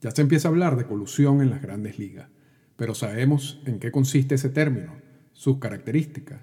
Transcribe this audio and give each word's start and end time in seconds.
Ya 0.00 0.10
se 0.10 0.22
empieza 0.22 0.48
a 0.48 0.50
hablar 0.50 0.76
de 0.76 0.86
colusión 0.86 1.42
en 1.42 1.50
las 1.50 1.60
grandes 1.60 1.98
ligas, 1.98 2.28
pero 2.76 2.94
sabemos 2.94 3.60
en 3.66 3.78
qué 3.78 3.92
consiste 3.92 4.36
ese 4.36 4.48
término, 4.48 4.94
sus 5.32 5.58
características 5.58 6.40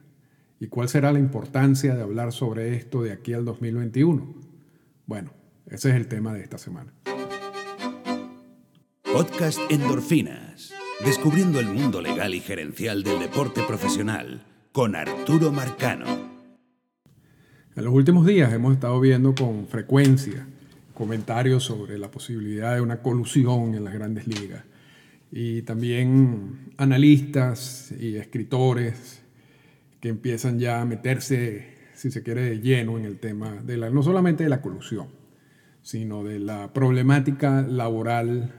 y 0.59 0.67
cuál 0.67 0.89
será 0.89 1.11
la 1.11 1.19
importancia 1.19 1.95
de 1.95 2.01
hablar 2.01 2.31
sobre 2.33 2.75
esto 2.75 3.01
de 3.01 3.11
aquí 3.11 3.33
al 3.33 3.45
2021. 3.45 4.35
Bueno, 5.07 5.31
ese 5.65 5.89
es 5.89 5.95
el 5.95 6.07
tema 6.07 6.33
de 6.33 6.43
esta 6.43 6.59
semana. 6.59 6.93
Podcast 9.01 9.59
Endorfinas. 9.69 10.73
Descubriendo 11.03 11.59
el 11.59 11.67
mundo 11.67 12.01
legal 12.01 12.35
y 12.35 12.39
gerencial 12.39 13.03
del 13.03 13.19
deporte 13.19 13.61
profesional 13.67 14.45
con 14.71 14.95
Arturo 14.95 15.51
Marcano. 15.51 16.05
En 17.75 17.85
los 17.85 17.93
últimos 17.93 18.25
días 18.25 18.53
hemos 18.53 18.73
estado 18.73 18.99
viendo 18.99 19.33
con 19.33 19.67
frecuencia 19.67 20.47
comentarios 20.97 21.63
sobre 21.63 21.99
la 21.99 22.09
posibilidad 22.09 22.73
de 22.73 22.81
una 22.81 23.03
colusión 23.03 23.75
en 23.75 23.83
las 23.83 23.93
grandes 23.93 24.25
ligas. 24.25 24.63
Y 25.31 25.61
también 25.61 26.71
analistas 26.77 27.93
y 27.99 28.15
escritores 28.15 29.21
que 29.99 30.09
empiezan 30.09 30.57
ya 30.57 30.81
a 30.81 30.85
meterse, 30.85 31.67
si 31.93 32.09
se 32.09 32.23
quiere, 32.23 32.41
de 32.41 32.61
lleno 32.61 32.97
en 32.97 33.05
el 33.05 33.19
tema 33.19 33.61
de 33.61 33.77
la, 33.77 33.91
no 33.91 34.01
solamente 34.01 34.43
de 34.43 34.49
la 34.49 34.59
colusión, 34.59 35.09
sino 35.83 36.23
de 36.23 36.39
la 36.39 36.73
problemática 36.73 37.61
laboral 37.61 38.55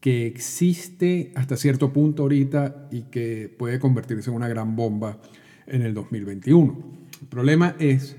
que 0.00 0.26
existe 0.26 1.32
hasta 1.36 1.56
cierto 1.56 1.90
punto 1.90 2.24
ahorita 2.24 2.88
y 2.90 3.04
que 3.04 3.48
puede 3.48 3.78
convertirse 3.78 4.28
en 4.28 4.36
una 4.36 4.48
gran 4.48 4.76
bomba 4.76 5.22
en 5.66 5.80
el 5.80 5.94
2021. 5.94 6.98
El 7.22 7.28
problema 7.28 7.76
es 7.78 8.18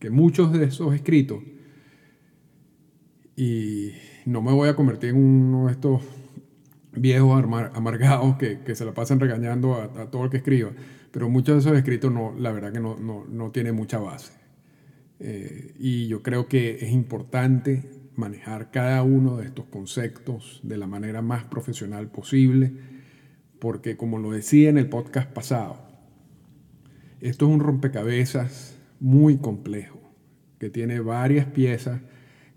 que 0.00 0.10
muchos 0.10 0.52
de 0.52 0.64
esos 0.64 0.92
escritos, 0.92 1.38
y 3.36 3.92
no 4.24 4.40
me 4.40 4.52
voy 4.52 4.68
a 4.68 4.74
convertir 4.74 5.10
en 5.10 5.16
uno 5.16 5.66
de 5.66 5.72
estos 5.72 6.02
viejos 6.92 7.44
amargados 7.74 8.36
que, 8.36 8.74
se 8.74 8.84
la 8.84 8.94
pasan 8.94 9.20
regañando 9.20 9.74
a, 9.74 10.10
todo 10.10 10.24
el 10.24 10.30
que 10.30 10.38
escriba, 10.38 10.70
pero 11.10 11.28
muchos 11.28 11.56
de 11.56 11.60
esos 11.60 11.78
escritos 11.78 12.10
no, 12.10 12.34
la 12.38 12.50
verdad 12.50 12.72
que 12.72 12.80
no, 12.80 12.96
no, 12.96 13.26
no 13.28 13.50
tiene 13.50 13.72
mucha 13.72 13.98
base. 13.98 14.32
Eh, 15.20 15.74
y 15.78 16.08
yo 16.08 16.22
creo 16.22 16.48
que 16.48 16.76
es 16.80 16.90
importante 16.90 17.90
manejar 18.16 18.70
cada 18.70 19.02
uno 19.02 19.36
de 19.36 19.46
estos 19.46 19.66
conceptos 19.66 20.60
de 20.62 20.78
la 20.78 20.86
manera 20.86 21.20
más 21.20 21.44
profesional 21.44 22.10
posible, 22.10 22.72
porque 23.58 23.96
como 23.96 24.18
lo 24.18 24.30
decía 24.30 24.70
en 24.70 24.78
el 24.78 24.88
podcast 24.88 25.30
pasado, 25.30 25.86
esto 27.20 27.46
es 27.46 27.52
un 27.52 27.60
rompecabezas 27.60 28.78
muy 29.00 29.36
complejo, 29.36 30.00
que 30.58 30.70
tiene 30.70 31.00
varias 31.00 31.46
piezas 31.46 32.00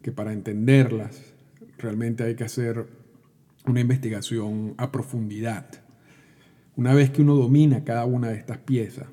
que 0.01 0.11
para 0.11 0.33
entenderlas 0.33 1.33
realmente 1.77 2.23
hay 2.23 2.35
que 2.35 2.43
hacer 2.43 2.87
una 3.65 3.79
investigación 3.79 4.75
a 4.77 4.91
profundidad. 4.91 5.67
Una 6.75 6.93
vez 6.93 7.09
que 7.09 7.21
uno 7.21 7.35
domina 7.35 7.83
cada 7.83 8.05
una 8.05 8.29
de 8.29 8.37
estas 8.37 8.59
piezas, 8.59 9.07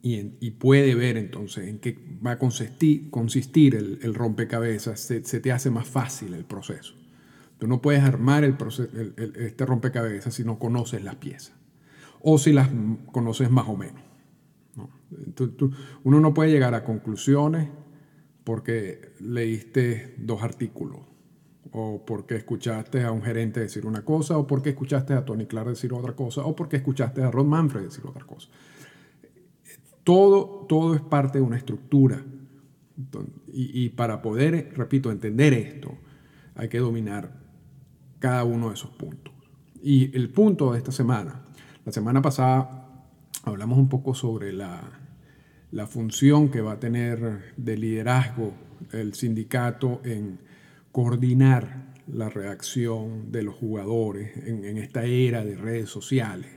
y, 0.00 0.50
puede 0.52 0.94
ver 0.94 1.16
entonces 1.16 1.68
en 1.68 1.80
qué 1.80 1.98
va 2.24 2.32
a 2.32 2.38
consistir, 2.38 3.10
consistir 3.10 3.74
el, 3.74 4.14
rompecabezas, 4.14 5.00
se, 5.00 5.20
te 5.20 5.52
hace 5.52 5.70
más 5.70 5.86
fácil 5.86 6.34
el 6.34 6.44
proceso. 6.44 6.94
Tú 7.58 7.66
no 7.66 7.82
puedes 7.82 8.02
armar 8.02 8.44
el, 8.44 8.56
este 9.36 9.66
rompecabezas 9.66 10.34
si 10.34 10.44
no 10.44 10.58
conoces 10.58 11.02
las 11.02 11.16
piezas 11.16 11.54
o 12.20 12.38
si 12.38 12.52
las 12.52 12.70
conoces 13.12 13.50
más 13.50 13.68
o 13.68 13.76
menos. 13.76 14.02
uno 16.04 16.20
no 16.20 16.32
puede 16.32 16.50
llegar 16.50 16.74
a 16.74 16.84
conclusiones 16.84 17.68
porque 18.48 19.12
leíste 19.20 20.14
dos 20.16 20.42
artículos 20.42 21.00
o 21.70 22.02
porque 22.06 22.36
escuchaste 22.36 23.04
a 23.04 23.12
un 23.12 23.20
gerente 23.20 23.60
decir 23.60 23.84
una 23.84 24.06
cosa 24.06 24.38
o 24.38 24.46
porque 24.46 24.70
escuchaste 24.70 25.12
a 25.12 25.22
Tony 25.22 25.44
Clark 25.44 25.68
decir 25.68 25.92
otra 25.92 26.16
cosa 26.16 26.40
o 26.46 26.56
porque 26.56 26.76
escuchaste 26.76 27.22
a 27.22 27.30
Rod 27.30 27.44
Manfred 27.44 27.82
decir 27.82 28.06
otra 28.06 28.24
cosa. 28.24 28.48
Todo, 30.02 30.64
todo 30.66 30.94
es 30.94 31.02
parte 31.02 31.36
de 31.36 31.44
una 31.44 31.58
estructura. 31.58 32.24
Y, 33.52 33.90
para 33.90 34.22
poder, 34.22 34.72
repito, 34.74 35.12
entender 35.12 35.52
esto, 35.52 35.98
hay 36.54 36.70
que 36.70 36.78
dominar 36.78 37.38
cada 38.18 38.44
uno 38.44 38.68
de 38.68 38.76
esos 38.76 38.92
puntos. 38.92 39.34
Y 39.82 40.16
el 40.16 40.30
punto 40.30 40.72
de 40.72 40.78
esta 40.78 40.90
semana, 40.90 41.44
la 41.84 41.92
semana 41.92 42.22
pasada 42.22 43.04
hablamos 43.44 43.76
un 43.76 43.90
poco 43.90 44.14
sobre 44.14 44.54
la, 44.54 45.07
la 45.70 45.86
función 45.86 46.50
que 46.50 46.60
va 46.60 46.72
a 46.72 46.80
tener 46.80 47.52
de 47.56 47.76
liderazgo 47.76 48.54
el 48.92 49.14
sindicato 49.14 50.00
en 50.04 50.38
coordinar 50.92 51.94
la 52.06 52.30
reacción 52.30 53.30
de 53.30 53.42
los 53.42 53.54
jugadores 53.54 54.34
en, 54.46 54.78
esta 54.78 55.04
era 55.04 55.44
de 55.44 55.56
redes 55.56 55.90
sociales 55.90 56.50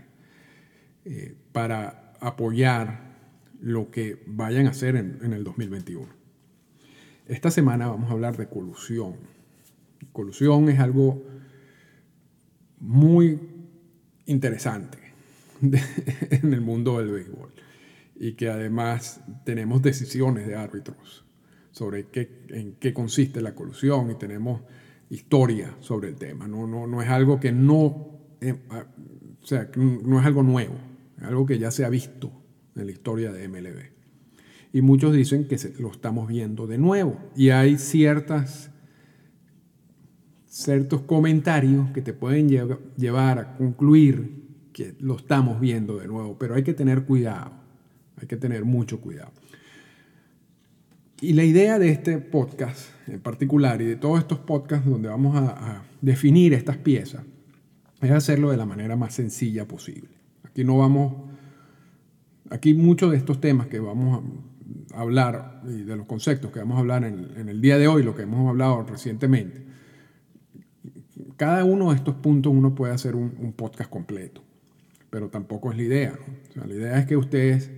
eh, 1.04 1.36
para 1.52 2.14
apoyar 2.22 3.12
lo 3.60 3.92
que 3.92 4.24
vayan 4.28 4.68
a 4.68 4.70
hacer 4.70 4.96
en, 4.96 5.34
el 5.34 5.44
2021. 5.44 6.08
Esta 7.28 7.52
semana 7.52 7.88
vamos 7.88 8.10
a 8.10 8.14
hablar 8.14 8.38
de 8.38 8.48
colusión. 8.48 9.16
Colusión 10.14 10.70
es 10.70 10.80
algo 10.80 11.22
muy 12.80 13.40
interesante 14.26 14.98
en 15.62 16.54
el 16.54 16.62
mundo 16.62 16.98
del 17.00 17.12
béisbol 17.12 17.61
y 18.24 18.34
que 18.34 18.50
además 18.50 19.20
tenemos 19.46 19.82
decisiones 19.82 20.46
de 20.46 20.56
árbitros 20.56 21.26
sobre 21.72 22.10
qué, 22.10 22.46
en 22.50 22.74
qué 22.74 22.94
consiste 22.94 23.42
la 23.42 23.56
colusión 23.56 24.12
y 24.12 24.16
tenemos 24.16 24.62
historia 25.10 25.76
sobre 25.80 26.10
el 26.10 26.16
tema. 26.18 26.48
No, 26.48 26.68
no, 26.68 26.86
no 26.86 27.02
es 27.02 27.10
algo 27.10 27.40
que 27.40 27.52
no, 27.52 28.20
eh, 28.40 28.62
ah, 28.70 28.86
o 29.42 29.46
sea, 29.48 29.72
no 29.76 30.20
es 30.20 30.26
algo 30.28 30.44
nuevo, 30.44 30.76
es 31.18 31.24
algo 31.24 31.48
que 31.48 31.58
ya 31.58 31.72
se 31.72 31.84
ha 31.84 31.90
visto 31.90 32.32
en 32.76 32.86
la 32.86 32.92
historia 32.92 33.32
de 33.32 33.48
MLB. 33.48 33.90
Y 34.72 34.84
muchos 34.84 35.16
dicen 35.16 35.48
que 35.48 35.58
lo 35.80 35.90
estamos 35.90 36.28
viendo 36.28 36.68
de 36.68 36.78
nuevo. 36.78 37.18
Y 37.36 37.50
hay 37.50 37.80
ciertas, 37.80 38.70
ciertos 40.46 41.02
comentarios 41.02 41.90
que 41.90 42.04
te 42.04 42.14
pueden 42.14 42.48
llevar 42.98 43.40
a 43.40 43.58
concluir 43.58 44.46
que 44.74 44.94
lo 45.00 45.16
estamos 45.16 45.60
viendo 45.60 45.98
de 45.98 46.08
nuevo. 46.08 46.38
Pero 46.38 46.54
hay 46.54 46.64
que 46.64 46.76
tener 46.76 47.06
cuidado. 47.06 47.61
Hay 48.22 48.28
que 48.28 48.38
tener 48.38 48.64
mucho 48.64 49.02
cuidado. 49.02 49.32
Y 51.20 51.34
la 51.34 51.44
idea 51.44 51.78
de 51.80 51.90
este 51.90 52.18
podcast 52.18 52.90
en 53.08 53.20
particular 53.20 53.82
y 53.82 53.86
de 53.86 53.96
todos 53.96 54.20
estos 54.20 54.40
podcasts 54.40 54.90
donde 54.90 55.10
vamos 55.10 55.36
a, 55.36 55.84
definir 56.02 56.54
estas 56.54 56.78
piezas 56.78 57.24
es 58.02 58.10
hacerlo 58.10 58.50
de 58.50 58.58
la 58.58 58.66
manera 58.66 58.96
más 58.96 59.14
sencilla 59.14 59.68
posible. 59.68 60.10
Aquí 60.44 60.64
no 60.64 60.80
vamos 60.80 61.32
Aquí 62.52 62.74
muchos 62.74 63.12
de 63.12 63.18
estos 63.18 63.40
temas 63.40 63.68
que 63.68 63.80
vamos 63.80 64.24
a 64.94 65.00
hablar 65.00 65.62
y 65.66 65.84
de 65.84 65.96
los 65.96 66.06
conceptos 66.06 66.52
que 66.52 66.60
vamos 66.60 66.76
a 66.76 66.80
hablar 66.82 67.06
en, 67.06 67.48
el 67.48 67.62
día 67.62 67.78
de 67.78 67.88
hoy, 67.88 68.04
lo 68.04 68.14
que 68.14 68.24
hemos 68.24 68.50
hablado 68.50 68.84
recientemente, 68.84 69.64
cada 71.38 71.64
uno 71.64 71.92
de 71.92 71.96
estos 71.96 72.16
puntos 72.16 72.52
uno 72.54 72.76
puede 72.76 72.94
hacer 72.94 73.16
un, 73.16 73.54
podcast 73.54 73.90
completo, 73.90 74.44
pero 75.10 75.30
tampoco 75.30 75.72
es 75.72 75.78
la 75.78 75.84
idea. 75.84 76.20
la 76.56 76.74
idea 76.74 77.00
es 77.00 77.06
que 77.06 77.16
ustedes, 77.16 77.72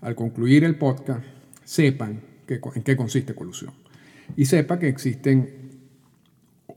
al 0.00 0.14
concluir 0.14 0.64
el 0.64 0.76
podcast, 0.76 1.24
sepan 1.64 2.22
en 2.48 2.82
qué 2.82 2.96
consiste 2.96 3.34
colusión 3.34 3.72
y 4.36 4.44
sepa 4.46 4.78
que 4.78 4.88
existen 4.88 5.70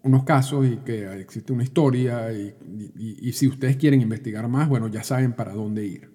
unos 0.03 0.23
casos 0.23 0.67
y 0.67 0.77
que 0.77 1.19
existe 1.19 1.53
una 1.53 1.63
historia 1.63 2.31
y 2.31 3.33
si 3.33 3.47
ustedes 3.47 3.77
quieren 3.77 4.01
investigar 4.01 4.47
más, 4.47 4.67
bueno, 4.69 4.87
ya 4.87 5.03
saben 5.03 5.33
para 5.33 5.53
dónde 5.53 5.85
ir. 5.85 6.13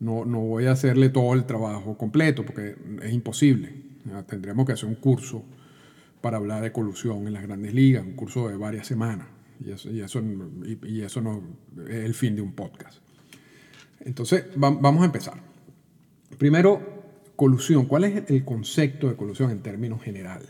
No, 0.00 0.24
voy 0.24 0.64
a 0.64 0.72
hacerle 0.72 1.10
todo 1.10 1.34
el 1.34 1.44
trabajo 1.44 1.96
completo 1.98 2.44
porque 2.44 2.74
es 3.02 3.12
imposible. 3.12 3.70
Tendremos 4.26 4.66
que 4.66 4.72
hacer 4.72 4.88
un 4.88 4.94
curso 4.94 5.44
para 6.22 6.38
hablar 6.38 6.62
de 6.62 6.72
colusión 6.72 7.26
en 7.26 7.34
las 7.34 7.42
grandes 7.42 7.74
ligas, 7.74 8.04
un 8.04 8.14
curso 8.14 8.48
de 8.48 8.56
varias 8.56 8.86
semanas. 8.86 9.26
Y 9.62 9.70
eso, 9.70 9.90
y, 9.90 10.00
eso 11.02 11.20
no 11.20 11.42
es 11.86 11.96
el 11.96 12.14
fin 12.14 12.34
de 12.34 12.40
un 12.40 12.52
podcast. 12.52 12.98
Entonces, 14.00 14.46
vamos 14.56 15.02
a 15.02 15.04
empezar. 15.04 15.49
Primero, 16.40 16.80
colusión. 17.36 17.84
¿Cuál 17.84 18.04
es 18.04 18.30
el 18.30 18.46
concepto 18.46 19.10
de 19.10 19.14
colusión 19.14 19.50
en 19.50 19.60
términos 19.60 20.02
generales? 20.02 20.48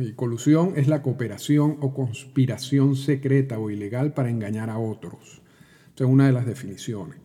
Y 0.00 0.12
colusión 0.12 0.74
es 0.76 0.86
la 0.86 1.02
cooperación 1.02 1.78
o 1.80 1.92
conspiración 1.92 2.94
secreta 2.94 3.58
o 3.58 3.68
ilegal 3.68 4.14
para 4.14 4.30
engañar 4.30 4.70
a 4.70 4.78
otros. 4.78 5.42
Esa 5.96 6.04
es 6.04 6.10
una 6.10 6.26
de 6.28 6.32
las 6.32 6.46
definiciones. 6.46 7.18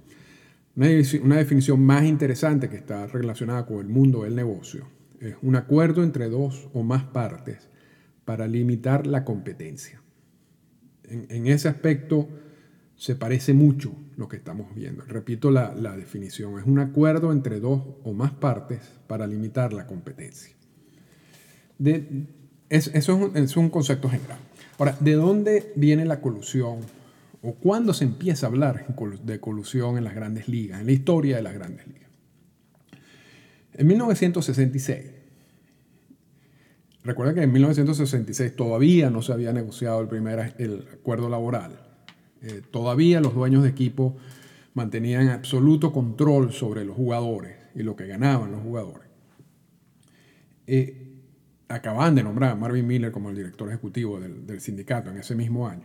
Una, 0.75 1.35
definición 1.35 1.85
más 1.85 2.03
interesante 2.05 2.69
que 2.69 2.77
está 2.77 3.05
relacionada 3.05 3.67
con 3.67 3.77
el 3.81 3.87
mundo 3.87 4.23
del 4.23 4.35
negocio 4.35 4.87
es 5.19 5.35
un 5.43 5.55
acuerdo 5.55 6.01
entre 6.01 6.27
dos 6.27 6.69
o 6.73 6.81
más 6.81 7.03
partes 7.03 7.69
para 8.25 8.47
limitar 8.47 9.05
la 9.05 9.23
competencia. 9.25 10.01
En, 11.03 11.45
ese 11.45 11.67
aspecto 11.67 12.27
se 12.95 13.15
parece 13.15 13.53
mucho 13.53 13.93
lo 14.21 14.29
que 14.29 14.37
estamos 14.37 14.73
viendo. 14.73 15.03
Repito 15.03 15.51
la, 15.51 15.73
definición, 15.97 16.59
es 16.59 16.65
un 16.65 16.79
acuerdo 16.79 17.33
entre 17.33 17.59
dos 17.59 17.81
o 18.03 18.13
más 18.13 18.31
partes 18.31 18.79
para 19.07 19.27
limitar 19.27 19.73
la 19.73 19.87
competencia. 19.87 20.55
eso 22.69 23.31
es 23.35 23.57
un 23.57 23.69
concepto 23.69 24.07
general. 24.07 24.37
Ahora, 24.77 24.95
¿de 24.99 25.13
dónde 25.13 25.73
viene 25.75 26.05
la 26.05 26.21
colusión? 26.21 26.79
¿O 27.41 27.55
cuándo 27.55 27.93
se 27.93 28.03
empieza 28.03 28.45
a 28.45 28.49
hablar 28.49 28.85
de 29.23 29.39
colusión 29.39 29.97
en 29.97 30.03
las 30.03 30.13
grandes 30.13 30.47
ligas, 30.47 30.79
en 30.79 30.85
la 30.85 30.91
historia 30.91 31.35
de 31.37 31.41
las 31.41 31.53
grandes 31.53 31.87
ligas? 31.87 32.09
En 33.73 33.87
1966, 33.87 35.05
recuerda 37.03 37.33
que 37.33 37.41
en 37.41 37.51
1966 37.51 38.55
todavía 38.55 39.09
no 39.09 39.23
se 39.23 39.33
había 39.33 39.51
negociado 39.51 39.99
el 40.01 40.07
primer 40.07 40.53
el 40.59 40.87
acuerdo 40.93 41.27
laboral. 41.27 41.90
Eh, 42.41 42.61
todavía 42.71 43.21
los 43.21 43.33
dueños 43.33 43.63
de 43.63 43.69
equipo 43.69 44.17
mantenían 44.73 45.29
absoluto 45.29 45.91
control 45.91 46.53
sobre 46.53 46.85
los 46.85 46.95
jugadores 46.95 47.55
y 47.75 47.83
lo 47.83 47.95
que 47.95 48.07
ganaban 48.07 48.51
los 48.51 48.61
jugadores. 48.61 49.07
Eh, 50.67 51.11
acaban 51.67 52.15
de 52.15 52.23
nombrar 52.23 52.51
a 52.51 52.55
Marvin 52.55 52.85
Miller 52.85 53.11
como 53.11 53.29
el 53.29 53.35
director 53.35 53.69
ejecutivo 53.69 54.19
del, 54.19 54.59
sindicato 54.59 55.09
en 55.09 55.17
ese 55.17 55.35
mismo 55.35 55.67
año. 55.67 55.83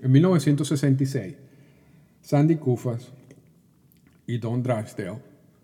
En 0.00 0.12
1966, 0.12 1.34
Sandy 2.20 2.56
Koufax 2.56 3.12
y 4.26 4.38
Don 4.38 4.62
Drysdale 4.62 5.18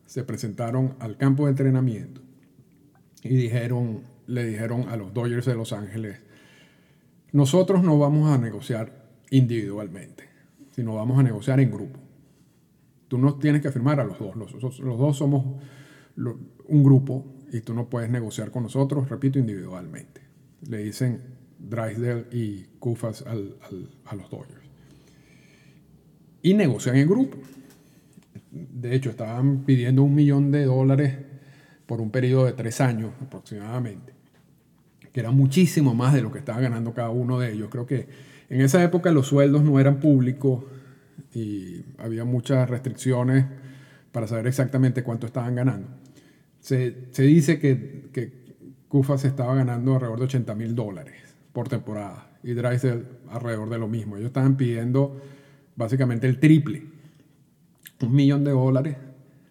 se 0.06 0.24
presentaron 0.24 0.94
al 0.98 1.16
campo 1.16 1.44
de 1.44 1.50
entrenamiento 1.50 2.20
y 3.22 3.34
dijeron, 3.36 4.02
le 4.26 4.44
dijeron 4.44 4.88
a 4.88 4.96
los 4.96 5.12
Dodgers 5.14 5.46
de 5.46 5.54
Los 5.54 5.72
Ángeles, 5.72 6.18
nosotros 7.32 7.82
no 7.82 7.98
vamos 7.98 8.30
a 8.30 8.38
negociar 8.38 9.08
individualmente, 9.30 10.29
sino 10.80 10.94
vamos 10.94 11.18
a 11.18 11.22
negociar 11.22 11.60
en 11.60 11.70
grupo. 11.70 12.00
Tú 13.06 13.18
no 13.18 13.34
tienes 13.34 13.60
que 13.60 13.70
firmar 13.70 14.00
a 14.00 14.04
los 14.04 14.18
dos, 14.18 14.34
los, 14.34 14.78
dos 14.78 15.18
somos 15.18 15.44
un 16.16 16.82
grupo 16.82 17.34
y 17.52 17.60
tú 17.60 17.74
no 17.74 17.90
puedes 17.90 18.08
negociar 18.08 18.50
con 18.50 18.62
nosotros, 18.62 19.10
repito, 19.10 19.38
individualmente. 19.38 20.22
Le 20.66 20.78
dicen 20.78 21.20
Drysdale 21.58 22.28
y 22.32 22.62
Kufas 22.78 23.26
a 23.26 23.34
los 23.34 24.30
Dodgers. 24.30 24.70
Y 26.40 26.54
negocian 26.54 26.96
en 26.96 27.08
grupo. 27.10 27.36
De 28.50 28.94
hecho, 28.94 29.10
estaban 29.10 29.64
pidiendo 29.66 30.02
un 30.02 30.14
millón 30.14 30.50
de 30.50 30.64
dólares 30.64 31.14
por 31.84 32.00
un 32.00 32.10
periodo 32.10 32.46
de 32.46 32.54
tres 32.54 32.80
años 32.80 33.12
aproximadamente, 33.20 34.14
que 35.12 35.20
era 35.20 35.30
muchísimo 35.30 35.94
más 35.94 36.14
de 36.14 36.22
lo 36.22 36.32
que 36.32 36.38
estaba 36.38 36.58
ganando 36.58 36.94
cada 36.94 37.10
uno 37.10 37.38
de 37.38 37.52
ellos. 37.52 37.68
Creo 37.68 37.84
que 37.84 38.29
en 38.50 38.60
esa 38.60 38.82
época 38.82 39.12
los 39.12 39.28
sueldos 39.28 39.62
no 39.62 39.78
eran 39.78 40.00
públicos 40.00 40.64
y 41.32 41.84
había 41.98 42.24
muchas 42.24 42.68
restricciones 42.68 43.46
para 44.10 44.26
saber 44.26 44.48
exactamente 44.48 45.04
cuánto 45.04 45.26
estaban 45.26 45.54
ganando. 45.54 45.88
Se, 46.58 46.90
dice 47.16 47.60
que, 47.60 48.10
que 48.12 48.32
se 49.18 49.28
estaba 49.28 49.54
ganando 49.54 49.94
alrededor 49.94 50.18
de 50.18 50.24
80 50.24 50.54
mil 50.56 50.74
dólares 50.74 51.14
por 51.52 51.68
temporada 51.68 52.28
y 52.42 52.52
Drysdale 52.52 53.04
alrededor 53.30 53.70
de 53.70 53.78
lo 53.78 53.86
mismo. 53.86 54.16
Ellos 54.16 54.26
estaban 54.26 54.56
pidiendo 54.56 55.20
básicamente 55.76 56.26
el 56.26 56.40
triple, 56.40 56.82
un 58.02 58.12
millón 58.12 58.42
de 58.42 58.50
dólares 58.50 58.96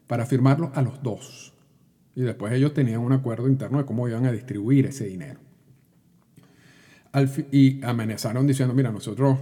para 0.07 0.25
firmarlo 0.25 0.71
a 0.75 0.81
los 0.81 1.01
dos. 1.01 1.53
Y 2.15 2.21
después 2.21 2.51
ellos 2.51 2.73
tenían 2.73 2.99
un 2.99 3.13
acuerdo 3.13 3.47
interno 3.47 3.77
de 3.77 3.85
cómo 3.85 4.09
iban 4.09 4.25
a 4.25 4.31
distribuir 4.33 4.87
ese 4.87 5.05
dinero. 5.05 5.39
Y 7.51 7.83
amenazaron 7.83 8.45
diciendo, 8.45 8.73
mira, 8.73 8.91
nosotros 8.91 9.37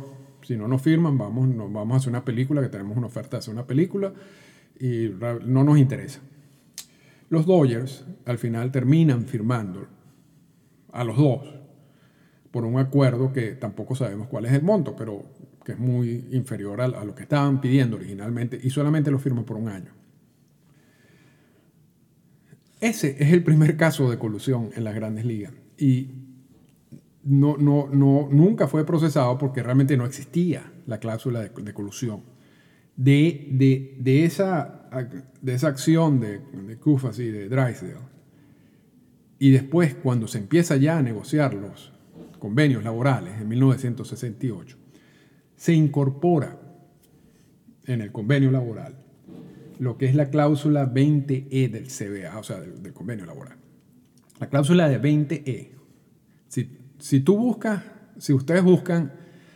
si 0.47 0.55
no 0.55 0.67
nos 0.67 0.81
firman, 0.81 1.17
vamos, 1.17 1.47
nos 1.49 1.71
vamos 1.71 1.95
a 1.95 1.97
hacer 1.97 2.09
una 2.09 2.23
película, 2.23 2.61
que 2.61 2.69
tenemos 2.69 2.95
una 2.95 3.07
oferta 3.07 3.31
de 3.31 3.39
hacer 3.39 3.53
una 3.53 3.67
película 3.67 4.13
y 4.79 5.09
no 5.45 5.63
nos 5.65 5.77
interesa. 5.77 6.21
Los 7.29 7.45
Dodgers 7.45 8.05
al 8.25 8.37
final 8.37 8.71
terminan 8.71 9.25
firmando 9.25 9.87
a 10.93 11.03
los 11.03 11.17
dos 11.17 11.53
por 12.51 12.63
un 12.63 12.79
acuerdo 12.79 13.33
que 13.33 13.55
tampoco 13.55 13.95
sabemos 13.95 14.27
cuál 14.27 14.45
es 14.45 14.53
el 14.53 14.63
monto, 14.63 14.95
pero 14.95 15.25
que 15.65 15.73
es 15.73 15.79
muy 15.79 16.29
inferior 16.31 16.79
a, 16.79 16.87
lo 16.87 17.13
que 17.13 17.23
estaban 17.23 17.59
pidiendo 17.59 17.97
originalmente 17.97 18.57
y 18.63 18.69
solamente 18.69 19.11
lo 19.11 19.19
firman 19.19 19.43
por 19.43 19.57
un 19.57 19.67
año. 19.67 19.91
Ese 22.79 23.17
es 23.19 23.33
el 23.33 23.43
primer 23.43 23.75
caso 23.75 24.09
de 24.09 24.17
colusión 24.17 24.69
en 24.75 24.85
las 24.85 24.95
grandes 24.95 25.25
ligas 25.25 25.51
y 25.77 26.26
no, 27.27 27.57
no, 27.57 27.89
no, 27.91 28.29
nunca 28.31 28.67
fue 28.67 28.85
procesado 28.85 29.37
porque 29.37 29.61
realmente 29.61 29.97
no 29.97 30.05
existía 30.05 30.71
la 30.85 30.99
cláusula 30.99 31.41
de, 31.41 31.73
colusión. 31.73 32.23
De, 32.95 33.49
de, 33.99 34.23
esa, 34.23 34.89
de 35.41 35.53
esa 35.53 35.67
acción 35.67 36.21
de, 36.21 36.39
de 36.39 36.77
Kufas 36.77 37.19
y 37.19 37.29
de 37.29 37.49
Drysdale, 37.49 38.07
y 39.39 39.51
después 39.51 39.93
cuando 39.95 40.27
se 40.27 40.37
empieza 40.37 40.77
ya 40.77 40.97
a 40.97 41.01
negociar 41.01 41.53
los 41.53 41.91
convenios 42.39 42.83
laborales 42.83 43.39
en 43.39 43.47
1968, 43.49 44.77
se 45.57 45.73
incorpora 45.73 46.59
en 47.85 48.01
el 48.01 48.11
convenio 48.11 48.51
laboral 48.51 48.95
lo 49.79 49.97
que 49.97 50.05
es 50.05 50.15
la 50.15 50.29
cláusula 50.29 50.91
20E 50.91 51.69
del 51.69 51.87
CBA, 51.87 52.39
o 52.39 52.43
sea, 52.43 52.59
del, 52.61 52.81
del 52.81 52.93
convenio 52.93 53.25
laboral. 53.25 53.57
La 54.39 54.49
cláusula 54.49 54.87
de 54.87 54.99
20E, 54.99 55.71
si 56.47 56.86
si 56.99 57.19
tú 57.19 57.37
buscas, 57.37 57.83
si 58.17 58.33
ustedes 58.33 58.63
buscan, 58.63 59.13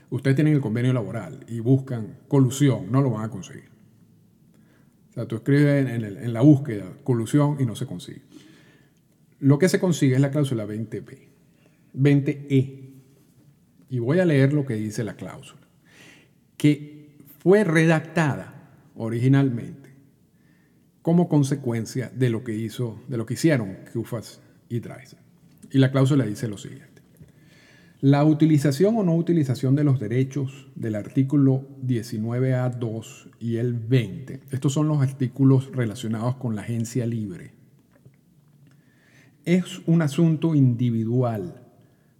ustedes 0.09 0.35
tienen 0.35 0.53
el 0.53 0.61
convenio 0.61 0.93
laboral 0.93 1.45
y 1.47 1.59
buscan 1.59 2.19
colusión, 2.27 2.91
no 2.91 3.01
lo 3.01 3.11
van 3.11 3.25
a 3.25 3.29
conseguir. 3.29 3.69
O 5.09 5.13
sea, 5.13 5.27
tú 5.27 5.35
escribes 5.35 5.89
en, 5.89 6.33
la 6.33 6.41
búsqueda 6.41 6.85
colusión 7.03 7.57
y 7.59 7.65
no 7.65 7.75
se 7.75 7.85
consigue. 7.85 8.21
Lo 9.39 9.59
que 9.59 9.67
se 9.67 9.79
consigue 9.79 10.15
es 10.15 10.21
la 10.21 10.31
cláusula 10.31 10.65
20B, 10.65 11.27
20E. 11.93 12.89
Y 13.89 13.99
voy 13.99 14.19
a 14.19 14.25
leer 14.25 14.53
lo 14.53 14.65
que 14.65 14.75
dice 14.75 15.03
la 15.03 15.15
cláusula, 15.15 15.67
que 16.55 17.17
fue 17.39 17.65
redactada 17.65 18.71
originalmente 18.95 19.89
como 21.01 21.27
consecuencia 21.27 22.09
de 22.15 22.29
lo 22.29 22.43
que 22.43 22.53
hizo, 22.53 23.01
de 23.07 23.17
lo 23.17 23.25
que 23.25 23.33
hicieron 23.33 23.79
Kufas 23.91 24.39
y 24.69 24.79
Dreiser. 24.79 25.19
Y 25.71 25.79
la 25.79 25.91
cláusula 25.91 26.25
dice 26.25 26.47
lo 26.47 26.57
siguiente. 26.57 26.90
La 28.01 28.25
utilización 28.25 28.97
o 28.97 29.03
no 29.03 29.15
utilización 29.15 29.75
de 29.75 29.83
los 29.83 29.99
derechos 29.99 30.71
del 30.73 30.95
artículo 30.95 31.67
19A2 31.85 33.29
y 33.39 33.57
el 33.57 33.75
20, 33.75 34.41
estos 34.49 34.73
son 34.73 34.87
los 34.87 35.03
artículos 35.03 35.71
relacionados 35.71 36.37
con 36.37 36.55
la 36.55 36.63
agencia 36.63 37.05
libre, 37.05 37.53
es 39.45 39.83
un 39.85 40.01
asunto 40.01 40.55
individual 40.55 41.61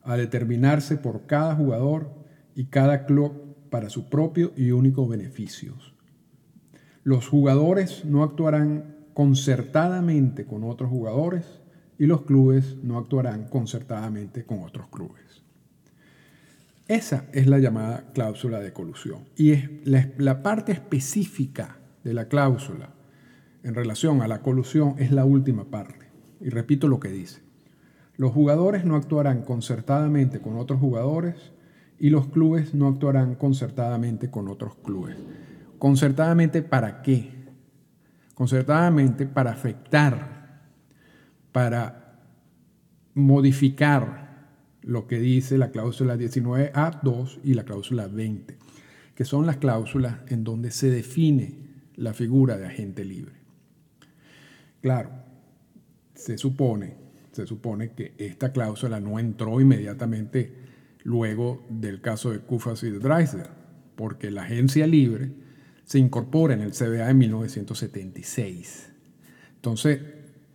a 0.04 0.18
determinarse 0.18 0.98
por 0.98 1.26
cada 1.26 1.56
jugador 1.56 2.14
y 2.54 2.66
cada 2.66 3.08
club 3.08 3.56
para 3.72 3.90
su 3.90 4.08
propio 4.08 4.54
y 4.56 4.70
único 4.70 5.08
beneficio. 5.08 5.74
Los 7.04 7.28
jugadores 7.28 8.06
no 8.06 8.22
actuarán 8.22 8.98
concertadamente 9.16 10.46
con 10.46 10.64
otros 10.64 10.92
jugadores 10.92 11.60
y 11.98 12.06
los 12.06 12.22
clubes 12.22 12.78
no 12.84 13.00
actuarán 13.00 13.46
concertadamente 13.46 14.46
con 14.46 14.60
otros 14.64 14.86
clubes. 14.90 15.21
Esa 16.92 17.24
es 17.32 17.48
la 17.48 17.58
llamada 17.58 18.12
cláusula 18.14 18.60
de 18.60 18.74
colusión. 18.74 19.24
Y 19.38 19.52
es 19.52 19.70
la, 19.86 20.44
parte 20.44 20.74
específica 20.74 21.78
de 22.04 22.14
la 22.14 22.28
cláusula 22.28 22.90
en 23.64 23.76
relación 23.76 24.22
a 24.22 24.28
la 24.28 24.42
colusión 24.42 24.96
es 24.98 25.10
la 25.14 25.24
última 25.24 25.72
parte. 25.72 26.08
Y 26.42 26.50
repito 26.50 26.90
lo 26.90 27.00
que 27.00 27.08
dice. 27.08 27.44
Los 28.18 28.34
jugadores 28.34 28.84
no 28.84 28.98
actuarán 28.98 29.44
concertadamente 29.44 30.42
con 30.42 30.58
otros 30.58 30.82
jugadores 30.82 31.54
y 31.98 32.10
los 32.10 32.28
clubes 32.28 32.74
no 32.74 32.90
actuarán 32.90 33.36
concertadamente 33.36 34.30
con 34.30 34.50
otros 34.50 34.76
clubes. 34.76 35.16
¿Concertadamente 35.80 36.62
para 36.62 37.02
qué? 37.04 37.32
Concertadamente 38.36 39.28
para 39.28 39.52
afectar, 39.52 40.60
para 41.54 42.20
modificar 43.14 44.21
lo 44.84 45.08
que 45.08 45.20
dice 45.20 45.58
la 45.58 45.72
cláusula 45.72 46.18
19A2 46.18 47.40
y 47.44 47.54
la 47.54 47.64
cláusula 47.64 48.08
20, 48.08 48.58
que 49.16 49.26
son 49.26 49.46
las 49.46 49.58
cláusulas 49.58 50.20
en 50.28 50.44
donde 50.44 50.72
se 50.72 50.90
define 50.90 51.56
la 51.96 52.14
figura 52.14 52.58
de 52.58 52.66
agente 52.66 53.06
libre. 53.06 53.36
Claro, 54.82 55.12
se 56.16 56.38
supone, 56.38 56.96
se 57.32 57.46
supone 57.46 57.92
que 57.92 58.14
esta 58.18 58.52
cláusula 58.52 59.00
no 59.00 59.20
entró 59.20 59.62
inmediatamente 59.62 60.54
luego 61.04 61.66
del 61.70 62.02
caso 62.02 62.32
de 62.32 62.40
Kufas 62.40 62.84
y 62.84 62.90
de 62.90 63.00
Dreiser, 63.00 63.50
porque 63.96 64.32
la 64.32 64.44
agencia 64.44 64.88
libre 64.88 65.32
se 65.84 66.00
incorpora 66.00 66.54
en 66.54 66.62
el 66.62 66.72
CBA 66.72 67.10
en 67.10 67.18
1976. 67.18 68.92
Entonces, 69.56 70.00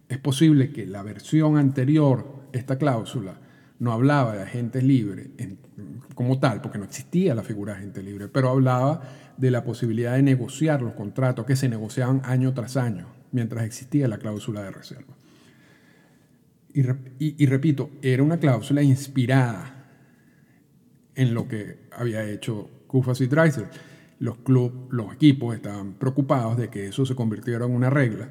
es 0.08 0.18
posible 0.18 0.70
que 0.70 0.86
la 0.86 1.02
versión 1.02 1.56
anterior, 1.56 2.48
esta 2.52 2.78
cláusula, 2.78 3.40
no 3.78 3.92
hablaba 3.92 4.34
de 4.34 4.42
agentes 4.42 4.82
libres 4.82 5.28
como 6.14 6.38
tal, 6.38 6.60
porque 6.60 6.78
no 6.78 6.84
existía 6.84 7.34
la 7.34 7.42
figura 7.42 7.72
de 7.72 7.78
agente 7.80 8.02
libre, 8.02 8.28
pero 8.28 8.48
hablaba 8.48 9.02
de 9.36 9.50
la 9.50 9.64
posibilidad 9.64 10.14
de 10.14 10.22
negociar 10.22 10.80
los 10.80 10.94
contratos 10.94 11.44
que 11.44 11.56
se 11.56 11.68
negociaban 11.68 12.22
año 12.24 12.54
tras 12.54 12.76
año, 12.76 13.06
mientras 13.32 13.64
existía 13.64 14.08
la 14.08 14.18
cláusula 14.18 14.62
de 14.62 14.70
reserva. 14.70 15.14
Y, 17.18 17.46
repito, 17.46 17.90
era 18.02 18.22
una 18.22 18.38
cláusula 18.38 18.82
inspirada 18.82 19.88
en 21.14 21.32
lo 21.32 21.48
que 21.48 21.88
había 21.90 22.22
hecho 22.28 22.68
Kufas 22.86 23.20
y 23.22 23.26
Dreiser. 23.26 23.68
Los 24.18 24.38
clubes, 24.38 24.72
los 24.90 25.14
equipos 25.14 25.54
estaban 25.54 25.94
preocupados 25.94 26.58
de 26.58 26.68
que 26.68 26.88
eso 26.88 27.06
se 27.06 27.14
convirtiera 27.14 27.64
en 27.64 27.72
una 27.72 27.88
regla, 27.88 28.28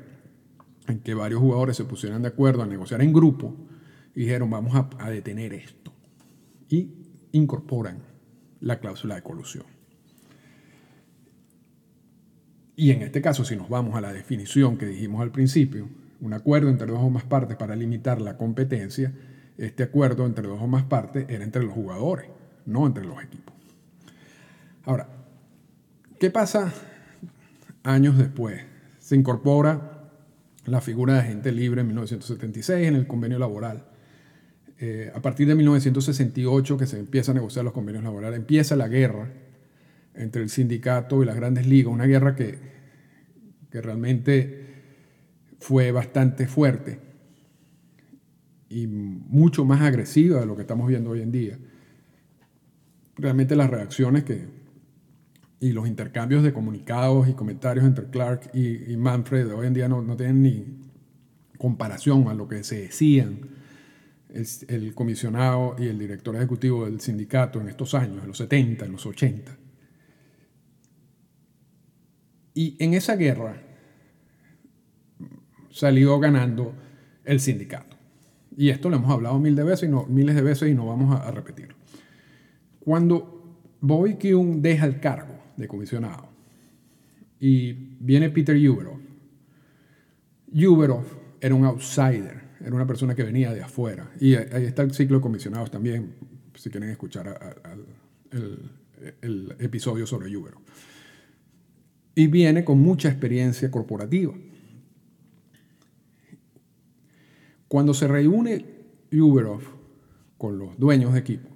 en 0.88 1.00
que 1.00 1.16
varios 1.16 1.40
jugadores 1.40 1.76
se 1.76 1.86
pusieran 1.86 2.22
de 2.22 2.28
acuerdo 2.28 2.62
a 2.62 2.68
negociar 2.68 3.02
en 3.02 3.14
grupo 3.14 3.56
y 4.16 4.22
dijeron 4.22 4.50
vamos 4.50 4.76
a, 4.76 4.90
a 5.00 5.10
detener 5.10 5.54
esto. 5.54 5.92
Y 6.70 6.92
incorporan 7.32 8.00
la 8.62 8.80
cláusula 8.80 9.16
de 9.16 9.22
colusión. 9.22 9.66
Y 12.76 12.92
en 12.92 13.04
este 13.04 13.22
caso, 13.22 13.46
si 13.46 13.56
nos 13.56 13.70
vamos 13.70 13.96
a 13.96 14.02
la 14.02 14.12
definición 14.12 14.78
que 14.78 14.86
dijimos 14.86 15.22
al 15.22 15.32
principio, 15.32 15.88
un 16.22 16.34
acuerdo 16.34 16.70
entre 16.70 16.88
dos 16.88 17.00
o 17.02 17.10
más 17.10 17.24
partes 17.24 17.56
para 17.58 17.76
limitar 17.76 18.22
la 18.22 18.38
competencia, 18.38 19.14
este 19.58 19.84
acuerdo 19.84 20.26
entre 20.26 20.48
dos 20.48 20.62
o 20.62 20.68
más 20.68 20.84
partes 20.84 21.26
era 21.30 21.44
entre 21.44 21.64
los 21.64 21.74
jugadores, 21.74 22.28
no 22.66 22.86
entre 22.86 23.06
los 23.06 23.22
equipos. 23.24 23.54
Ahora, 24.84 25.08
¿qué 26.20 26.30
pasa 26.30 26.74
años 27.84 28.18
después? 28.18 28.62
Se 29.00 29.16
incorpora 29.16 30.10
la 30.66 30.82
figura 30.82 31.14
de 31.14 31.20
agente 31.20 31.52
libre 31.52 31.82
en 31.82 31.88
1976 31.88 32.88
en 32.88 32.96
el 32.96 33.08
convenio 33.08 33.40
laboral. 33.40 33.86
Eh, 34.78 35.12
a 35.16 35.22
partir 35.22 35.48
de 35.48 35.56
1968 35.56 36.78
que 36.78 36.86
se 36.86 37.00
empieza 37.00 37.32
a 37.32 37.36
negociar 37.36 37.64
los 37.64 37.74
convenios 37.74 38.04
laborales, 38.04 38.38
empieza 38.38 38.76
la 38.76 38.88
guerra 38.88 39.32
entre 40.14 40.42
el 40.42 40.50
sindicato 40.50 41.24
y 41.24 41.26
las 41.26 41.36
grandes 41.36 41.66
ligas, 41.66 41.94
una 41.94 42.06
guerra 42.06 42.36
que, 42.36 42.58
que 43.72 43.82
realmente 43.82 44.66
fue 45.60 45.92
bastante 45.92 46.48
fuerte 46.48 47.00
y 48.70 48.88
mucho 48.88 49.64
más 49.64 49.82
agresiva 49.82 50.42
de 50.42 50.46
lo 50.46 50.56
que 50.56 50.64
estamos 50.64 50.88
viendo 50.88 51.12
hoy 51.12 51.22
en 51.22 51.32
día. 51.32 51.58
Realmente 53.16 53.56
las 53.56 53.70
reacciones 53.70 54.26
que, 54.26 54.48
y 55.62 55.72
los 55.72 55.88
intercambios 55.88 56.44
de 56.44 56.52
comunicados 56.52 57.30
y 57.30 57.34
comentarios 57.34 57.86
entre 57.86 58.10
Clark 58.10 58.52
y, 58.54 58.98
Manfred 58.98 59.54
hoy 59.54 59.68
en 59.68 59.74
día 59.74 59.88
no, 59.88 60.02
no, 60.02 60.18
tienen 60.18 60.42
ni 60.42 60.66
comparación 61.58 62.28
a 62.28 62.34
lo 62.34 62.50
que 62.50 62.64
se 62.64 62.82
decían 62.82 63.56
el, 64.36 64.94
comisionado 64.94 65.76
y 65.80 65.88
el 65.88 65.98
director 65.98 66.36
ejecutivo 66.36 66.86
del 66.86 67.00
sindicato 67.00 67.62
en 67.62 67.70
estos 67.70 67.94
años, 67.94 68.22
en 68.22 68.28
los 68.28 68.38
70, 68.38 68.86
en 68.86 68.92
los 68.92 69.06
80. 69.06 69.58
Y 72.54 72.76
en 72.84 72.94
esa 72.94 73.16
guerra 73.16 73.62
salió 75.72 76.20
ganando 76.20 76.74
el 77.24 77.40
sindicato. 77.40 77.98
Y 78.58 78.70
esto 78.70 78.90
lo 78.90 78.98
hemos 78.98 79.12
hablado 79.12 79.38
miles 79.40 79.58
de 79.58 79.64
veces 79.64 79.90
y 79.90 79.92
no, 79.92 80.06
miles 80.06 80.36
de 80.36 80.42
veces 80.42 80.70
y 80.70 80.74
no 80.74 80.88
vamos 80.88 81.20
a, 81.20 81.30
repetir. 81.32 81.76
Cuando 82.80 83.60
Bobby 83.82 84.16
Kuhn 84.16 84.62
deja 84.62 84.86
el 84.86 85.00
cargo 85.00 85.38
de 85.58 85.68
comisionado 85.68 86.30
y 87.40 87.74
viene 87.74 88.30
Peter 88.30 88.56
Uberov, 88.56 89.00
Uberov 90.54 91.06
era 91.42 91.54
un 91.54 91.66
outsider, 91.66 92.45
era 92.66 92.76
una 92.76 92.88
persona 92.88 93.14
que 93.14 93.24
venía 93.24 93.54
de 93.54 93.62
afuera. 93.62 94.12
Y 94.20 94.34
ahí 94.34 94.66
está 94.66 94.82
el 94.82 94.92
ciclo 94.92 95.18
de 95.18 95.22
comisionados 95.22 95.70
también, 95.70 96.16
si 96.56 96.72
quieren 96.72 96.90
escuchar 96.90 97.62
el, 98.32 99.56
episodio 99.60 100.08
sobre 100.08 100.36
Uberov 100.36 100.62
y 102.16 102.28
viene 102.28 102.64
con 102.64 102.80
mucha 102.80 103.10
experiencia 103.10 103.70
corporativa. 103.70 104.34
Cuando 107.68 107.94
se 107.94 108.08
reúne 108.08 108.66
Uberov 109.12 109.62
con 110.38 110.58
los 110.58 110.80
dueños 110.80 111.14
de 111.14 111.20
equipo, 111.20 111.50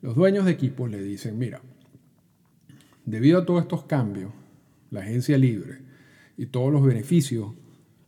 los 0.00 0.14
dueños 0.14 0.46
de 0.46 0.52
equipo 0.52 0.86
le 0.86 1.02
dicen, 1.02 1.36
mira, 1.36 1.60
debido 3.04 3.40
a 3.40 3.44
todos 3.44 3.62
estos 3.62 3.84
cambios, 3.84 4.32
la 4.90 5.00
agencia 5.00 5.36
libre 5.36 5.78
y 6.38 6.46
todos 6.46 6.72
los 6.72 6.82
beneficios 6.82 7.52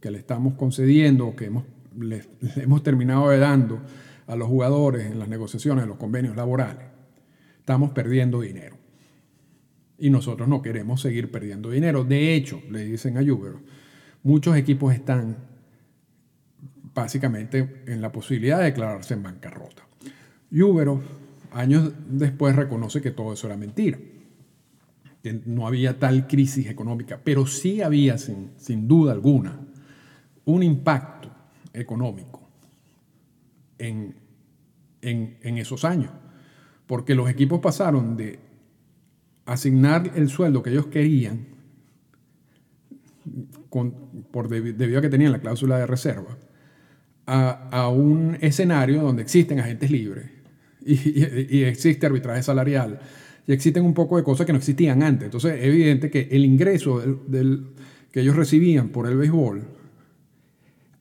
que 0.01 0.11
le 0.11 0.19
estamos 0.19 0.55
concediendo, 0.55 1.37
que 1.37 1.47
hemos, 1.47 1.65
le, 1.99 2.23
hemos 2.57 2.83
terminado 2.83 3.31
de 3.31 3.39
dando 3.39 3.81
a 4.27 4.37
los 4.37 4.49
jugadores 4.49 5.07
en 5.07 5.19
las 5.19 5.29
negociaciones, 5.29 5.83
en 5.83 5.89
los 5.89 5.99
convenios 5.99 6.37
laborales, 6.37 6.87
estamos 7.59 7.91
perdiendo 7.91 8.41
dinero 8.41 8.77
y 9.99 10.11
nosotros 10.11 10.49
no 10.49 10.63
queremos 10.63 11.01
seguir 11.01 11.31
perdiendo 11.31 11.71
dinero. 11.71 12.05
De 12.05 12.35
hecho, 12.35 12.61
le 12.71 12.85
dicen 12.85 13.17
a 13.19 13.21
Uber, 13.21 13.55
muchos 14.25 14.57
equipos 14.57 14.93
están 14.93 15.37
básicamente 16.95 17.83
en 17.87 18.01
la 18.01 18.11
posibilidad 18.11 18.59
de 18.59 18.65
declararse 18.65 19.15
en 19.15 19.23
bancarrota. 19.23 19.87
Uber 20.51 20.89
años 21.53 21.93
después 22.09 22.57
reconoce 22.57 23.01
que 23.01 23.13
todo 23.13 23.33
eso 23.33 23.47
era 23.47 23.57
mentira, 23.57 23.99
que 25.23 25.41
no 25.47 25.67
había 25.67 25.99
tal 25.99 26.27
crisis 26.27 26.67
económica, 26.67 27.21
pero 27.23 27.47
sí 27.47 27.81
había, 27.81 28.19
sin, 28.19 28.51
sin 28.57 28.89
duda 28.89 29.13
alguna, 29.13 29.61
un 30.45 30.63
impacto 30.63 31.22
económico 31.73 32.49
en, 33.79 34.15
en, 35.01 35.59
esos 35.59 35.85
años, 35.85 36.11
porque 36.87 37.15
los 37.15 37.29
equipos 37.29 37.61
pasaron 37.61 38.17
de 38.17 38.39
asignar 39.45 40.13
el 40.15 40.29
sueldo 40.29 40.63
que 40.63 40.71
ellos 40.71 40.87
querían, 40.87 41.47
por 44.31 44.49
debido 44.49 44.99
a 44.99 45.03
que 45.03 45.09
tenían 45.09 45.33
la 45.33 45.41
cláusula 45.41 45.79
de 45.79 45.87
reserva, 45.87 46.39
a, 47.27 47.89
un 47.89 48.37
escenario 48.41 49.03
donde 49.03 49.23
existen 49.23 49.61
agentes 49.61 49.91
libres 49.91 50.31
y, 50.85 51.63
existe 51.63 52.07
arbitraje 52.07 52.43
salarial 52.43 53.01
y 53.47 53.53
existen 53.53 53.85
un 53.85 53.95
poco 53.95 54.17
de 54.17 54.23
cosas 54.23 54.47
que 54.47 54.53
no 54.53 54.59
existían 54.59 55.03
antes. 55.03 55.27
Entonces 55.27 55.59
es 55.59 55.65
evidente 55.65 56.11
que 56.11 56.29
el 56.31 56.45
ingreso 56.45 57.01
del, 57.01 57.69
que 58.11 58.21
ellos 58.21 58.37
recibían 58.37 58.91
por 58.91 59.09
el 59.09 59.17
béisbol 59.17 59.82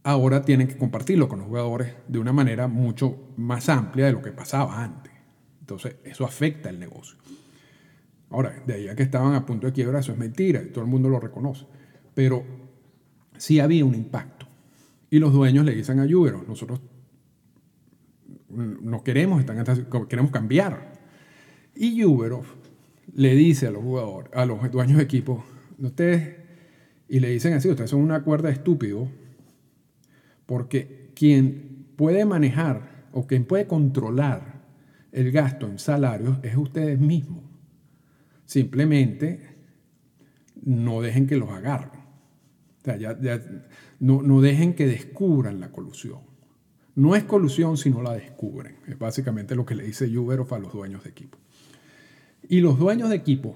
ahora 0.04 0.44
tienen 0.44 0.68
que 0.68 0.78
compartirlo 0.78 1.28
con 1.28 1.40
los 1.40 1.48
jugadores 1.48 1.94
de 2.08 2.20
una 2.20 2.34
manera 2.34 2.68
mucho 2.68 3.34
más 3.38 3.70
amplia 3.70 4.08
de 4.08 4.14
lo 4.14 4.22
que 4.22 4.32
pasaba 4.32 4.84
antes. 4.84 5.14
Entonces 5.60 5.96
eso 6.04 6.26
afecta 6.26 6.70
el 6.70 6.80
negocio. 6.80 7.18
Ahora, 8.30 8.64
de 8.66 8.74
ahí 8.74 8.88
a 8.88 8.96
que 8.96 9.04
estaban 9.04 9.36
a 9.36 9.46
punto 9.46 9.68
de 9.68 9.74
quiebra, 9.74 10.00
eso 10.00 10.12
es 10.12 10.18
mentira 10.18 10.62
y 10.62 10.68
todo 10.68 10.84
el 10.84 10.90
mundo 10.90 11.10
lo 11.10 11.20
reconoce. 11.20 11.66
Pero 12.14 12.44
sí 13.38 13.60
había 13.60 13.86
un 13.86 13.96
impacto. 13.96 14.48
Y 15.10 15.20
los 15.20 15.34
dueños 15.34 15.66
le 15.66 15.76
dicen 15.76 16.00
a 16.00 16.06
Uber, 16.06 16.36
nosotros 16.48 16.82
no 18.50 19.04
queremos, 19.04 19.44
queremos 20.08 20.32
cambiar. 20.32 20.94
Y 21.76 22.04
Uberov 22.04 22.46
le 23.14 23.36
dice 23.36 23.68
a 23.68 23.72
los 23.72 23.84
jugadores, 23.84 24.32
a 24.34 24.46
los 24.46 24.72
dueños 24.72 24.98
de 24.98 25.04
equipo, 25.04 25.44
ustedes, 25.80 26.38
y 27.10 27.20
le 27.20 27.30
dicen 27.30 27.54
así, 27.54 27.70
ustedes 27.70 27.90
son 27.90 28.02
una 28.02 28.24
cuerda 28.24 28.50
estúpido, 28.50 29.10
porque 30.52 31.14
quien 31.16 31.94
puede 31.96 32.26
manejar 32.26 33.08
o 33.14 33.26
quien 33.26 33.46
puede 33.46 33.68
controlar 33.68 34.66
el 35.14 35.32
gasto 35.32 35.66
en 35.66 35.80
salarios 35.80 36.40
es 36.44 36.58
ustedes 36.58 37.00
mismos. 37.00 37.46
Simplemente 38.44 39.56
no 40.62 41.00
dejen 41.00 41.26
que 41.26 41.38
los 41.38 41.52
agarren. 41.52 42.02
O 42.02 42.84
sea, 42.84 42.98
no, 44.02 44.42
dejen 44.42 44.74
que 44.74 44.88
descubran 44.88 45.62
la 45.62 45.72
colusión. 45.72 46.20
No 46.96 47.16
es 47.16 47.24
colusión 47.24 47.78
si 47.78 47.90
no 47.90 48.02
la 48.02 48.14
descubren. 48.14 48.76
Es 48.90 49.00
básicamente 49.00 49.56
lo 49.56 49.66
que 49.66 49.76
le 49.76 49.86
dice 49.86 50.06
Uberov 50.18 50.54
a 50.54 50.60
los 50.60 50.74
dueños 50.74 51.06
de 51.06 51.12
equipo. 51.12 51.38
Y 52.50 52.60
los 52.60 52.78
dueños 52.78 53.10
de 53.10 53.16
equipo, 53.16 53.56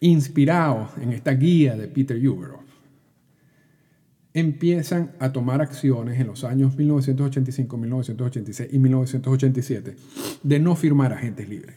inspirados 0.00 0.90
en 0.98 1.14
esta 1.14 1.30
guía 1.30 1.74
de 1.74 1.88
Peter 1.88 2.18
Uberov, 2.28 2.67
empiezan 4.38 5.12
a 5.18 5.32
tomar 5.32 5.60
acciones 5.60 6.20
en 6.20 6.26
los 6.26 6.44
años 6.44 6.76
1985, 6.76 7.76
1986 7.76 8.68
y 8.72 8.78
1987 8.78 9.96
de 10.42 10.60
no 10.60 10.76
firmar 10.76 11.12
agentes 11.12 11.48
libres 11.48 11.76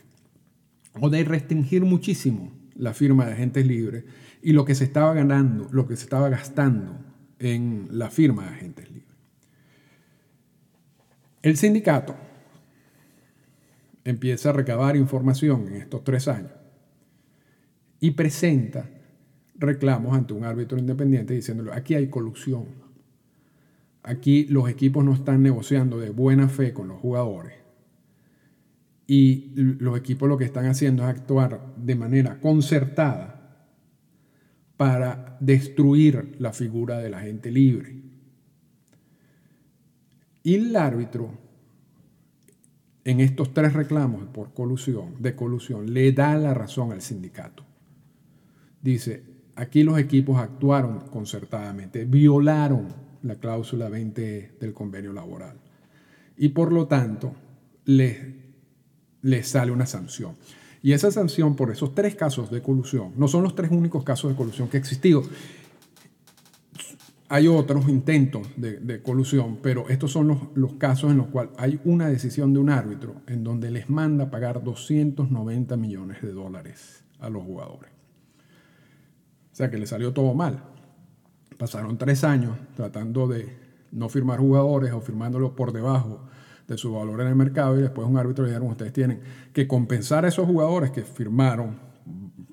o 0.99 1.09
de 1.09 1.23
restringir 1.23 1.83
muchísimo 1.83 2.51
la 2.75 2.93
firma 2.93 3.25
de 3.25 3.33
agentes 3.33 3.65
libres 3.65 4.03
y 4.43 4.53
lo 4.53 4.65
que 4.65 4.75
se 4.75 4.83
estaba 4.83 5.13
ganando, 5.13 5.69
lo 5.71 5.87
que 5.87 5.95
se 5.95 6.03
estaba 6.03 6.29
gastando 6.29 6.99
en 7.39 7.87
la 7.91 8.09
firma 8.09 8.43
de 8.43 8.49
agentes 8.49 8.91
libres. 8.91 9.15
El 11.41 11.57
sindicato 11.57 12.15
empieza 14.03 14.49
a 14.49 14.53
recabar 14.53 14.95
información 14.95 15.67
en 15.67 15.75
estos 15.75 16.03
tres 16.03 16.27
años 16.27 16.51
y 17.99 18.11
presenta 18.11 18.87
reclamos 19.61 20.17
ante 20.17 20.33
un 20.33 20.43
árbitro 20.43 20.77
independiente 20.77 21.33
diciéndole, 21.33 21.71
aquí 21.71 21.95
hay 21.95 22.09
colusión, 22.09 22.65
aquí 24.03 24.45
los 24.45 24.67
equipos 24.69 25.05
no 25.05 25.13
están 25.13 25.41
negociando 25.41 25.99
de 25.99 26.09
buena 26.09 26.49
fe 26.49 26.73
con 26.73 26.89
los 26.89 26.99
jugadores 26.99 27.53
y 29.07 29.51
los 29.55 29.97
equipos 29.97 30.29
lo 30.29 30.37
que 30.37 30.45
están 30.45 30.65
haciendo 30.65 31.03
es 31.03 31.09
actuar 31.09 31.73
de 31.75 31.95
manera 31.95 32.39
concertada 32.39 33.67
para 34.77 35.37
destruir 35.39 36.35
la 36.39 36.53
figura 36.53 36.97
de 36.99 37.09
la 37.09 37.19
gente 37.19 37.51
libre. 37.51 38.01
Y 40.43 40.55
el 40.55 40.75
árbitro 40.75 41.37
en 43.03 43.19
estos 43.19 43.53
tres 43.53 43.73
reclamos 43.73 44.25
por 44.27 44.53
colusión, 44.53 45.21
de 45.21 45.35
colusión, 45.35 45.93
le 45.93 46.11
da 46.13 46.37
la 46.37 46.53
razón 46.53 46.91
al 46.91 47.01
sindicato. 47.01 47.65
Dice, 48.81 49.23
aquí 49.55 49.83
los 49.83 49.97
equipos 49.99 50.37
actuaron 50.39 51.01
concertadamente, 51.11 52.05
violaron 52.05 52.87
la 53.23 53.35
cláusula 53.35 53.89
20 53.89 54.57
del 54.59 54.73
convenio 54.73 55.13
laboral 55.13 55.55
y 56.37 56.49
por 56.49 56.71
lo 56.71 56.87
tanto 56.87 57.33
les, 57.85 58.17
les 59.21 59.47
sale 59.47 59.71
una 59.71 59.85
sanción. 59.85 60.35
Y 60.83 60.93
esa 60.93 61.11
sanción 61.11 61.55
por 61.55 61.71
esos 61.71 61.93
tres 61.93 62.15
casos 62.15 62.49
de 62.49 62.61
colusión, 62.61 63.13
no 63.15 63.27
son 63.27 63.43
los 63.43 63.53
tres 63.53 63.69
únicos 63.71 64.03
casos 64.03 64.31
de 64.31 64.37
colusión 64.37 64.67
que 64.67 64.77
han 64.77 64.81
existido, 64.81 65.23
hay 67.29 67.47
otros 67.47 67.87
intentos 67.87 68.45
de, 68.57 69.01
colusión, 69.01 69.59
pero 69.61 69.87
estos 69.87 70.11
son 70.11 70.27
los, 70.27 70.37
los, 70.53 70.73
casos 70.73 71.11
en 71.11 71.17
los 71.17 71.27
cuales 71.27 71.53
hay 71.57 71.79
una 71.85 72.09
decisión 72.09 72.51
de 72.53 72.59
un 72.59 72.69
árbitro 72.69 73.21
en 73.27 73.45
donde 73.45 73.71
les 73.71 73.89
manda 73.89 74.29
pagar 74.29 74.61
290 74.61 75.77
millones 75.77 76.21
de 76.21 76.33
dólares 76.33 77.05
a 77.21 77.29
los 77.29 77.43
jugadores. 77.43 77.90
Que 79.69 79.77
le 79.77 79.85
salió 79.85 80.13
todo 80.13 80.33
mal. 80.33 80.63
Pasaron 81.57 81.97
tres 81.97 82.23
años 82.23 82.57
tratando 82.75 83.27
de 83.27 83.57
no 83.91 84.09
firmar 84.09 84.39
jugadores 84.39 84.93
o 84.93 85.01
firmándolo 85.01 85.55
por 85.55 85.71
debajo 85.73 86.21
de 86.67 86.77
su 86.77 86.93
valor 86.93 87.21
en 87.21 87.27
el 87.27 87.35
mercado 87.35 87.77
y 87.77 87.81
después 87.81 88.07
un 88.07 88.17
árbitro 88.17 88.45
le 88.45 88.51
dijeron, 88.51 88.69
ustedes 88.69 88.93
tienen 88.93 89.19
que 89.53 89.67
compensar 89.67 90.25
a 90.25 90.29
esos 90.29 90.45
jugadores 90.45 90.91
que 90.91 91.03
firmaron 91.03 91.77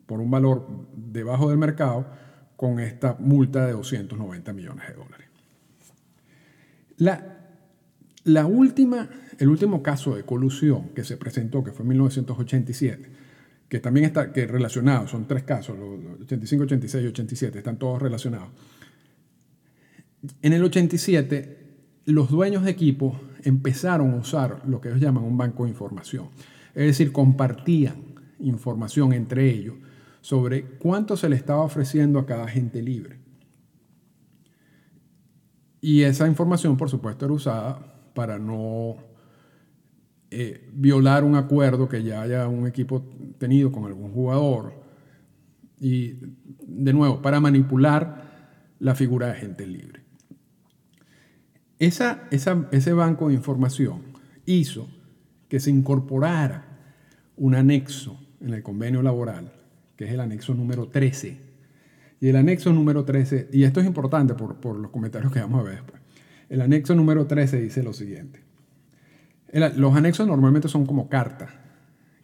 por 0.07 0.21
un 0.21 0.31
valor 0.31 0.67
debajo 0.95 1.49
del 1.49 1.59
mercado 1.59 2.07
con 2.57 2.81
esta 2.81 3.17
multa 3.21 3.67
de 3.67 3.73
290 3.73 4.53
millones 4.53 4.89
de 4.89 4.95
dólares. 4.95 5.29
La, 6.97 7.39
la 8.25 8.47
última, 8.47 9.09
el 9.39 9.49
último 9.49 9.83
caso 9.83 10.17
de 10.17 10.25
colusión 10.25 10.89
que 10.89 11.05
se 11.05 11.17
presentó, 11.17 11.63
que 11.63 11.71
fue 11.71 11.85
en 11.85 11.91
1987, 11.91 13.11
que 13.69 13.81
también 13.81 14.07
está 14.07 14.33
que 14.33 14.47
relacionado, 14.47 15.07
son 15.07 15.27
tres 15.27 15.43
casos, 15.43 15.77
85, 16.23 16.65
86 16.65 17.05
y 17.05 17.07
87, 17.09 17.59
están 17.59 17.79
todos 17.79 18.01
relacionados. 18.01 18.49
En 20.43 20.53
el 20.53 20.65
87, 20.65 21.59
los 22.07 22.31
dueños 22.31 22.65
de 22.65 22.71
equipos 22.71 23.17
empezaron 23.43 24.13
a 24.13 24.17
usar 24.17 24.63
lo 24.67 24.81
que 24.81 24.89
ellos 24.89 25.01
llaman 25.01 25.25
un 25.25 25.37
banco 25.37 25.65
de 25.65 25.71
información. 25.71 26.31
Es 26.75 26.87
decir, 26.87 27.13
compartían 27.13 28.15
información 28.41 29.13
entre 29.13 29.51
ellos 29.51 29.75
sobre 30.21 30.65
cuánto 30.79 31.17
se 31.17 31.29
le 31.29 31.37
estaba 31.37 31.63
ofreciendo 31.63 32.19
a 32.19 32.27
cada 32.27 32.45
agente 32.45 32.83
libre. 32.83 33.19
Y 35.81 36.03
esa 36.03 36.27
información, 36.27 36.77
por 36.77 36.91
supuesto, 36.91 37.25
era 37.27 37.35
usada 37.35 37.79
para 38.15 38.39
no 38.39 38.97
eh, 40.31 40.69
violar 40.73 41.25
un 41.25 41.37
acuerdo 41.37 41.89
que 41.89 42.03
ya 42.03 42.23
haya 42.23 42.49
un 42.49 42.67
equipo 42.67 43.03
tenido 43.39 43.73
con 43.73 43.85
algún 43.85 44.13
jugador. 44.13 44.73
Y, 45.81 46.15
de 46.67 46.93
nuevo, 46.93 47.23
para 47.23 47.41
manipular 47.41 48.77
la 48.79 48.95
figura 48.95 49.27
de 49.27 49.33
agente 49.33 49.67
libre. 49.67 50.03
Esa, 51.79 52.29
ese 52.31 52.93
banco 52.93 53.29
de 53.29 53.35
información 53.35 54.03
hizo 54.45 54.89
que 55.49 55.61
se 55.61 55.71
incorporara 55.71 56.65
un 57.37 57.55
anexo 57.55 58.19
en 58.41 58.53
el 58.53 58.63
convenio 58.63 59.03
laboral 59.03 59.53
que 59.99 60.05
es 60.05 60.13
el 60.13 60.21
anexo 60.21 60.55
número 60.55 60.87
13. 60.89 61.37
Y 62.21 62.29
el 62.29 62.37
anexo 62.37 62.73
número 62.73 63.05
13, 63.05 63.49
y 63.53 63.65
esto 63.65 63.81
es 63.81 63.87
importante 63.87 64.35
por, 64.35 64.79
los 64.79 64.91
comentarios 64.93 65.33
que 65.33 65.41
vamos 65.41 65.61
a 65.61 65.65
ver 65.65 65.75
después, 65.75 66.01
el 66.49 66.61
anexo 66.61 66.95
número 66.95 67.27
13 67.27 67.61
dice 67.61 67.83
lo 67.83 67.93
siguiente. 67.93 68.41
Los 69.53 69.97
anexos 69.97 70.27
normalmente 70.27 70.69
son 70.69 70.87
como 70.87 71.09
cartas 71.09 71.51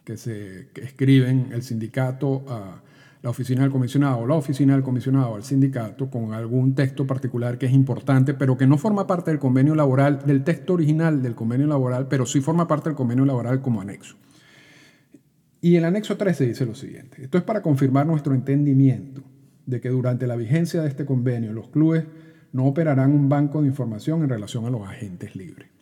que 0.03 0.17
se 0.17 0.69
escriben 0.75 1.49
el 1.51 1.63
sindicato 1.63 2.45
a 2.47 2.81
la 3.25 3.31
oficina 3.31 3.63
del 3.63 3.71
comisionado 3.71 4.19
o 4.19 4.27
la 4.27 4.35
oficina 4.35 4.73
del 4.73 4.83
comisionado 4.83 5.33
al 5.33 5.43
sindicato 5.43 6.11
con 6.11 6.33
algún 6.33 6.75
texto 6.75 7.07
particular 7.07 7.57
que 7.57 7.65
es 7.65 7.73
importante, 7.73 8.35
pero 8.35 8.55
que 8.55 8.67
no 8.67 8.77
forma 8.77 9.07
parte 9.07 9.31
del 9.31 9.39
convenio 9.39 9.73
laboral, 9.73 10.19
del 10.27 10.43
texto 10.43 10.73
original 10.73 11.23
del 11.23 11.33
convenio 11.33 11.65
laboral, 11.65 12.07
pero 12.07 12.27
sí 12.27 12.39
forma 12.39 12.67
parte 12.67 12.89
del 12.89 12.95
convenio 12.95 13.25
laboral 13.25 13.61
como 13.61 13.81
anexo. 13.81 14.15
Y 15.59 15.75
el 15.75 15.85
anexo 15.85 16.17
13 16.17 16.45
dice 16.45 16.67
lo 16.67 16.75
siguiente. 16.75 17.23
Esto 17.23 17.39
es 17.39 17.43
para 17.43 17.63
confirmar 17.63 18.05
nuestro 18.05 18.35
entendimiento 18.35 19.23
de 19.65 19.81
que 19.81 19.89
durante 19.89 20.27
la 20.27 20.35
vigencia 20.35 20.83
de 20.83 20.89
este 20.89 21.05
convenio 21.05 21.51
los 21.51 21.69
clubes 21.69 22.05
no 22.51 22.65
operarán 22.65 23.11
un 23.11 23.27
banco 23.27 23.61
de 23.63 23.67
información 23.67 24.21
en 24.21 24.29
relación 24.29 24.65
a 24.65 24.69
los 24.69 24.87
agentes 24.87 25.35
libres. 25.35 25.74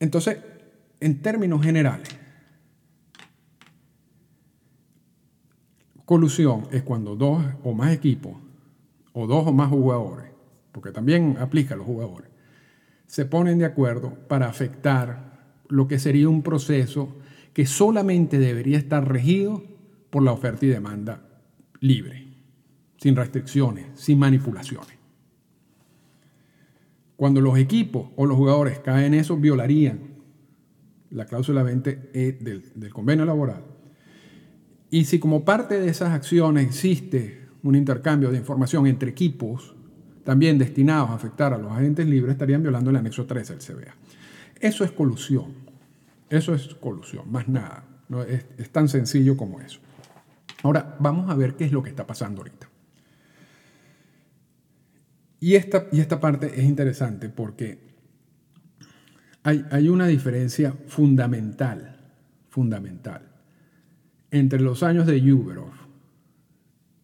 Entonces, 0.00 0.38
en 1.00 1.22
términos 1.22 1.62
generales, 1.62 2.08
colusión 6.04 6.68
es 6.70 6.82
cuando 6.82 7.16
dos 7.16 7.44
o 7.62 7.72
más 7.72 7.92
equipos 7.92 8.34
o 9.12 9.26
dos 9.26 9.46
o 9.46 9.52
más 9.52 9.70
jugadores, 9.70 10.26
porque 10.72 10.90
también 10.90 11.36
aplica 11.38 11.74
a 11.74 11.76
los 11.76 11.86
jugadores, 11.86 12.30
se 13.06 13.24
ponen 13.24 13.58
de 13.58 13.64
acuerdo 13.64 14.14
para 14.28 14.48
afectar 14.48 15.34
lo 15.68 15.88
que 15.88 15.98
sería 15.98 16.28
un 16.28 16.42
proceso 16.42 17.16
que 17.52 17.66
solamente 17.66 18.38
debería 18.38 18.78
estar 18.78 19.08
regido 19.08 19.62
por 20.10 20.22
la 20.22 20.32
oferta 20.32 20.66
y 20.66 20.68
demanda 20.68 21.22
libre, 21.80 22.26
sin 22.98 23.14
restricciones, 23.16 23.86
sin 23.94 24.18
manipulaciones. 24.18 25.03
Cuando 27.16 27.40
los 27.40 27.58
equipos 27.58 28.08
o 28.16 28.26
los 28.26 28.36
jugadores 28.36 28.78
caen 28.80 29.14
en 29.14 29.20
eso, 29.20 29.36
violarían 29.36 30.14
la 31.10 31.26
cláusula 31.26 31.62
20 31.62 32.10
del, 32.40 32.72
del 32.74 32.92
convenio 32.92 33.24
laboral. 33.24 33.62
Y 34.90 35.04
si 35.04 35.18
como 35.18 35.44
parte 35.44 35.80
de 35.80 35.88
esas 35.88 36.10
acciones 36.10 36.66
existe 36.66 37.48
un 37.62 37.74
intercambio 37.74 38.30
de 38.30 38.38
información 38.38 38.86
entre 38.86 39.10
equipos, 39.10 39.74
también 40.24 40.58
destinados 40.58 41.10
a 41.10 41.14
afectar 41.14 41.52
a 41.52 41.58
los 41.58 41.70
agentes 41.72 42.06
libres, 42.06 42.32
estarían 42.32 42.62
violando 42.62 42.90
el 42.90 42.96
anexo 42.96 43.26
13 43.26 43.56
del 43.56 43.62
CBA. 43.62 43.94
Eso 44.60 44.84
es 44.84 44.92
colusión. 44.92 45.52
Eso 46.30 46.54
es 46.54 46.74
colusión, 46.74 47.30
más 47.30 47.48
nada. 47.48 47.84
Es, 48.28 48.70
tan 48.70 48.88
sencillo 48.88 49.36
como 49.36 49.60
eso. 49.60 49.80
Ahora, 50.62 50.96
vamos 50.98 51.30
a 51.30 51.34
ver 51.34 51.54
qué 51.54 51.64
es 51.64 51.72
lo 51.72 51.82
que 51.82 51.90
está 51.90 52.06
pasando 52.06 52.40
ahorita. 52.40 52.68
Y 55.44 55.56
esta, 55.56 55.88
y 55.92 56.00
esta 56.00 56.20
parte 56.20 56.58
es 56.58 56.64
interesante 56.64 57.28
porque 57.28 57.78
hay, 59.42 59.62
hay 59.70 59.90
una 59.90 60.06
diferencia 60.06 60.74
fundamental, 60.86 62.00
fundamental, 62.48 63.28
entre 64.30 64.58
los 64.62 64.82
años 64.82 65.06
de 65.06 65.20
Yuberov 65.20 65.74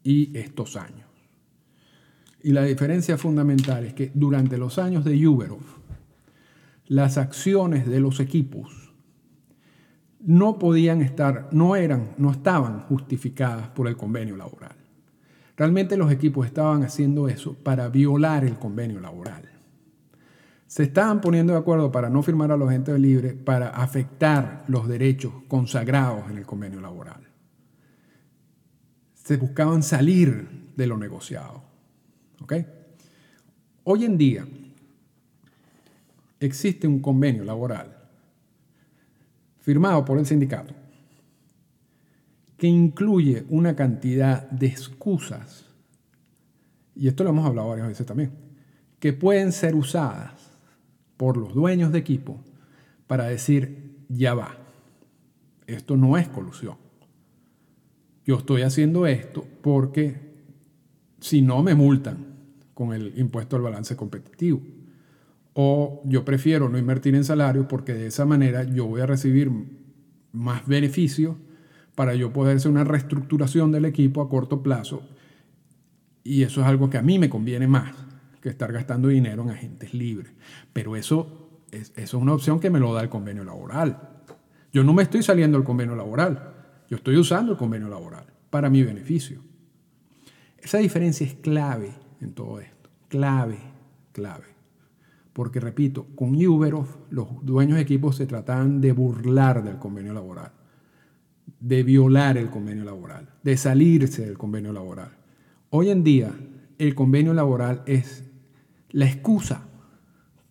y 0.03 0.35
estos 0.39 0.77
años. 0.77 1.07
Y 2.43 2.53
la 2.53 2.63
diferencia 2.63 3.19
fundamental 3.19 3.85
es 3.85 3.93
que 3.93 4.11
durante 4.15 4.57
los 4.57 4.79
años 4.79 5.05
de 5.05 5.19
Yuberov, 5.19 5.61
las 6.87 7.19
acciones 7.19 7.87
de 7.87 8.01
los 8.01 8.21
equipos 8.21 8.95
no 10.19 10.59
podían 10.59 11.03
estar, 11.03 11.51
no 11.53 11.77
eran, 11.77 12.15
no 12.17 12.31
estaban 12.31 12.81
justificadas 12.85 13.69
por 13.69 13.87
el 13.87 13.99
convenio 13.99 14.39
laboral. 14.39 14.80
Realmente 15.61 15.99
los 15.99 16.11
equipos 16.11 16.47
estaban 16.47 16.85
haciendo 16.85 17.29
eso 17.29 17.53
para 17.53 17.91
violar 17.91 18.47
el 18.47 18.59
convenio 18.59 18.99
laboral. 18.99 19.43
Se 20.67 20.85
estaban 20.85 21.21
poniendo 21.21 21.53
de 21.53 21.59
acuerdo 21.59 21.93
para 21.93 22.09
no 22.09 22.23
firmar 22.23 22.51
a 22.51 22.57
los 22.57 22.71
agentes 22.71 22.99
libres, 22.99 23.35
para 23.35 23.69
afectar 23.69 24.65
los 24.69 24.89
derechos 24.89 25.35
consagrados 25.49 26.31
en 26.31 26.39
el 26.39 26.47
convenio 26.47 26.81
laboral. 26.81 27.29
Se 29.13 29.37
buscaban 29.37 29.83
salir 29.83 30.73
de 30.75 30.87
lo 30.87 30.97
negociado. 30.97 31.63
¿Ok? 32.41 32.55
Hoy 33.85 34.07
en 34.07 34.17
día, 34.17 34.47
existe 36.41 36.89
un 36.89 37.01
convenio 37.01 37.45
laboral 37.45 37.99
firmado 39.59 40.07
por 40.07 40.19
el 40.19 40.25
sindicato 40.25 40.80
que 42.61 42.67
incluye 42.67 43.47
una 43.49 43.75
cantidad 43.75 44.51
de 44.51 44.67
excusas, 44.67 45.65
y 46.95 47.09
esto 47.09 47.25
lo 47.25 47.31
hemos 47.31 47.47
hablado 47.47 47.71
varias 47.71 47.89
veces 47.89 48.05
también, 48.05 48.33
que 48.99 49.15
pueden 49.15 49.53
ser 49.53 49.75
usadas 49.75 50.59
por 51.17 51.39
los 51.39 51.55
dueños 51.55 51.91
de 51.91 52.01
equipo 52.01 52.39
para 53.07 53.25
decir, 53.25 54.05
ya 54.11 54.35
va, 54.35 54.59
esto 55.67 55.97
no 55.97 56.19
es 56.19 56.29
colusión. 56.29 56.77
Yo 58.27 58.37
estoy 58.37 58.61
haciendo 58.61 59.07
esto 59.07 59.47
porque 59.63 60.35
si 61.19 61.41
no 61.41 61.63
me 61.63 61.75
multan 61.75 62.27
con 62.75 62.93
el 62.93 63.19
impuesto 63.19 63.57
al 63.57 63.63
balance 63.63 63.97
competitivo 63.97 64.61
o 65.55 66.03
yo 66.05 66.27
prefiero 66.27 66.69
no 66.69 66.77
invertir 66.77 67.15
en 67.15 67.25
salario 67.25 67.67
porque 67.67 67.95
de 67.95 68.09
esa 68.09 68.27
manera 68.27 68.65
yo 68.65 68.85
voy 68.85 69.01
a 69.01 69.07
recibir 69.07 69.51
más 70.33 70.67
beneficios 70.67 71.37
para 72.01 72.15
yo 72.15 72.33
poder 72.33 72.57
hacer 72.57 72.71
una 72.71 72.83
reestructuración 72.83 73.73
del 73.73 73.85
equipo 73.85 74.23
a 74.23 74.31
corto 74.31 74.63
plazo. 74.63 75.03
Y 76.25 76.45
eso 76.45 76.63
es 76.63 76.67
algo 76.67 76.89
que 76.89 76.97
a 76.97 77.03
mí 77.03 77.19
me 77.19 77.29
conviene 77.29 77.69
más 77.69 77.95
que 78.41 78.49
estar 78.49 78.73
gastando 78.73 79.09
dinero 79.09 79.43
en 79.43 79.51
agentes 79.51 79.93
libres. 79.93 80.33
Pero 80.73 80.97
eso 80.97 81.51
eso 81.73 81.93
es 81.99 82.15
una 82.15 82.33
opción 82.33 82.59
que 82.59 82.71
me 82.71 82.81
lo 82.81 82.95
da 82.95 83.03
el 83.03 83.11
convenio 83.11 83.45
laboral. 83.45 84.23
Yo 84.73 84.83
no 84.83 84.95
me 84.95 85.03
estoy 85.03 85.23
saliendo 85.23 85.59
del 85.59 85.67
convenio 85.67 85.95
laboral, 85.95 86.55
yo 86.89 86.97
estoy 86.97 87.19
usando 87.19 87.53
el 87.53 87.59
convenio 87.59 87.91
laboral 87.91 88.25
para 88.49 88.71
mi 88.71 88.83
beneficio. 88.83 89.43
Esa 90.57 90.79
diferencia 90.79 91.27
es 91.27 91.35
clave 91.35 91.91
en 92.23 92.33
todo 92.33 92.61
esto, 92.61 92.89
clave, 93.09 93.59
clave. 94.13 94.47
Porque 95.35 95.61
repito, 95.61 96.07
con 96.15 96.35
Uberoff 96.35 96.97
los 97.11 97.29
dueños 97.43 97.77
de 97.77 97.83
equipos 97.83 98.17
se 98.17 98.25
trataban 98.25 98.81
de 98.81 98.93
burlar 98.93 99.63
del 99.63 99.77
convenio 99.77 100.15
laboral, 100.15 100.53
de 101.61 101.83
violar 101.83 102.39
el 102.39 102.51
convenio 102.51 102.85
laboral, 102.85 103.29
de 103.43 103.57
salirse 103.57 104.25
del 104.25 104.39
convenio 104.39 104.73
laboral. 104.73 105.13
Hoy 105.69 105.91
en 105.91 106.03
día 106.03 106.35
el 106.79 106.95
convenio 106.95 107.35
laboral 107.35 107.83
es 107.87 108.25
la 108.91 109.07
excusa 109.07 109.69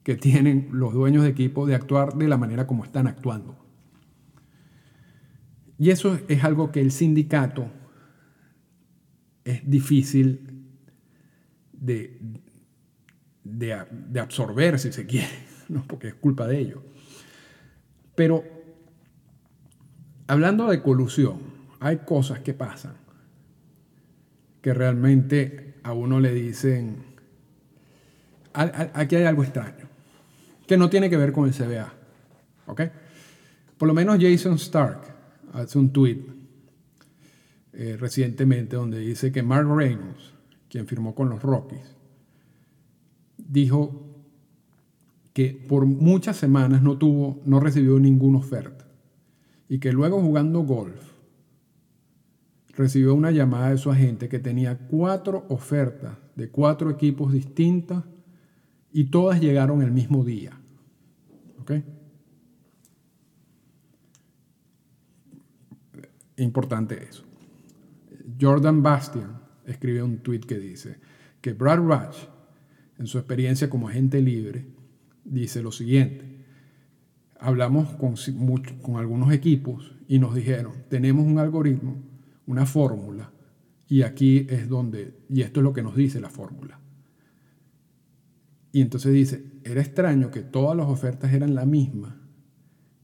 que 0.04 0.16
tienen 0.16 0.70
los 0.72 0.94
dueños 0.94 1.24
de 1.24 1.30
equipo 1.30 1.66
de 1.66 1.76
actuar 1.76 2.14
de 2.14 2.28
la 2.28 2.38
manera 2.38 2.68
como 2.68 2.84
están 2.84 3.08
actuando. 3.08 3.58
Y 5.78 5.90
eso 5.90 6.20
es 6.28 6.44
algo 6.44 6.72
que 6.72 6.82
el 6.82 6.92
sindicato 6.92 7.72
es 9.44 9.68
difícil 9.68 10.68
de, 11.72 12.20
de, 13.44 14.20
absorber, 14.20 14.78
si 14.78 14.92
se 14.92 15.06
quiere, 15.06 15.30
¿no? 15.70 15.86
porque 15.88 16.10
es 16.10 16.16
culpa 16.16 16.48
de 16.48 16.60
ellos. 16.60 16.80
Pero 18.16 18.44
hablando 20.30 20.68
de 20.68 20.82
colusión, 20.84 21.40
hay 21.80 21.98
cosas 21.98 22.40
que 22.42 22.54
pasan 22.54 22.94
que 24.62 24.74
realmente 24.76 25.74
a 25.82 25.94
uno 25.94 26.20
le 26.20 26.32
dicen, 26.32 26.98
aquí 28.54 29.16
hay 29.16 29.24
algo 29.24 29.44
extraño, 29.44 29.88
que 30.68 30.78
no 30.78 30.88
tiene 30.90 31.10
que 31.10 31.18
ver 31.18 31.32
con 31.32 31.48
el 31.48 31.54
CBA. 31.54 31.92
¿Ok? 32.68 32.82
Por 33.78 33.88
lo 33.88 33.94
menos 33.96 34.20
Jason 34.22 34.54
Stark 34.56 35.02
hace 35.54 35.80
un 35.80 35.92
tweet 35.92 36.22
eh, 37.74 37.98
recientemente 38.00 38.76
donde 38.76 39.00
dice 39.00 39.32
que 39.32 39.42
Mark 39.42 39.68
Reynolds, 39.68 40.34
quien 40.70 40.86
firmó 40.86 41.16
con 41.16 41.30
los 41.30 41.42
Rockies, 41.42 41.96
dijo 43.36 44.06
que 45.34 45.66
por 45.68 45.88
muchas 45.88 46.38
semanas 46.38 46.84
no 46.84 47.00
tuvo, 47.00 47.42
no 47.46 47.60
recibió 47.60 47.98
ninguna 47.98 48.38
oferta 48.38 48.79
y 49.70 49.80
que 49.80 49.94
luego 49.94 50.20
jugando 50.22 50.62
golf 50.62 51.00
recibió 52.76 53.14
una 53.14 53.32
llamada 53.32 53.70
de 53.70 53.78
su 53.78 53.92
agente 53.92 54.28
que 54.28 54.40
tenía 54.40 54.78
cuatro 54.78 55.46
ofertas 55.50 56.18
de 56.36 56.50
cuatro 56.50 56.90
equipos 56.90 57.32
distintas 57.32 58.04
y 58.92 59.06
todas 59.06 59.40
llegaron 59.40 59.82
el 59.82 59.92
mismo 59.92 60.24
día. 60.24 60.60
¿Ok? 61.60 61.72
Importante 66.38 67.04
eso. 67.08 67.24
Jordan 68.40 68.82
Bastian 68.82 69.40
escribe 69.66 70.02
un 70.02 70.20
tweet 70.20 70.42
que 70.42 70.58
dice 70.58 70.98
que 71.42 71.54
Brad 71.54 71.80
Rutch 71.80 72.30
en 73.00 73.08
su 73.08 73.18
experiencia 73.18 73.70
como 73.70 73.88
agente 73.88 74.22
libre, 74.22 74.66
dice 75.24 75.62
lo 75.64 75.72
siguiente. 75.72 76.29
Hablamos 77.40 77.96
con, 77.96 78.16
algunos 78.98 79.32
equipos 79.32 79.96
y 80.08 80.20
nos 80.20 80.36
dijeron, 80.36 80.74
tenemos 80.90 81.26
un 81.26 81.40
algoritmo, 81.40 81.96
una 82.46 82.66
fórmula, 82.66 83.32
y 83.88 84.02
aquí 84.02 84.46
es 84.50 84.68
donde, 84.68 85.16
y 85.30 85.42
esto 85.42 85.62
es 85.62 85.64
lo 85.64 85.74
que 85.74 85.82
nos 85.82 85.96
dice 85.96 86.20
la 86.20 86.30
fórmula. 86.30 86.80
Y 88.72 88.82
entonces 88.82 89.14
dice, 89.14 89.46
era 89.64 89.82
extraño 89.82 90.32
que 90.32 90.42
todas 90.42 90.76
las 90.76 90.88
ofertas 90.88 91.34
eran 91.34 91.56
la 91.56 91.66
misma 91.66 92.22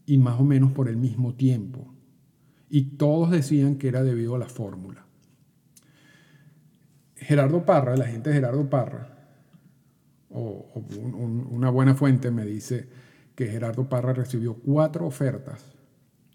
y 0.06 0.18
más 0.18 0.40
o 0.40 0.44
menos 0.44 0.74
por 0.74 0.90
el 0.90 0.98
mismo 0.98 1.34
tiempo. 1.34 1.94
Y 2.70 2.98
todos 2.98 3.32
decían 3.32 3.78
que 3.78 3.88
era 3.88 4.04
debido 4.04 4.36
a 4.36 4.40
la 4.40 4.50
fórmula. 4.50 5.06
Gerardo 7.16 7.66
Parra, 7.66 7.96
el 7.96 8.02
agente 8.02 8.34
Gerardo 8.34 8.70
Parra, 8.70 9.16
o, 10.30 10.84
una 11.50 11.70
buena 11.70 11.96
fuente 11.96 12.30
me 12.30 12.46
dice 12.46 12.90
que 13.36 13.48
Gerardo 13.48 13.88
Parra 13.90 14.14
recibió 14.14 14.56
cuatro 14.56 15.06
ofertas, 15.06 15.74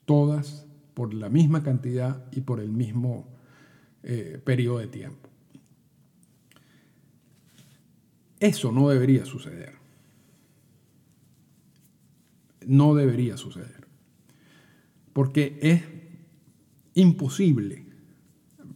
todas 0.04 0.66
por 0.94 1.14
la 1.14 1.28
misma 1.28 1.62
cantidad 1.62 2.24
y 2.30 2.42
por 2.42 2.60
el 2.60 2.70
mismo 2.70 3.26
eh, 4.02 4.40
periodo 4.44 4.78
de 4.78 4.86
tiempo. 4.86 5.28
Eso 8.38 8.70
no 8.72 8.88
debería 8.88 9.24
suceder. 9.24 9.74
No 12.66 12.94
debería 12.94 13.36
suceder. 13.36 13.86
Porque 15.12 15.58
es 15.62 15.82
imposible. 16.94 17.86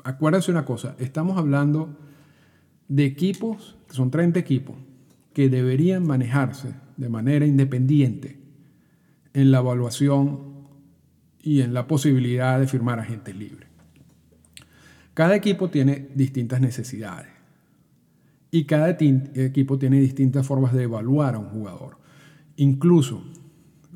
Acuérdense 0.03 0.51
una 0.51 0.65
cosa, 0.65 0.97
estamos 0.99 1.39
hablando 1.39 1.99
de 2.89 3.07
equipos, 3.07 3.77
que 3.89 3.95
son 3.95 4.11
30 4.11 4.39
equipos, 4.39 4.77
que 5.33 5.49
deberían 5.49 6.07
manejarse 6.07 6.75
de 6.97 7.09
manera 7.09 7.47
independiente 7.47 8.39
en 9.33 9.51
la 9.51 9.59
evaluación 9.59 10.55
y 11.43 11.61
en 11.61 11.75
la 11.75 11.87
posibilidad 11.87 12.59
de 12.59 12.67
firmar 12.67 13.01
agentes 13.01 13.37
libres. 13.37 13.69
Cada 15.13 15.37
equipo 15.37 15.71
tiene 15.71 16.09
distintas 16.15 16.61
necesidades 16.61 17.29
y 18.51 18.65
cada 18.65 18.91
equipo 18.91 19.79
tiene 19.79 20.01
distintas 20.01 20.47
formas 20.47 20.73
de 20.73 20.85
evaluar 20.85 21.35
a 21.35 21.39
un 21.39 21.49
jugador. 21.49 21.99
Incluso, 22.57 23.23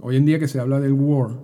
hoy 0.00 0.16
en 0.16 0.26
día 0.26 0.38
que 0.38 0.48
se 0.48 0.60
habla 0.60 0.80
del 0.80 0.92
WAR 0.92 1.38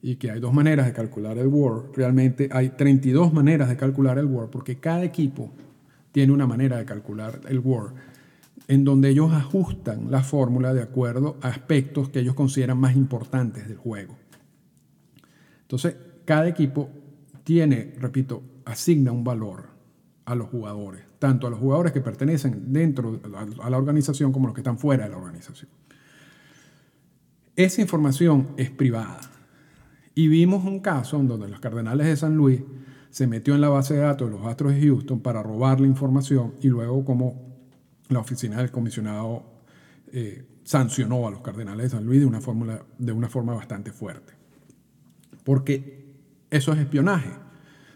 y 0.00 0.16
que 0.16 0.30
hay 0.30 0.40
dos 0.40 0.52
maneras 0.52 0.86
de 0.86 0.92
calcular 0.92 1.38
el 1.38 1.46
WAR, 1.46 1.90
realmente 1.94 2.48
hay 2.50 2.70
32 2.70 3.32
maneras 3.32 3.68
de 3.68 3.76
calcular 3.76 4.18
el 4.18 4.26
WAR 4.26 4.50
porque 4.50 4.76
cada 4.76 5.04
equipo 5.04 5.52
tiene 6.10 6.32
una 6.32 6.46
manera 6.46 6.78
de 6.78 6.84
calcular 6.84 7.40
el 7.48 7.58
WAR 7.60 7.94
en 8.72 8.84
donde 8.84 9.10
ellos 9.10 9.30
ajustan 9.34 10.10
la 10.10 10.22
fórmula 10.22 10.72
de 10.72 10.80
acuerdo 10.80 11.36
a 11.42 11.48
aspectos 11.48 12.08
que 12.08 12.20
ellos 12.20 12.34
consideran 12.34 12.80
más 12.80 12.96
importantes 12.96 13.68
del 13.68 13.76
juego. 13.76 14.16
Entonces, 15.60 15.94
cada 16.24 16.48
equipo 16.48 16.88
tiene, 17.44 17.92
repito, 17.98 18.42
asigna 18.64 19.12
un 19.12 19.24
valor 19.24 19.66
a 20.24 20.34
los 20.34 20.48
jugadores, 20.48 21.02
tanto 21.18 21.46
a 21.46 21.50
los 21.50 21.58
jugadores 21.58 21.92
que 21.92 22.00
pertenecen 22.00 22.72
dentro 22.72 23.20
a 23.62 23.68
la 23.68 23.76
organización 23.76 24.32
como 24.32 24.46
a 24.46 24.48
los 24.48 24.54
que 24.54 24.62
están 24.62 24.78
fuera 24.78 25.04
de 25.04 25.10
la 25.10 25.18
organización. 25.18 25.68
Esa 27.54 27.82
información 27.82 28.54
es 28.56 28.70
privada. 28.70 29.20
Y 30.14 30.28
vimos 30.28 30.64
un 30.64 30.80
caso 30.80 31.20
en 31.20 31.28
donde 31.28 31.46
los 31.46 31.60
Cardenales 31.60 32.06
de 32.06 32.16
San 32.16 32.36
Luis 32.36 32.62
se 33.10 33.26
metió 33.26 33.54
en 33.54 33.60
la 33.60 33.68
base 33.68 33.92
de 33.92 34.00
datos 34.00 34.30
de 34.30 34.38
los 34.38 34.46
Astros 34.46 34.72
de 34.72 34.80
Houston 34.80 35.20
para 35.20 35.42
robar 35.42 35.78
la 35.78 35.88
información 35.88 36.54
y 36.62 36.68
luego 36.68 37.04
como 37.04 37.51
la 38.12 38.20
oficina 38.20 38.58
del 38.58 38.70
comisionado 38.70 39.44
eh, 40.12 40.44
sancionó 40.64 41.26
a 41.26 41.30
los 41.30 41.40
cardenales 41.40 41.84
de 41.84 41.96
San 41.96 42.04
Luis 42.04 42.20
de 42.20 42.26
una, 42.26 42.40
de 42.98 43.12
una 43.12 43.28
forma 43.28 43.54
bastante 43.54 43.92
fuerte. 43.92 44.32
Porque 45.44 46.06
eso 46.50 46.72
es 46.72 46.78
espionaje. 46.78 47.30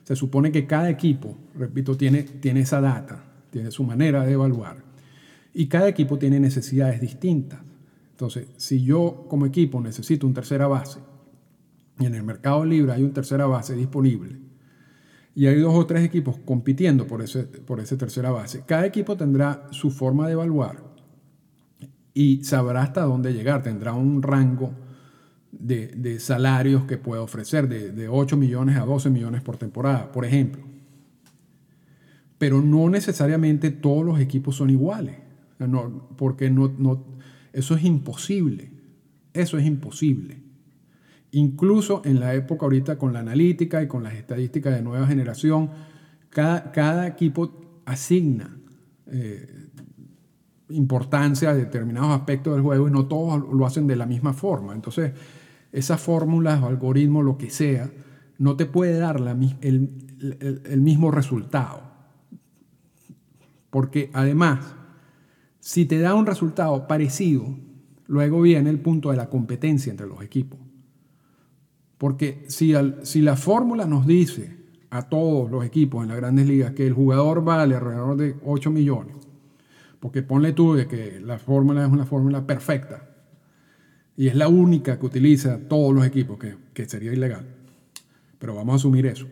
Se 0.05 0.17
supone 0.17 0.51
que 0.51 0.67
cada 0.67 0.89
equipo, 0.89 1.37
repito, 1.55 1.97
tiene, 1.97 2.23
tiene 2.23 2.61
esa 2.61 2.81
data, 2.81 3.25
tiene 3.51 3.71
su 3.71 3.85
manera 3.85 4.25
de 4.25 4.33
evaluar. 4.33 4.83
Y 5.53 5.67
cada 5.67 5.89
equipo 5.89 6.19
tiene 6.19 6.41
necesidades 6.41 7.01
distintas. 7.01 7.61
Entonces, 8.13 8.49
si 8.57 8.83
yo 8.83 9.27
como 9.29 9.47
equipo 9.47 9.81
necesito 9.81 10.27
un 10.27 10.33
tercera 10.33 10.67
base 10.67 11.01
y 11.99 12.07
en 12.07 12.15
el 12.15 12.23
mercado 12.23 12.65
libre 12.65 12.93
hay 12.93 13.03
un 13.03 13.13
tercera 13.13 13.47
base 13.47 13.75
disponible, 13.75 14.39
y 15.37 15.47
hay 15.47 15.61
dos 15.61 15.75
o 15.75 15.85
tres 15.85 16.03
equipos 16.03 16.39
compitiendo 16.47 17.07
por 17.07 17.21
ese, 17.21 17.43
por 17.43 17.79
esa 17.79 17.99
tercera 17.99 18.31
base. 18.31 18.63
Cada 18.67 18.87
equipo 18.87 19.19
tendrá 19.19 19.67
su 19.71 19.91
forma 19.91 20.27
de 20.27 20.33
evaluar 20.33 20.83
y 22.15 22.43
sabrá 22.43 22.83
hasta 22.83 23.03
dónde 23.03 23.35
llegar. 23.35 23.63
Tendrá 23.63 23.93
un 23.93 24.23
rango 24.23 24.73
de, 25.53 26.19
salarios 26.21 26.85
que 26.85 26.97
puede 26.97 27.21
ofrecer, 27.21 27.69
de, 27.69 28.09
8 28.09 28.35
millones 28.39 28.79
a 28.79 28.87
12 28.87 29.11
millones 29.11 29.43
por 29.43 29.59
temporada, 29.59 30.11
por 30.11 30.25
ejemplo. 30.25 30.63
Pero 32.39 32.63
no 32.63 32.89
necesariamente 32.89 33.71
todos 33.71 34.07
los 34.07 34.19
equipos 34.19 34.57
son 34.57 34.71
iguales, 34.71 35.17
porque 36.17 36.49
no, 36.49 36.73
no, 36.79 37.05
eso 37.53 37.75
es 37.75 37.85
imposible. 37.85 38.71
Eso 39.35 39.59
es 39.59 39.67
imposible. 39.67 40.46
Incluso 41.37 42.01
en 42.07 42.19
la 42.19 42.33
época 42.33 42.65
ahorita 42.65 42.97
con 42.97 43.13
la 43.13 43.19
analítica 43.19 43.83
y 43.83 43.87
con 43.87 44.03
las 44.03 44.15
estadísticas 44.15 44.75
de 44.75 44.81
nueva 44.81 45.07
generación, 45.07 45.69
cada, 46.31 47.07
equipo 47.07 47.83
asigna 47.85 48.57
eh, 49.07 49.69
importancia 50.71 51.51
a 51.51 51.55
determinados 51.55 52.19
aspectos 52.19 52.55
del 52.55 52.63
juego 52.63 52.89
y 52.89 52.91
no 52.91 53.05
todos 53.05 53.53
lo 53.53 53.67
hacen 53.67 53.87
de 53.87 53.97
la 53.97 54.07
misma 54.07 54.33
forma. 54.33 54.75
Entonces, 54.75 55.13
esas 55.73 56.01
fórmulas 56.01 56.63
o 56.63 56.69
algoritmos, 56.69 57.23
lo 57.23 57.37
que 57.37 57.51
sea, 57.51 57.91
no 58.39 58.57
te 58.57 58.65
puede 58.65 58.99
dar 58.99 59.21
el 59.21 60.81
mismo 60.81 61.11
resultado. 61.11 61.83
Porque 63.69 64.09
además, 64.15 64.75
si 65.61 65.85
te 65.85 65.99
da 65.99 66.15
un 66.15 66.25
resultado 66.25 66.87
parecido, 66.89 67.59
luego 68.07 68.41
viene 68.41 68.71
el 68.71 68.81
punto 68.81 69.11
de 69.11 69.19
la 69.19 69.29
competencia 69.29 69.91
entre 69.91 70.07
los 70.07 70.23
equipos. 70.23 70.66
Porque 71.99 72.45
si, 72.49 72.73
la 73.23 73.37
fórmula 73.37 73.87
nos 73.87 74.07
dice 74.07 74.57
a 74.91 75.09
todos 75.09 75.51
los 75.51 75.65
equipos 75.65 76.03
en 76.03 76.09
las 76.09 76.19
grandes 76.19 76.47
ligas 76.47 76.73
que 76.73 76.87
el 76.87 76.93
jugador 76.93 77.43
vale 77.43 77.75
alrededor 77.75 78.17
de 78.17 78.37
8 78.45 78.71
millones, 78.71 79.17
porque 79.99 80.23
ponle 80.23 80.53
tú 80.53 80.75
de 80.75 80.87
que 80.87 81.21
la 81.21 81.39
fórmula 81.39 81.85
es 81.85 81.91
una 81.91 82.05
fórmula 82.05 82.47
perfecta 82.47 83.09
y 84.17 84.29
es 84.29 84.35
la 84.35 84.49
única 84.49 84.99
que 84.99 85.07
utiliza 85.07 85.59
todos 85.69 85.95
los 85.95 86.07
equipos, 86.07 86.39
que, 86.39 86.55
que 86.73 86.87
sería 86.87 87.13
ilegal, 87.13 87.47
pero 88.39 88.55
vamos 88.55 88.75
a 88.75 88.77
asumir 88.77 89.07
eso. 89.07 89.27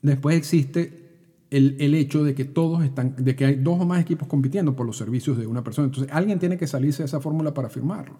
Después 0.00 0.36
existe 0.36 1.04
el, 1.50 1.76
el, 1.80 1.94
hecho 1.94 2.22
de 2.24 2.34
que 2.34 2.44
todos 2.44 2.84
están, 2.84 3.16
de 3.16 3.34
que 3.34 3.46
hay 3.46 3.54
dos 3.56 3.80
o 3.80 3.84
más 3.84 4.00
equipos 4.00 4.28
compitiendo 4.28 4.76
por 4.76 4.86
los 4.86 4.96
servicios 4.96 5.38
de 5.38 5.46
una 5.46 5.64
persona. 5.64 5.86
Entonces, 5.86 6.12
alguien 6.12 6.38
tiene 6.38 6.56
que 6.56 6.66
salirse 6.66 7.02
de 7.02 7.06
esa 7.06 7.20
fórmula 7.20 7.54
para 7.54 7.68
firmarlo. 7.68 8.18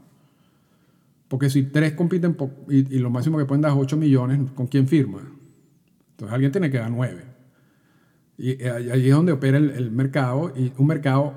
Porque 1.35 1.51
si 1.51 1.65
tres 1.65 1.95
compiten 1.95 2.37
y, 2.69 2.83
lo 3.01 3.11
máximo 3.11 3.39
que 3.39 3.45
pueden 3.45 3.61
dar 3.61 3.73
es 3.73 3.77
8 3.77 3.97
millones, 3.97 4.53
¿con 4.53 4.69
quién 4.69 4.87
firma? 4.87 5.19
Entonces 6.13 6.33
alguien 6.33 6.53
tiene 6.53 6.71
que 6.71 6.79
dar 6.79 6.89
9. 6.89 7.25
Y 8.39 8.51
eh, 8.51 8.71
ahí 8.71 9.09
es 9.09 9.13
donde 9.13 9.33
opera 9.33 9.59
el, 9.59 9.91
mercado, 9.91 10.53
un 10.79 10.87
mercado 10.87 11.35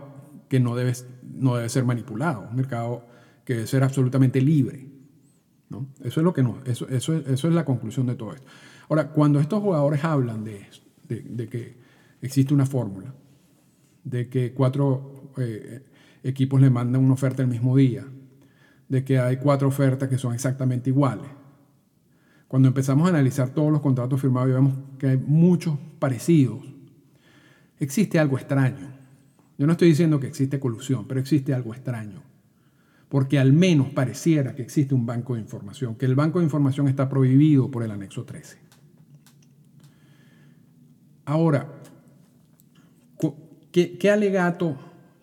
que 0.49 0.59
no 0.59 0.75
debe, 0.75 0.93
no 1.23 1.55
debe 1.55 1.67
ser 1.67 1.83
manipulado, 1.83 2.47
un 2.47 2.57
mercado 2.57 3.07
que 3.43 3.55
debe 3.55 3.65
ser 3.65 3.83
absolutamente 3.83 4.39
libre. 4.39 4.87
Eso, 6.03 6.19
es 6.19 6.23
lo 6.23 6.31
que 6.31 6.43
no, 6.43 6.59
eso, 6.65 6.87
es 6.87 7.43
la 7.45 7.65
conclusión 7.65 8.05
de 8.05 8.13
todo 8.13 8.35
esto. 8.35 8.45
Ahora, 8.89 9.09
cuando 9.09 9.39
estos 9.39 9.63
jugadores 9.63 10.03
hablan 10.03 10.43
de, 10.43 10.61
de, 11.07 11.21
de 11.23 11.49
que 11.49 11.75
existe 12.21 12.53
una 12.53 12.67
fórmula, 12.67 13.15
de 14.03 14.29
que 14.29 14.53
cuatro 14.53 15.31
eh, 15.39 15.83
equipos 16.21 16.61
le 16.61 16.69
mandan 16.69 17.03
una 17.03 17.15
oferta 17.15 17.41
el 17.41 17.47
mismo 17.47 17.75
día, 17.75 18.05
de 18.89 19.03
que 19.03 19.19
hay 19.19 19.37
cuatro 19.37 19.67
ofertas 19.67 20.09
que 20.09 20.17
son 20.17 20.33
exactamente 20.33 20.89
iguales. 20.89 21.27
Cuando 22.47 22.69
empezamos 22.69 23.05
a 23.07 23.09
analizar 23.09 23.49
todos 23.49 23.71
los 23.71 23.81
contratos 23.81 24.21
firmados 24.21 24.49
vemos 24.49 24.73
que 24.97 25.07
hay 25.07 25.17
muchos 25.17 25.77
parecidos, 25.99 26.59
existe 27.79 28.19
algo 28.19 28.37
extraño. 28.37 28.95
Yo 29.57 29.65
no 29.65 29.73
estoy 29.73 29.89
diciendo 29.89 30.19
que 30.19 30.27
existe 30.27 30.59
colusión, 30.59 31.07
pero 31.07 31.19
existe 31.19 31.53
algo 31.53 31.73
extraño. 31.73 32.21
Porque 33.09 33.39
al 33.39 33.53
menos 33.53 33.89
pareciera 33.89 34.55
que 34.55 34.61
existe 34.61 34.93
un 34.93 35.05
banco 35.05 35.35
de 35.35 35.41
información, 35.41 35.95
que 35.95 36.05
el 36.05 36.15
banco 36.15 36.39
de 36.39 36.45
información 36.45 36.87
está 36.87 37.09
prohibido 37.09 37.71
por 37.71 37.83
el 37.83 37.91
anexo 37.91 38.23
13. 38.23 38.57
Ahora, 41.25 41.67
¿qué, 43.71 43.97
qué 43.97 44.11
alegato 44.11 44.77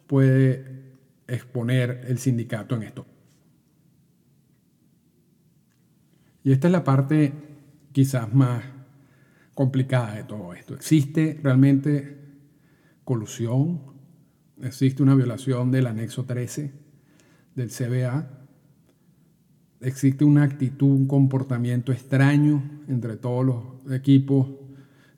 puede 0.07 0.83
exponer 1.27 2.05
el 2.09 2.19
sindicato 2.19 2.75
en 2.77 2.83
esto? 2.83 3.07
Y 6.45 6.53
esta 6.53 6.69
es 6.69 6.73
la 6.73 6.85
parte 6.85 7.33
quizás 7.93 8.33
más 8.33 8.63
complicada 9.55 10.15
de 10.15 10.25
todo 10.25 10.53
esto. 10.53 10.75
¿Existe 10.75 11.41
realmente 11.43 12.19
colusión? 13.03 13.81
¿Existe 14.63 15.03
una 15.03 15.15
violación 15.15 15.71
del 15.71 15.87
anexo 15.87 16.27
13 16.27 16.71
del 17.55 17.71
CBA? 17.71 18.29
¿Existe 19.81 20.25
una 20.25 20.43
actitud, 20.43 20.89
un 20.89 21.07
comportamiento 21.07 21.93
extraño 21.93 22.63
entre 22.89 23.17
todos 23.17 23.45
los 23.47 23.93
equipos 23.93 24.49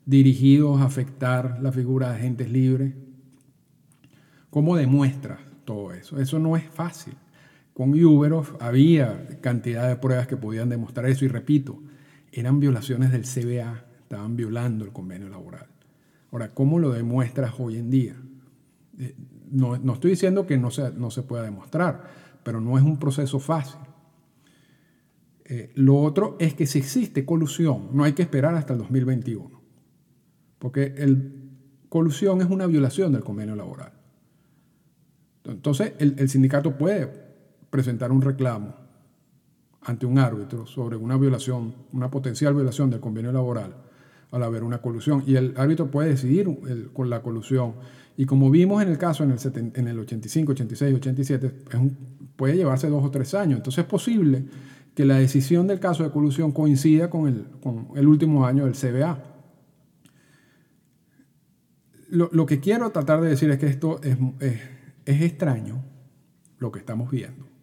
dirigidos 0.05 0.79
a 0.79 0.85
afectar 0.85 1.59
la 1.61 1.73
figura 1.73 2.09
de 2.09 2.15
agentes 2.15 2.49
libres? 2.49 2.93
¿Cómo 4.49 4.77
demuestra 4.77 5.39
todo 5.65 5.91
eso? 5.91 6.19
Eso 6.21 6.39
no 6.39 6.55
es 6.55 6.63
fácil. 6.63 7.15
Con 7.77 7.93
Uberov 7.93 8.57
había 8.59 9.39
cantidad 9.39 9.87
de 9.87 9.97
pruebas 9.97 10.25
que 10.25 10.35
podían 10.35 10.67
demostrar 10.67 11.07
eso 11.11 11.25
y 11.25 11.27
repito, 11.27 11.79
eran 12.31 12.59
violaciones 12.59 13.11
del 13.11 13.21
CBA, 13.21 13.85
estaban 14.01 14.35
violando 14.35 14.83
el 14.83 14.91
convenio 14.91 15.29
laboral. 15.29 15.67
Ahora, 16.31 16.55
¿cómo 16.55 16.79
lo 16.79 16.89
demuestras 16.91 17.53
hoy 17.59 17.77
en 17.77 17.91
día? 17.91 18.15
Eh, 18.97 19.15
no, 19.51 19.75
estoy 19.93 20.09
diciendo 20.09 20.47
que 20.47 20.57
no 20.57 20.71
se, 20.71 20.91
no 20.93 21.11
se 21.11 21.21
pueda 21.21 21.43
demostrar, 21.43 22.09
pero 22.41 22.59
no 22.59 22.79
es 22.79 22.83
un 22.83 22.97
proceso 22.97 23.37
fácil. 23.37 23.79
Eh, 25.45 25.71
lo 25.75 26.01
otro 26.01 26.35
es 26.39 26.55
que 26.55 26.65
si 26.65 26.79
existe 26.79 27.25
colusión, 27.25 27.89
no 27.93 28.05
hay 28.05 28.13
que 28.13 28.23
esperar 28.23 28.55
hasta 28.55 28.73
el 28.73 28.79
2021, 28.79 29.61
porque 30.57 30.95
el, 30.97 31.31
colusión 31.89 32.41
es 32.41 32.49
una 32.49 32.65
violación 32.65 33.11
del 33.11 33.23
convenio 33.23 33.55
laboral. 33.55 33.93
Entonces, 35.43 35.93
el 35.99 36.27
sindicato 36.27 36.75
puede 36.75 37.26
presentar 37.69 38.11
un 38.11 38.21
reclamo 38.21 38.87
ante 39.81 40.05
un 40.05 40.19
árbitro 40.19 40.65
sobre 40.65 40.97
una 40.97 41.17
violación, 41.17 41.73
una 41.93 42.11
potencial 42.11 42.53
violación 42.53 42.89
del 42.89 42.99
convenio 42.99 43.31
laboral 43.31 43.73
al 44.31 44.43
haber 44.43 44.63
una 44.63 44.79
colusión. 44.79 45.23
Y 45.25 45.35
el 45.35 45.53
árbitro 45.55 45.89
puede 45.89 46.09
decidir 46.09 46.47
con 46.93 47.09
la 47.09 47.21
colusión. 47.21 47.75
Y 48.17 48.25
como 48.25 48.51
vimos 48.51 48.81
en 48.81 48.89
el 48.89 48.97
caso 48.97 49.23
en 49.23 49.31
el, 49.31 49.39
en 49.75 49.87
el 49.87 49.99
85, 49.99 50.51
86, 50.51 50.95
87, 50.95 51.51
puede 52.35 52.57
llevarse 52.57 52.89
dos 52.89 53.03
o 53.03 53.11
tres 53.11 53.33
años. 53.33 53.57
Entonces 53.57 53.83
es 53.83 53.89
posible 53.89 54.45
que 54.93 55.05
la 55.05 55.17
decisión 55.19 55.67
del 55.67 55.79
caso 55.79 56.03
de 56.03 56.11
colusión 56.11 56.51
coincida 56.51 57.09
con 57.09 57.27
el, 57.27 57.45
con 57.61 57.89
el 57.95 58.07
último 58.07 58.45
año 58.45 58.65
del 58.65 58.73
CBA. 58.73 59.23
Lo, 62.09 62.29
lo, 62.31 62.45
que 62.45 62.59
quiero 62.59 62.89
tratar 62.89 63.21
de 63.21 63.29
decir 63.29 63.49
es 63.51 63.59
que 63.59 63.67
esto 63.67 64.01
es, 64.01 64.17
es, 64.39 64.61
es 65.05 65.21
extraño, 65.21 65.83
lo 66.57 66.71
que 66.71 66.79
estamos 66.79 67.11
viendo 67.11 67.56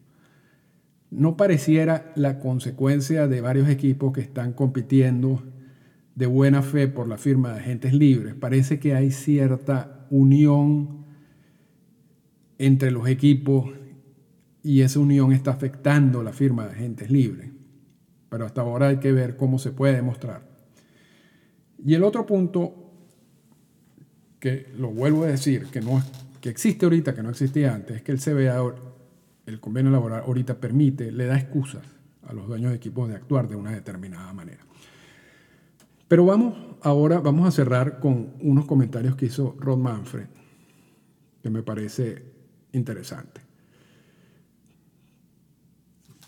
no 1.14 1.37
pareciera 1.37 2.12
la 2.16 2.38
consecuencia 2.40 3.29
de 3.29 3.40
varios 3.40 3.68
equipos 3.68 4.12
que 4.12 4.20
están 4.20 4.53
compitiendo 4.53 5.42
de 6.14 6.27
buena 6.27 6.62
fe 6.62 6.88
por 6.88 7.09
la 7.09 7.18
firma 7.18 7.53
de 7.53 7.61
agentes 7.61 7.92
libres. 7.94 8.35
Parece 8.35 8.79
que 8.79 8.94
hay 8.94 9.11
cierta 9.11 10.07
unión 10.11 11.05
entre 12.59 12.90
los 12.90 13.09
equipos 13.09 13.70
y 14.62 14.81
esa 14.81 14.98
unión 14.98 15.33
está 15.33 15.53
afectando 15.53 16.22
la 16.22 16.33
firma 16.33 16.66
de 16.66 16.72
agentes 16.72 17.11
libres. 17.11 17.50
Pero 18.29 18.46
hasta 18.46 18.62
ahora 18.62 18.88
hay 18.88 18.98
que 18.98 19.12
ver 19.12 19.37
cómo 19.37 19.59
se 19.59 19.70
puede 19.70 19.94
demostrar. 19.94 20.48
Y 21.85 21.94
el 21.94 22.03
otro 22.03 22.27
punto, 22.27 22.92
que 24.40 24.66
lo 24.77 24.90
vuelvo 24.90 25.24
a 25.24 25.29
decir, 25.29 25.66
que, 25.66 25.81
no, 25.81 26.03
que 26.40 26.48
existe 26.48 26.87
ahorita, 26.87 27.14
que 27.14 27.22
no 27.22 27.31
existía 27.31 27.74
antes, 27.74 27.96
es 27.96 28.03
que 28.03 28.12
el 28.12 28.18
CBA 28.18 28.93
el 29.46 29.61
convenio 29.61 29.90
laboral 29.90 30.22
ahorita 30.22 30.59
permite, 30.59 31.12
le 31.12 31.26
da 31.26 31.37
excusas 31.37 31.83
a 32.26 32.33
los 32.33 32.46
dueños 32.46 32.70
de 32.70 32.76
equipos 32.76 33.09
de 33.09 33.16
actuar 33.16 33.48
de 33.48 33.57
una 33.57 33.72
determinada 33.72 34.33
manera. 34.33 34.64
Pero 36.09 36.24
vamos 36.24 36.76
ahora, 36.83 37.20
vamos 37.20 37.46
a 37.48 37.50
cerrar 37.50 37.98
con 37.98 38.35
unos 38.40 38.66
comentarios 38.66 39.16
que 39.16 39.26
hizo 39.26 39.57
Rod 39.59 39.78
Manfred, 39.78 40.26
que 41.42 41.50
me 41.50 41.62
parece 41.62 42.24
interesante. 42.72 43.40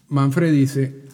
Manfred 0.08 0.52
dice, 0.52 1.06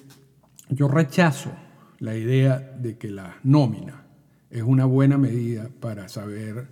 yo 0.68 0.88
rechazo 0.88 1.52
la 2.00 2.16
idea 2.16 2.58
de 2.58 2.98
que 2.98 3.10
la 3.10 3.36
nómina 3.42 4.04
es 4.50 4.62
una 4.62 4.84
buena 4.84 5.16
medida 5.16 5.68
para 5.80 6.08
saber 6.08 6.68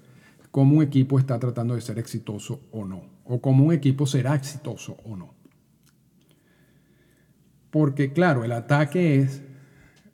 cómo 0.51 0.77
un 0.77 0.83
equipo 0.83 1.19
está 1.19 1.38
tratando 1.38 1.75
de 1.75 1.81
ser 1.81 1.99
exitoso 1.99 2.61
o 2.73 2.85
no 2.85 3.10
o 3.33 3.40
cómo 3.40 3.64
un 3.64 3.73
equipo 3.73 4.07
será 4.07 4.35
exitoso 4.35 4.97
o 5.05 5.16
no. 5.16 5.33
Porque 7.71 8.12
claro, 8.12 8.43
el 8.43 8.51
ataque 8.51 9.21
es, 9.21 9.40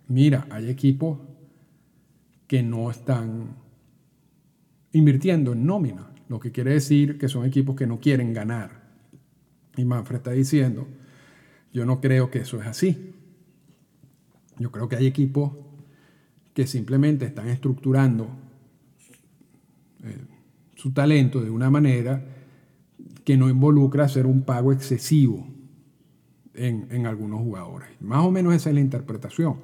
mira, 0.06 0.46
hay 0.50 0.68
equipos 0.68 1.18
que 2.46 2.62
no 2.62 2.90
están 2.90 3.56
invirtiendo 4.92 5.54
en 5.54 5.64
nómina, 5.64 6.10
lo 6.28 6.38
que 6.38 6.52
quiere 6.52 6.72
decir 6.72 7.16
que 7.16 7.28
son 7.28 7.46
equipos 7.46 7.74
que 7.74 7.86
no 7.86 8.00
quieren 8.00 8.34
ganar. 8.34 8.82
Y 9.78 9.86
Manfred 9.86 10.18
está 10.18 10.32
diciendo, 10.32 10.86
yo 11.72 11.86
no 11.86 12.02
creo 12.02 12.30
que 12.30 12.40
eso 12.40 12.60
es 12.60 12.66
así. 12.66 13.14
Yo 14.58 14.70
creo 14.70 14.90
que 14.90 14.96
hay 14.96 15.06
equipos 15.06 15.52
que 16.52 16.66
simplemente 16.66 17.24
están 17.24 17.48
estructurando 17.48 18.28
eh, 20.04 20.18
su 20.74 20.92
talento 20.92 21.40
de 21.40 21.48
una 21.48 21.70
manera 21.70 22.35
que 23.26 23.36
no 23.36 23.48
involucra 23.48 24.04
hacer 24.04 24.24
un 24.24 24.42
pago 24.42 24.72
excesivo 24.72 25.44
en, 26.54 27.06
algunos 27.06 27.40
jugadores. 27.40 27.88
Más 28.00 28.24
o 28.24 28.30
menos 28.30 28.54
esa 28.54 28.68
es 28.70 28.76
la 28.76 28.80
interpretación. 28.80 29.56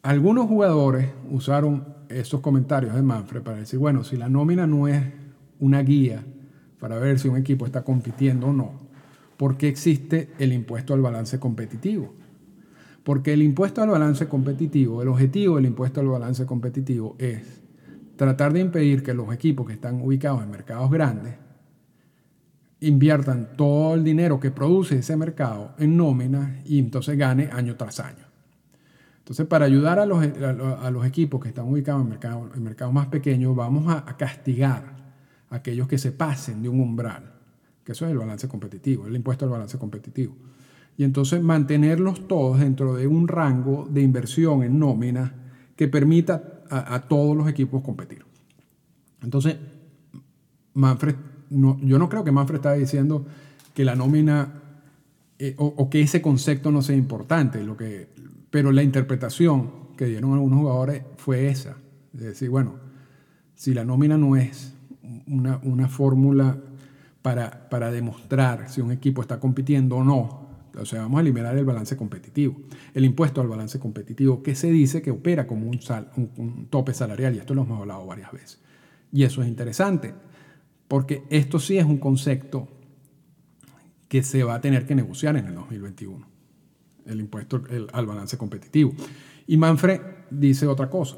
Algunos 0.00 0.46
jugadores 0.46 1.10
usaron 1.30 1.86
esos 2.08 2.40
comentarios 2.40 2.94
de 2.94 3.02
Manfred 3.02 3.42
para 3.42 3.58
decir, 3.58 3.78
bueno, 3.78 4.02
si 4.02 4.16
la 4.16 4.30
nómina 4.30 4.66
no 4.66 4.88
es 4.88 5.04
una 5.60 5.82
guía 5.82 6.24
para 6.80 6.98
ver 6.98 7.18
si 7.18 7.28
un 7.28 7.36
equipo 7.36 7.66
está 7.66 7.84
compitiendo 7.84 8.46
o 8.46 8.52
no, 8.54 8.72
¿por 9.36 9.58
qué 9.58 9.68
existe 9.68 10.30
el 10.38 10.54
impuesto 10.54 10.94
al 10.94 11.02
balance 11.02 11.38
competitivo? 11.38 12.14
Porque 13.04 13.34
el 13.34 13.42
impuesto 13.42 13.82
al 13.82 13.90
balance 13.90 14.26
competitivo, 14.26 15.02
el 15.02 15.08
objetivo 15.08 15.56
del 15.56 15.66
impuesto 15.66 16.00
al 16.00 16.08
balance 16.08 16.46
competitivo 16.46 17.14
es 17.18 17.60
tratar 18.16 18.54
de 18.54 18.60
impedir 18.60 19.02
que 19.02 19.12
los 19.12 19.30
equipos 19.34 19.66
que 19.66 19.74
están 19.74 20.00
ubicados 20.00 20.42
en 20.42 20.50
mercados 20.50 20.90
grandes 20.90 21.45
inviertan 22.80 23.56
todo 23.56 23.94
el 23.94 24.04
dinero 24.04 24.38
que 24.38 24.50
produce 24.50 24.98
ese 24.98 25.16
mercado 25.16 25.72
en 25.78 25.96
nómina 25.96 26.60
y 26.64 26.78
entonces 26.78 27.16
gane 27.16 27.48
año 27.52 27.76
tras 27.76 28.00
año. 28.00 28.26
Entonces, 29.18 29.46
para 29.46 29.64
ayudar 29.64 29.98
a 29.98 30.06
los, 30.06 30.24
a 30.24 30.90
los 30.90 31.04
equipos 31.04 31.40
que 31.40 31.48
están 31.48 31.66
ubicados 31.66 32.02
en 32.02 32.08
mercados 32.08 32.48
en 32.54 32.62
mercado 32.62 32.92
más 32.92 33.08
pequeños, 33.08 33.56
vamos 33.56 33.92
a, 33.92 34.04
castigar 34.16 34.84
a 35.50 35.56
aquellos 35.56 35.88
que 35.88 35.98
se 35.98 36.12
pasen 36.12 36.62
de 36.62 36.68
un 36.68 36.78
umbral, 36.78 37.32
que 37.82 37.92
eso 37.92 38.04
es 38.04 38.12
el 38.12 38.18
balance 38.18 38.46
competitivo, 38.46 39.06
el 39.06 39.16
impuesto 39.16 39.44
al 39.44 39.50
balance 39.50 39.78
competitivo. 39.78 40.36
Y 40.96 41.02
entonces 41.02 41.42
mantenerlos 41.42 42.28
todos 42.28 42.60
dentro 42.60 42.94
de 42.94 43.06
un 43.06 43.26
rango 43.26 43.88
de 43.90 44.00
inversión 44.02 44.62
en 44.62 44.78
nómina 44.78 45.34
que 45.74 45.88
permita 45.88 46.62
a, 46.70 46.94
a 46.94 47.08
todos 47.08 47.36
los 47.36 47.48
equipos 47.48 47.82
competir. 47.82 48.24
Entonces, 49.22 49.56
Manfred 50.74 51.16
yo 51.50 51.98
no 51.98 52.08
creo 52.08 52.24
que 52.24 52.32
Manfred 52.32 52.56
estaba 52.56 52.74
diciendo 52.74 53.24
que 53.74 53.84
la 53.84 53.94
nómina 53.94 54.62
eh, 55.38 55.54
o, 55.58 55.90
que 55.90 56.00
ese 56.00 56.22
concepto 56.22 56.70
no 56.70 56.80
sea 56.80 56.96
importante, 56.96 57.62
lo 57.62 57.76
que, 57.76 58.08
pero 58.50 58.72
la 58.72 58.82
interpretación 58.82 59.70
que 59.96 60.06
dieron 60.06 60.32
algunos 60.32 60.60
jugadores 60.60 61.02
fue 61.18 61.48
esa. 61.48 61.76
Es 62.14 62.20
decir, 62.20 62.48
bueno, 62.48 62.74
si 63.54 63.74
la 63.74 63.84
nómina 63.84 64.16
no 64.16 64.36
es 64.36 64.72
una, 65.26 65.88
fórmula 65.88 66.56
para, 67.20 67.68
para 67.68 67.90
demostrar 67.90 68.70
si 68.70 68.80
un 68.80 68.92
equipo 68.92 69.20
está 69.20 69.38
compitiendo 69.38 69.96
o 69.96 70.04
no, 70.04 70.46
o 70.78 70.84
sea, 70.86 71.02
vamos 71.02 71.18
a 71.18 71.20
eliminar 71.20 71.56
el 71.56 71.64
balance 71.64 71.96
competitivo. 71.96 72.56
El 72.94 73.04
impuesto 73.04 73.40
al 73.40 73.48
balance 73.48 73.78
competitivo, 73.78 74.42
que 74.42 74.54
se 74.54 74.70
dice 74.70 75.02
que 75.02 75.10
opera 75.10 75.46
como 75.46 75.68
un, 75.68 75.80
un, 76.36 76.66
tope 76.68 76.94
salarial, 76.94 77.34
y 77.34 77.38
esto 77.38 77.54
lo 77.54 77.62
hemos 77.62 77.80
hablado 77.80 78.06
varias 78.06 78.32
veces. 78.32 78.58
Y 79.12 79.24
eso 79.24 79.42
es 79.42 79.48
interesante. 79.48 80.14
Porque 80.88 81.24
esto 81.30 81.58
sí 81.58 81.78
es 81.78 81.84
un 81.84 81.98
concepto 81.98 82.68
que 84.08 84.22
se 84.22 84.44
va 84.44 84.54
a 84.54 84.60
tener 84.60 84.86
que 84.86 84.94
negociar 84.94 85.36
en 85.36 85.46
el 85.46 85.54
2021, 85.54 86.26
el 87.06 87.20
impuesto 87.20 87.62
al 87.92 88.06
balance 88.06 88.38
competitivo. 88.38 88.92
Y 89.46 89.56
Manfred 89.56 90.00
dice 90.30 90.66
otra 90.66 90.88
cosa. 90.88 91.16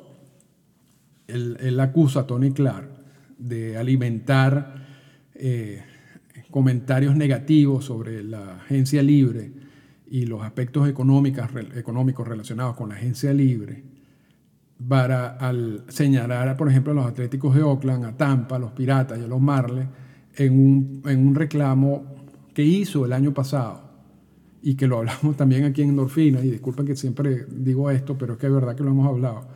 Él, 1.26 1.78
acusa 1.80 2.20
a 2.20 2.26
Tony 2.26 2.52
Clark 2.52 2.88
de 3.36 3.76
alimentar 3.76 4.86
eh, 5.34 5.82
comentarios 6.50 7.14
negativos 7.14 7.84
sobre 7.84 8.24
la 8.24 8.56
agencia 8.56 9.02
libre 9.02 9.52
y 10.10 10.24
los 10.24 10.42
aspectos 10.42 10.88
económicos 10.88 12.26
relacionados 12.26 12.76
con 12.76 12.88
la 12.88 12.94
agencia 12.94 13.34
libre 13.34 13.97
para 14.86 15.30
al 15.36 15.84
señalar, 15.88 16.56
por 16.56 16.68
ejemplo, 16.68 16.92
a 16.92 16.96
los 16.96 17.06
Atléticos 17.06 17.54
de 17.54 17.62
Oakland, 17.62 18.04
a 18.04 18.16
Tampa, 18.16 18.56
a 18.56 18.58
los 18.58 18.72
Piratas 18.72 19.18
y 19.18 19.24
a 19.24 19.26
los 19.26 19.40
Marlins 19.40 19.88
en 20.36 20.52
un, 20.52 21.02
en 21.06 21.26
un 21.26 21.34
reclamo 21.34 22.04
que 22.54 22.62
hizo 22.62 23.04
el 23.04 23.12
año 23.12 23.34
pasado 23.34 23.88
y 24.62 24.74
que 24.74 24.86
lo 24.86 24.98
hablamos 24.98 25.36
también 25.36 25.64
aquí 25.64 25.82
en 25.82 25.90
Endorfina, 25.90 26.40
y 26.40 26.50
disculpen 26.50 26.86
que 26.86 26.96
siempre 26.96 27.46
digo 27.48 27.90
esto, 27.90 28.16
pero 28.16 28.34
es 28.34 28.38
que 28.38 28.46
es 28.46 28.52
verdad 28.52 28.76
que 28.76 28.84
lo 28.84 28.90
hemos 28.90 29.06
hablado, 29.06 29.48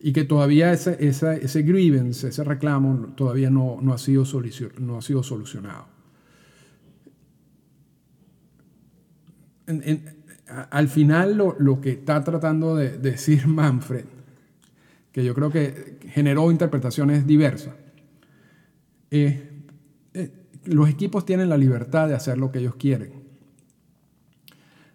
y 0.00 0.12
que 0.12 0.24
todavía 0.24 0.72
ese, 0.72 0.96
ese, 1.00 1.44
ese 1.44 1.62
grievance, 1.62 2.28
ese 2.28 2.44
reclamo, 2.44 3.12
todavía 3.16 3.50
no, 3.50 3.78
no, 3.80 3.92
ha, 3.92 3.98
sido 3.98 4.24
no 4.78 4.98
ha 4.98 5.02
sido 5.02 5.22
solucionado. 5.22 5.86
al 10.70 10.88
final 10.88 11.38
lo, 11.38 11.56
lo, 11.58 11.80
que 11.80 11.90
está 11.92 12.22
tratando 12.22 12.76
de 12.76 12.98
decir 12.98 13.46
Manfred 13.48 14.04
que 15.14 15.24
yo 15.24 15.32
creo 15.32 15.48
que 15.48 16.00
generó 16.10 16.50
interpretaciones 16.50 17.24
diversas. 17.24 17.72
Eh, 19.12 19.62
eh, 20.12 20.32
los 20.64 20.88
equipos 20.88 21.24
tienen 21.24 21.48
la 21.48 21.56
libertad 21.56 22.08
de 22.08 22.14
hacer 22.14 22.36
lo 22.36 22.50
que 22.50 22.58
ellos 22.58 22.74
quieren. 22.74 23.22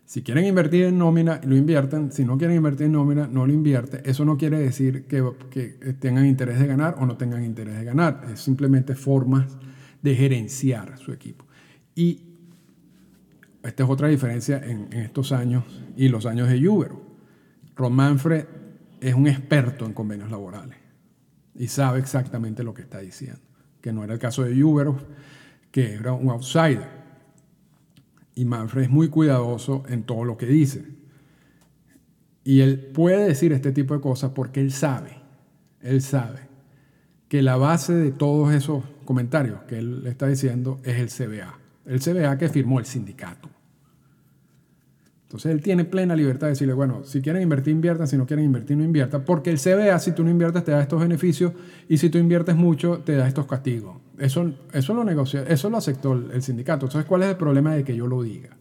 Si 0.04 0.22
quieren 0.22 0.44
invertir 0.44 0.84
en 0.86 0.98
nómina, 0.98 1.40
lo 1.46 1.56
invierten. 1.56 2.12
Si 2.12 2.26
no 2.26 2.38
quieren 2.38 2.58
invertir 2.58 2.88
en 2.88 2.92
nómina, 2.92 3.28
no 3.28 3.48
lo 3.48 3.54
invierten. 3.54 4.02
Eso 4.04 4.26
no 4.26 4.38
quiere 4.38 4.60
decir 4.60 5.06
que, 5.06 5.24
que 5.50 5.70
tengan 6.02 6.26
interés 6.26 6.60
de 6.60 6.68
ganar 6.68 6.96
o 7.00 7.06
no 7.06 7.16
tengan 7.16 7.46
interés 7.46 7.78
de 7.78 7.86
ganar. 7.86 8.26
Es 8.34 8.42
simplemente 8.42 8.96
formas 8.96 9.58
de 10.02 10.16
gerenciar 10.16 10.98
su 10.98 11.14
equipo. 11.14 11.46
Y 11.96 12.26
esta 13.64 13.84
es 13.84 13.90
otra 13.90 14.10
diferencia 14.10 14.62
en, 14.66 14.92
estos 14.92 15.32
años 15.32 15.64
y 15.96 16.10
los 16.10 16.26
años 16.26 16.50
de 16.50 16.62
Jubero. 16.62 17.02
Ron 17.78 17.94
Manfred 17.94 18.46
es 19.02 19.14
un 19.14 19.28
experto 19.28 19.86
en 19.86 19.94
convenios 19.94 20.32
laborales 20.32 20.78
y 21.56 21.68
sabe 21.68 22.00
exactamente 22.00 22.64
lo 22.64 22.74
que 22.74 22.82
está 22.82 23.00
diciendo, 23.00 23.42
que 23.82 23.92
no 23.92 24.04
era 24.04 24.14
el 24.14 24.20
caso 24.20 24.44
de 24.44 24.64
Uber, 24.64 24.92
que 25.72 25.94
era 25.94 26.14
un 26.14 26.30
outsider. 26.30 26.88
Y 28.36 28.46
Manfred 28.46 28.84
es 28.84 28.90
muy 28.90 29.10
cuidadoso 29.10 29.84
en 29.90 30.04
todo 30.04 30.24
lo 30.24 30.38
que 30.38 30.46
dice. 30.46 30.86
Y 32.44 32.62
él 32.62 32.80
puede 32.94 33.28
decir 33.28 33.52
este 33.52 33.72
tipo 33.72 33.94
de 33.94 34.02
cosas 34.02 34.32
porque 34.32 34.62
él 34.62 34.72
sabe, 34.72 35.18
él 35.82 36.02
sabe 36.02 36.48
que 37.28 37.42
la 37.42 37.58
base 37.58 37.94
de 37.94 38.12
todos 38.12 38.54
esos 38.54 38.84
comentarios 39.06 39.62
que 39.64 39.78
él 39.80 40.04
está 40.08 40.28
diciendo 40.28 40.80
es 40.84 40.98
el 40.98 41.10
CBA. 41.10 41.60
El 41.86 42.00
CBA 42.00 42.38
que 42.38 42.50
firmó 42.50 42.80
el 42.80 42.86
sindicato. 42.86 43.50
Entonces 45.30 45.52
él 45.52 45.62
tiene 45.62 45.86
plena 45.86 46.16
libertad 46.16 46.48
de 46.48 46.54
decirle, 46.54 46.74
bueno, 46.74 47.04
si 47.04 47.22
quieren 47.22 47.44
invertir, 47.44 47.72
inviertan, 47.72 48.08
si 48.08 48.18
no 48.18 48.26
quieren 48.26 48.46
invertir, 48.46 48.76
no 48.76 48.84
inviertan, 48.84 49.26
porque 49.26 49.52
el 49.52 49.60
CBA, 49.60 50.00
si 50.00 50.12
tú 50.12 50.24
no 50.24 50.32
inviertes, 50.32 50.64
te 50.64 50.72
da 50.72 50.82
estos 50.82 51.00
beneficios 51.00 51.54
y 51.88 52.00
si 52.00 52.10
tú 52.10 52.18
inviertes 52.18 52.56
mucho, 52.56 53.02
te 53.06 53.16
da 53.16 53.28
estos 53.28 53.46
castigos. 53.46 53.98
Eso, 54.18 54.52
eso 54.74 54.94
lo 54.96 55.04
negoció, 55.04 55.42
eso 55.42 55.70
lo 55.70 55.78
aceptó 55.78 56.14
el, 56.14 56.42
sindicato. 56.42 56.88
Entonces, 56.88 57.08
¿cuál 57.08 57.22
es 57.22 57.30
el 57.30 57.36
problema 57.36 57.76
de 57.76 57.84
que 57.84 57.96
yo 57.96 58.08
lo 58.08 58.24
diga? 58.24 58.58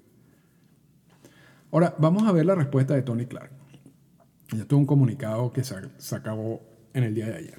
Ahora, 1.72 1.94
vamos 1.98 2.28
a 2.28 2.32
ver 2.32 2.44
la 2.44 2.54
respuesta 2.54 2.92
de 2.92 3.00
Tony 3.00 3.24
Clark. 3.24 3.50
Ya 4.54 4.66
tuvo 4.66 4.80
un 4.80 4.86
comunicado 4.86 5.50
que 5.50 5.64
se, 5.64 5.74
se 5.96 6.16
acabó 6.16 6.60
en 6.92 7.02
el 7.02 7.14
día 7.14 7.28
de 7.28 7.34
ayer. 7.36 7.58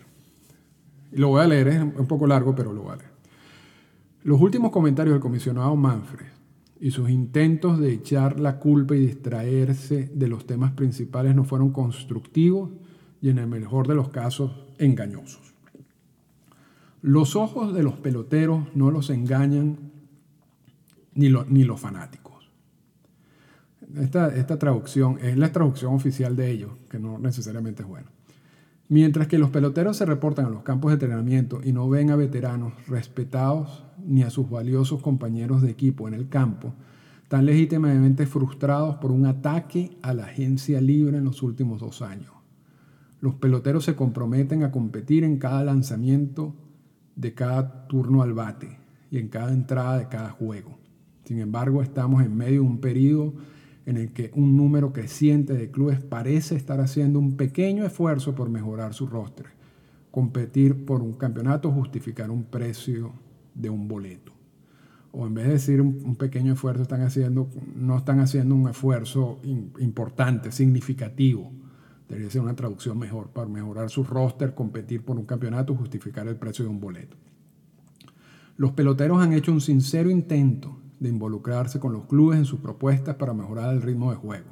Lo 1.14 1.30
voy 1.30 1.42
a 1.42 1.48
leer, 1.48 1.68
es 1.70 1.82
un 1.82 2.06
poco 2.06 2.28
largo, 2.28 2.54
pero 2.54 2.74
lo 2.74 2.84
voy 2.84 2.94
a 2.94 2.98
leer. 2.98 3.12
Los 4.22 4.40
últimos 4.40 4.70
comentarios 4.70 5.16
del 5.16 5.22
comisionado 5.22 5.76
Manfred 5.76 6.39
y 6.80 6.92
sus 6.92 7.10
intentos 7.10 7.80
de 7.80 7.92
echar 7.92 8.40
la 8.40 8.60
culpa 8.60 8.96
y 8.96 9.00
distraerse 9.00 10.10
de 10.14 10.28
los 10.28 10.46
temas 10.46 10.72
principales 10.72 11.36
no 11.36 11.44
fueron 11.44 11.72
constructivos 11.72 12.72
y 13.22 13.30
en 13.30 13.38
el 13.38 13.48
mejor 13.48 13.88
de 13.88 13.96
los 13.96 14.10
casos 14.10 14.52
engañosos. 14.78 15.54
Los 17.02 17.36
ojos 17.36 17.74
de 17.74 17.84
los 17.84 17.96
peloteros 17.96 18.64
no 18.76 18.92
los 18.92 19.10
engañan 19.10 19.92
ni, 21.14 21.30
ni 21.30 21.64
los 21.64 21.80
fanáticos. 21.80 22.50
Esta, 23.98 24.34
esta 24.36 24.60
traducción 24.60 25.18
es 25.20 25.38
la 25.38 25.52
traducción 25.52 25.94
oficial 25.94 26.36
de 26.36 26.52
ellos, 26.52 26.72
que 26.90 27.00
no 27.00 27.18
necesariamente 27.20 27.84
es 27.84 27.90
buena. 27.90 28.10
Mientras 28.92 29.28
que 29.28 29.38
los 29.38 29.52
peloteros 29.52 29.98
se 29.98 30.06
reportan 30.06 30.48
a 30.48 30.50
los 30.50 30.64
campos 30.64 30.90
de 30.90 30.94
entrenamiento 30.96 31.62
y 31.64 31.74
no 31.74 31.88
ven 31.88 32.10
a 32.10 32.16
veteranos 32.16 32.74
respetados 32.88 33.84
ni 34.04 34.24
a 34.24 34.32
sus 34.32 34.50
valiosos 34.50 35.00
compañeros 35.04 35.62
de 35.62 35.70
equipo 35.70 36.08
en 36.08 36.16
el 36.16 36.28
campo, 36.28 36.74
tan 37.28 37.46
legítimamente 37.46 38.26
frustrados 38.26 38.96
por 38.96 39.12
un 39.12 39.28
ataque 39.28 39.96
a 40.02 40.16
la 40.16 40.24
agencia 40.24 40.82
libre 40.82 41.20
en 41.20 41.24
los 41.24 41.44
últimos 41.44 41.80
dos 41.80 42.02
años. 42.02 42.32
Los 43.22 43.36
peloteros 43.36 43.86
se 43.86 43.96
comprometen 43.96 44.64
a 44.64 44.72
competir 44.72 45.24
en 45.24 45.38
cada 45.38 45.64
lanzamiento 45.64 46.56
de 47.16 47.36
cada 47.36 47.88
turno 47.88 48.24
al 48.24 48.34
bate 48.34 48.80
y 49.12 49.20
en 49.20 49.28
cada 49.28 49.54
entrada 49.54 50.00
de 50.00 50.08
cada 50.08 50.32
juego. 50.32 50.80
Sin 51.26 51.38
embargo, 51.38 51.84
estamos 51.84 52.24
en 52.24 52.36
medio 52.36 52.62
de 52.62 52.68
un 52.68 52.80
periodo 52.80 53.36
en 53.90 53.98
el 53.98 54.12
que 54.12 54.30
un 54.36 54.56
número 54.56 54.94
creciente 54.94 55.54
de 55.54 55.72
clubes 55.72 56.00
parece 56.00 56.56
estar 56.56 56.80
haciendo 56.80 57.18
un 57.18 57.36
pequeño 57.36 57.84
esfuerzo 57.88 58.36
por 58.36 58.48
mejorar 58.48 58.94
su 58.94 59.08
rostro, 59.08 59.50
competir 60.12 60.86
por 60.86 61.02
un 61.02 61.14
campeonato, 61.14 61.72
justificar 61.72 62.30
un 62.30 62.44
precio 62.44 63.14
de 63.56 63.72
un 63.72 63.88
boleto. 63.88 64.32
O 65.12 65.26
en 65.26 65.34
vez 65.34 65.48
de 65.48 65.54
decir 65.54 65.82
un, 65.82 66.16
pequeño 66.18 66.54
esfuerzo, 66.54 66.84
están 66.84 67.02
haciendo, 67.02 67.50
no 67.76 67.98
están 67.98 68.20
haciendo 68.20 68.54
un 68.54 68.70
esfuerzo 68.70 69.40
importante, 69.80 70.52
significativo. 70.52 71.52
Debería 72.08 72.30
ser 72.30 72.42
una 72.42 72.56
traducción 72.56 73.00
mejor 73.00 73.30
para 73.30 73.48
mejorar 73.48 73.90
su 73.90 74.04
roster, 74.04 74.54
competir 74.54 75.02
por 75.02 75.18
un 75.18 75.26
campeonato, 75.26 75.74
justificar 75.74 76.28
el 76.28 76.36
precio 76.36 76.64
de 76.64 76.70
un 76.70 76.80
boleto. 76.80 77.18
Los 78.56 78.74
peloteros 78.74 79.20
han 79.20 79.34
hecho 79.34 79.52
un 79.52 79.62
sincero 79.62 80.12
intento 80.12 80.78
de 81.00 81.10
involucrarse 81.10 81.80
con 81.80 81.94
los 81.94 82.06
clubes 82.06 82.40
en 82.40 82.46
sus 82.46 82.60
propuestas 82.60 83.16
para 83.16 83.34
mejorar 83.34 83.74
el 83.74 83.82
ritmo 83.82 84.12
de 84.12 84.18
juego 84.18 84.50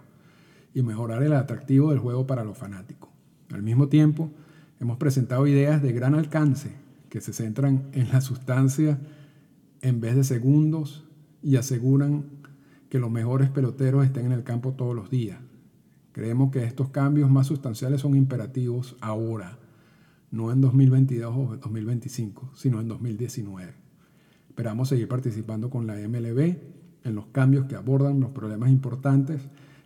y 0.73 0.81
mejorar 0.81 1.23
el 1.23 1.33
atractivo 1.33 1.89
del 1.89 1.99
juego 1.99 2.27
para 2.27 2.43
los 2.43 2.57
fanáticos. 2.57 3.09
Al 3.51 3.63
mismo 3.63 3.87
tiempo, 3.87 4.29
hemos 4.79 4.97
presentado 4.97 5.47
ideas 5.47 5.81
de 5.81 5.91
gran 5.91 6.15
alcance 6.15 6.71
que 7.09 7.21
se 7.21 7.33
centran 7.33 7.87
en 7.93 8.09
la 8.09 8.21
sustancia 8.21 8.99
en 9.81 10.01
vez 10.01 10.15
de 10.15 10.23
segundos 10.23 11.05
y 11.41 11.55
aseguran 11.55 12.25
que 12.89 12.99
los 12.99 13.11
mejores 13.11 13.49
peloteros 13.49 14.05
estén 14.05 14.27
en 14.27 14.31
el 14.31 14.43
campo 14.43 14.73
todos 14.73 14.95
los 14.95 15.09
días. 15.09 15.39
Creemos 16.11 16.51
que 16.51 16.63
estos 16.63 16.89
cambios 16.89 17.29
más 17.29 17.47
sustanciales 17.47 18.01
son 18.01 18.15
imperativos 18.15 18.95
ahora, 19.01 19.59
no 20.31 20.51
en 20.51 20.61
2022 20.61 21.35
o 21.35 21.57
2025, 21.57 22.51
sino 22.55 22.79
en 22.81 22.87
2019. 22.87 23.86
Esperamos 24.57 24.89
seguir 24.89 25.07
participando 25.07 25.69
con 25.69 25.85
la 25.85 25.93
MLB 25.93 26.39
en 27.03 27.13
los 27.13 27.27
cambios 27.27 27.67
que 27.67 27.75
abordan 27.75 28.19
los 28.19 28.31
problemas 28.31 28.71
importantes 28.71 29.39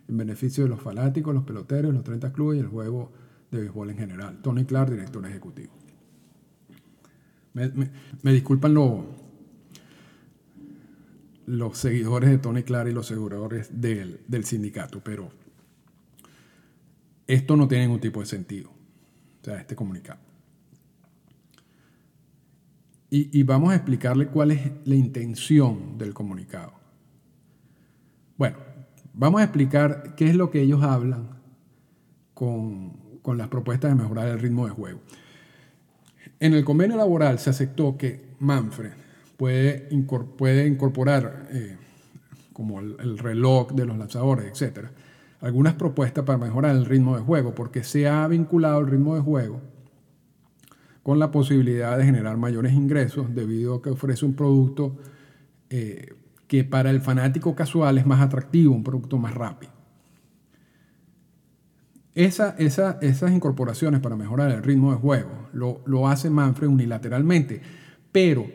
en 0.08 0.16
beneficio 0.16 0.64
de 0.64 0.70
los 0.70 0.80
fanáticos, 0.80 1.34
los 1.34 1.44
peloteros, 1.44 1.92
los 1.92 2.02
30 2.02 2.32
clubes 2.32 2.56
y 2.56 2.60
el 2.60 2.68
juego 2.68 3.12
de 3.50 3.58
béisbol 3.58 3.90
en 3.90 3.98
general. 3.98 4.40
Tony 4.40 4.64
Clark, 4.64 4.90
director 4.90 5.26
ejecutivo. 5.26 5.74
Me, 7.52 8.32
disculpan 8.32 8.72
los 11.44 11.76
seguidores 11.76 12.30
de 12.30 12.38
Tony 12.38 12.62
Clark 12.62 12.88
y 12.88 12.94
los 12.94 13.08
seguidores 13.08 13.78
del, 13.78 14.20
del 14.26 14.44
sindicato, 14.44 15.02
pero 15.04 15.28
esto 17.26 17.56
no 17.58 17.68
tiene 17.68 17.84
ningún 17.84 18.00
tipo 18.00 18.20
de 18.20 18.26
sentido, 18.26 18.70
o 18.70 19.44
sea, 19.44 19.58
este 19.60 19.76
comunicado. 19.76 20.31
Y, 23.14 23.42
vamos 23.42 23.72
a 23.72 23.74
explicarle 23.74 24.28
cuál 24.28 24.52
es 24.52 24.72
la 24.86 24.94
intención 24.94 25.98
del 25.98 26.14
comunicado. 26.14 26.72
Bueno, 28.38 28.56
vamos 29.12 29.42
a 29.42 29.44
explicar 29.44 30.14
qué 30.16 30.30
es 30.30 30.34
lo 30.34 30.50
que 30.50 30.62
ellos 30.62 30.82
hablan 30.82 31.28
con, 32.32 33.20
con 33.20 33.36
las 33.36 33.48
propuestas 33.48 33.90
de 33.90 34.02
mejorar 34.02 34.28
el 34.28 34.38
ritmo 34.38 34.64
de 34.64 34.72
juego. 34.72 35.00
En 36.40 36.54
el 36.54 36.64
convenio 36.64 36.96
laboral 36.96 37.38
se 37.38 37.50
aceptó 37.50 37.98
que 37.98 38.30
Manfred 38.38 38.92
puede, 39.36 39.88
incorporar, 39.90 41.48
eh, 41.52 41.76
como 42.54 42.80
el, 42.80 42.96
el, 42.98 43.18
reloj 43.18 43.72
de 43.72 43.84
los 43.84 43.98
lanzadores, 43.98 44.46
etc., 44.46 44.86
algunas 45.42 45.74
propuestas 45.74 46.24
para 46.24 46.38
mejorar 46.38 46.74
el 46.74 46.86
ritmo 46.86 47.14
de 47.14 47.22
juego, 47.22 47.54
porque 47.54 47.84
se 47.84 48.08
ha 48.08 48.26
vinculado 48.26 48.80
el 48.80 48.86
ritmo 48.86 49.14
de 49.16 49.20
juego 49.20 49.71
con 51.02 51.18
la 51.18 51.30
posibilidad 51.30 51.98
de 51.98 52.04
generar 52.04 52.36
mayores 52.36 52.72
ingresos 52.72 53.34
debido 53.34 53.76
a 53.76 53.82
que 53.82 53.90
ofrece 53.90 54.24
un 54.24 54.34
producto 54.34 54.96
eh, 55.70 56.14
que 56.46 56.64
para 56.64 56.90
el 56.90 57.00
fanático 57.00 57.54
casual 57.54 57.98
es 57.98 58.06
más 58.06 58.20
atractivo, 58.20 58.74
un 58.74 58.84
producto 58.84 59.18
más 59.18 59.34
rápido. 59.34 59.72
Esa, 62.14 62.56
esas 62.58 63.32
incorporaciones 63.32 64.00
para 64.00 64.16
mejorar 64.16 64.50
el 64.50 64.62
ritmo 64.62 64.92
de 64.92 64.98
juego 64.98 65.48
lo, 65.54 65.80
lo 65.86 66.08
hace 66.08 66.28
Manfred 66.28 66.68
unilateralmente, 66.68 67.62
pero, 68.12 68.46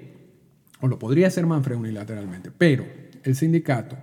o 0.79 0.87
lo 0.87 0.99
podría 0.99 1.27
hacer 1.27 1.47
Manfred 1.47 1.75
unilateralmente, 1.75 2.51
pero 2.55 2.85
el 3.23 3.35
sindicato 3.35 3.97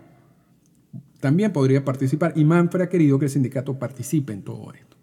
también 1.20 1.52
podría 1.52 1.84
participar 1.84 2.32
y 2.36 2.44
Manfred 2.44 2.82
ha 2.82 2.88
querido 2.88 3.18
que 3.18 3.26
el 3.26 3.30
sindicato 3.30 3.78
participe 3.78 4.32
en 4.32 4.42
todo 4.42 4.74
esto. 4.74 4.96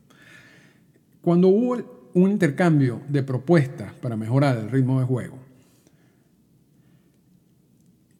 Cuando 1.21 1.47
hubo 1.47 2.00
un 2.13 2.31
intercambio 2.31 3.01
de 3.07 3.23
propuestas 3.23 3.93
para 3.93 4.17
mejorar 4.17 4.57
el 4.57 4.69
ritmo 4.69 4.99
de 4.99 5.05
juego. 5.05 5.37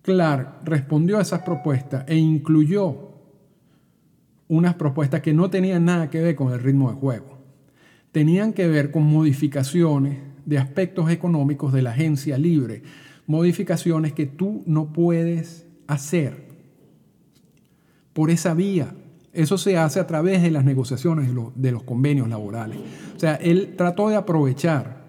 Clark 0.02 0.64
respondió 0.64 1.20
a 1.20 1.22
esas 1.22 1.42
propuestas 1.42 2.06
e 2.08 2.16
incluyó 2.16 3.12
unas 4.48 4.76
propuestas 4.76 5.22
que 5.22 5.34
no 5.34 5.50
tenían 5.50 5.86
nada 5.86 6.10
que 6.10 6.22
ver 6.22 6.36
con 6.36 6.52
el 6.52 6.60
ritmo 6.60 6.90
de 6.92 6.98
juego. 6.98 7.38
Tenían 8.12 8.52
que 8.52 8.68
ver 8.68 8.92
con 8.92 9.04
modificaciones 9.04 10.18
de 10.46 10.58
aspectos 10.58 11.10
económicos 11.10 11.72
de 11.72 11.82
la 11.82 11.92
agencia 11.92 12.38
libre, 12.38 12.84
modificaciones 13.28 14.12
que 14.14 14.26
tú 14.26 14.64
no 14.66 14.92
puedes 14.92 15.66
hacer 15.88 16.48
por 18.14 18.30
esa 18.30 18.54
vía. 18.54 18.94
Eso 19.34 19.58
se 19.58 19.78
hace 19.78 20.00
a 20.00 20.08
través 20.08 20.42
de 20.42 20.52
las 20.52 20.66
negociaciones 20.66 21.30
de 21.56 21.72
los, 21.72 21.84
convenios 21.84 22.28
laborales. 22.28 22.78
O 23.16 23.20
sea, 23.20 23.36
él 23.36 23.76
trató 23.78 24.10
de 24.10 24.18
aprovechar 24.18 25.02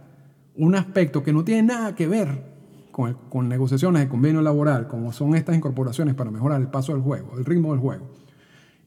un 0.54 0.74
aspecto 0.74 1.22
que 1.24 1.32
no 1.32 1.42
tiene 1.42 1.62
nada 1.64 1.94
que 1.94 2.06
ver 2.06 2.52
con, 2.92 3.14
con, 3.28 3.48
negociaciones 3.48 4.02
de 4.02 4.08
convenio 4.08 4.40
laboral, 4.40 4.86
como 4.86 5.12
son 5.12 5.34
estas 5.34 5.56
incorporaciones 5.56 6.14
para 6.14 6.30
mejorar 6.30 6.60
el 6.60 6.68
paso 6.68 6.92
del 6.92 7.02
juego, 7.02 7.36
el 7.36 7.44
ritmo 7.44 7.72
del 7.72 7.80
juego. 7.80 8.10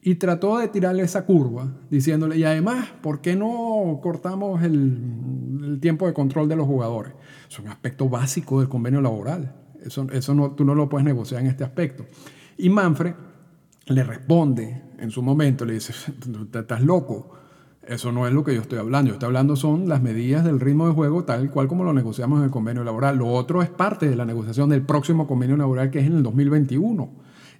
Y 0.00 0.14
trató 0.14 0.58
de 0.58 0.68
tirarle 0.68 1.02
esa 1.02 1.26
curva, 1.26 1.68
diciéndole, 1.90 2.38
y 2.38 2.44
además, 2.44 2.88
¿por 3.02 3.20
qué 3.20 3.34
no 3.34 3.98
cortamos 4.02 4.62
el, 4.62 5.02
el 5.64 5.80
tiempo 5.80 6.06
de 6.06 6.14
control 6.14 6.48
de 6.48 6.56
los 6.56 6.66
jugadores? 6.66 7.12
Es 7.48 7.58
un 7.58 7.68
aspecto 7.68 8.08
básico 8.08 8.60
del 8.60 8.68
convenio 8.68 9.00
laboral. 9.00 9.54
Eso, 9.84 10.06
eso 10.12 10.34
no, 10.34 10.52
tú 10.52 10.64
no 10.64 10.74
lo 10.74 10.88
puedes 10.88 11.04
negociar 11.04 11.42
en 11.42 11.48
este 11.48 11.64
aspecto. 11.64 12.06
Y 12.56 12.70
Manfred 12.70 13.14
le 13.86 14.02
responde 14.02 14.85
en 14.98 15.10
su 15.10 15.22
momento, 15.22 15.64
le 15.64 15.74
dice, 15.74 15.92
estás 16.54 16.82
loco, 16.82 17.30
eso 17.86 18.10
no 18.10 18.26
es 18.26 18.32
lo 18.32 18.42
que 18.42 18.54
yo 18.54 18.60
estoy 18.60 18.78
hablando, 18.78 19.08
yo 19.08 19.14
estoy 19.14 19.28
hablando 19.28 19.54
son 19.54 19.88
las 19.88 20.02
medidas 20.02 20.44
del 20.44 20.58
ritmo 20.58 20.88
de 20.88 20.94
juego 20.94 21.24
tal 21.24 21.50
cual 21.50 21.68
como 21.68 21.84
lo 21.84 21.92
negociamos 21.92 22.38
en 22.40 22.46
el 22.46 22.50
convenio 22.50 22.82
laboral. 22.82 23.18
Lo 23.18 23.28
otro 23.28 23.62
es 23.62 23.68
parte 23.68 24.08
de 24.08 24.16
la 24.16 24.24
negociación 24.24 24.68
del 24.70 24.82
próximo 24.82 25.28
convenio 25.28 25.56
laboral 25.56 25.90
que 25.90 26.00
es 26.00 26.06
en 26.06 26.14
el 26.14 26.22
2021 26.24 27.08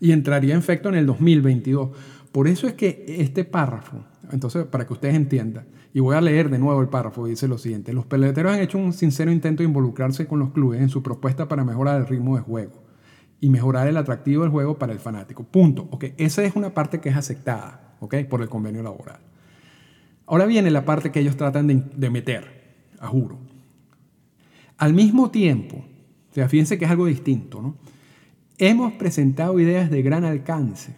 y 0.00 0.10
entraría 0.10 0.54
en 0.54 0.58
efecto 0.58 0.88
en 0.88 0.96
el 0.96 1.06
2022. 1.06 1.90
Por 2.32 2.48
eso 2.48 2.66
es 2.66 2.74
que 2.74 3.04
este 3.20 3.44
párrafo, 3.44 3.98
entonces 4.32 4.66
para 4.66 4.84
que 4.86 4.94
ustedes 4.94 5.14
entiendan, 5.14 5.66
y 5.94 6.00
voy 6.00 6.16
a 6.16 6.20
leer 6.20 6.50
de 6.50 6.58
nuevo 6.58 6.82
el 6.82 6.88
párrafo, 6.88 7.26
dice 7.26 7.46
lo 7.48 7.56
siguiente, 7.56 7.92
los 7.92 8.04
peleteros 8.04 8.52
han 8.52 8.60
hecho 8.60 8.78
un 8.78 8.92
sincero 8.92 9.30
intento 9.30 9.62
de 9.62 9.68
involucrarse 9.68 10.26
con 10.26 10.40
los 10.40 10.50
clubes 10.50 10.80
en 10.80 10.88
su 10.88 11.02
propuesta 11.02 11.48
para 11.48 11.64
mejorar 11.64 12.00
el 12.00 12.06
ritmo 12.06 12.36
de 12.36 12.42
juego 12.42 12.85
y 13.40 13.50
mejorar 13.50 13.86
el 13.88 13.96
atractivo 13.96 14.42
del 14.42 14.50
juego 14.50 14.78
para 14.78 14.92
el 14.92 14.98
fanático. 14.98 15.44
Punto. 15.44 15.88
¿okay? 15.90 16.14
Esa 16.16 16.44
es 16.44 16.56
una 16.56 16.74
parte 16.74 17.00
que 17.00 17.08
es 17.08 17.16
aceptada 17.16 17.96
¿okay? 18.00 18.24
por 18.24 18.42
el 18.42 18.48
convenio 18.48 18.82
laboral. 18.82 19.20
Ahora 20.26 20.46
viene 20.46 20.70
la 20.70 20.84
parte 20.84 21.10
que 21.10 21.20
ellos 21.20 21.36
tratan 21.36 21.66
de, 21.68 22.10
meter, 22.10 22.74
a 22.98 23.06
juro. 23.06 23.38
Al 24.76 24.92
mismo 24.92 25.30
tiempo, 25.30 25.76
o 26.30 26.34
sea, 26.34 26.48
fíjense 26.48 26.78
que 26.78 26.84
es 26.84 26.90
algo 26.90 27.06
distinto, 27.06 27.62
¿no? 27.62 27.76
Hemos 28.58 28.94
presentado 28.94 29.60
ideas 29.60 29.90
de 29.90 30.02
gran 30.02 30.24
alcance 30.24 30.96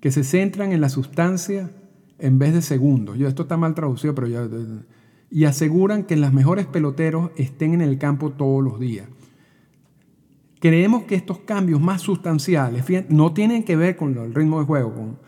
que 0.00 0.10
se 0.10 0.24
centran 0.24 0.72
en 0.72 0.80
la 0.80 0.88
sustancia 0.88 1.70
en 2.18 2.38
vez 2.38 2.54
de 2.54 2.62
segundos. 2.62 3.18
Yo, 3.18 3.28
esto 3.28 3.42
está 3.42 3.56
mal 3.56 3.74
traducido, 3.74 4.14
pero 4.14 4.26
ya... 4.26 4.48
Y 5.30 5.44
aseguran 5.44 6.04
que 6.04 6.16
los 6.16 6.32
mejores 6.32 6.66
peloteros 6.66 7.30
estén 7.36 7.74
en 7.74 7.80
el 7.80 7.98
campo 7.98 8.30
todos 8.30 8.62
los 8.62 8.78
días. 8.80 9.08
Creemos 10.64 11.02
que 11.02 11.14
estos 11.14 11.40
cambios 11.40 11.78
más 11.78 12.00
sustanciales 12.00 12.86
no 13.10 13.34
tienen 13.34 13.64
que 13.64 13.76
ver 13.76 13.96
con 13.96 14.16
el 14.16 14.34
ritmo 14.34 14.60
de 14.60 14.64
juego, 14.64 15.18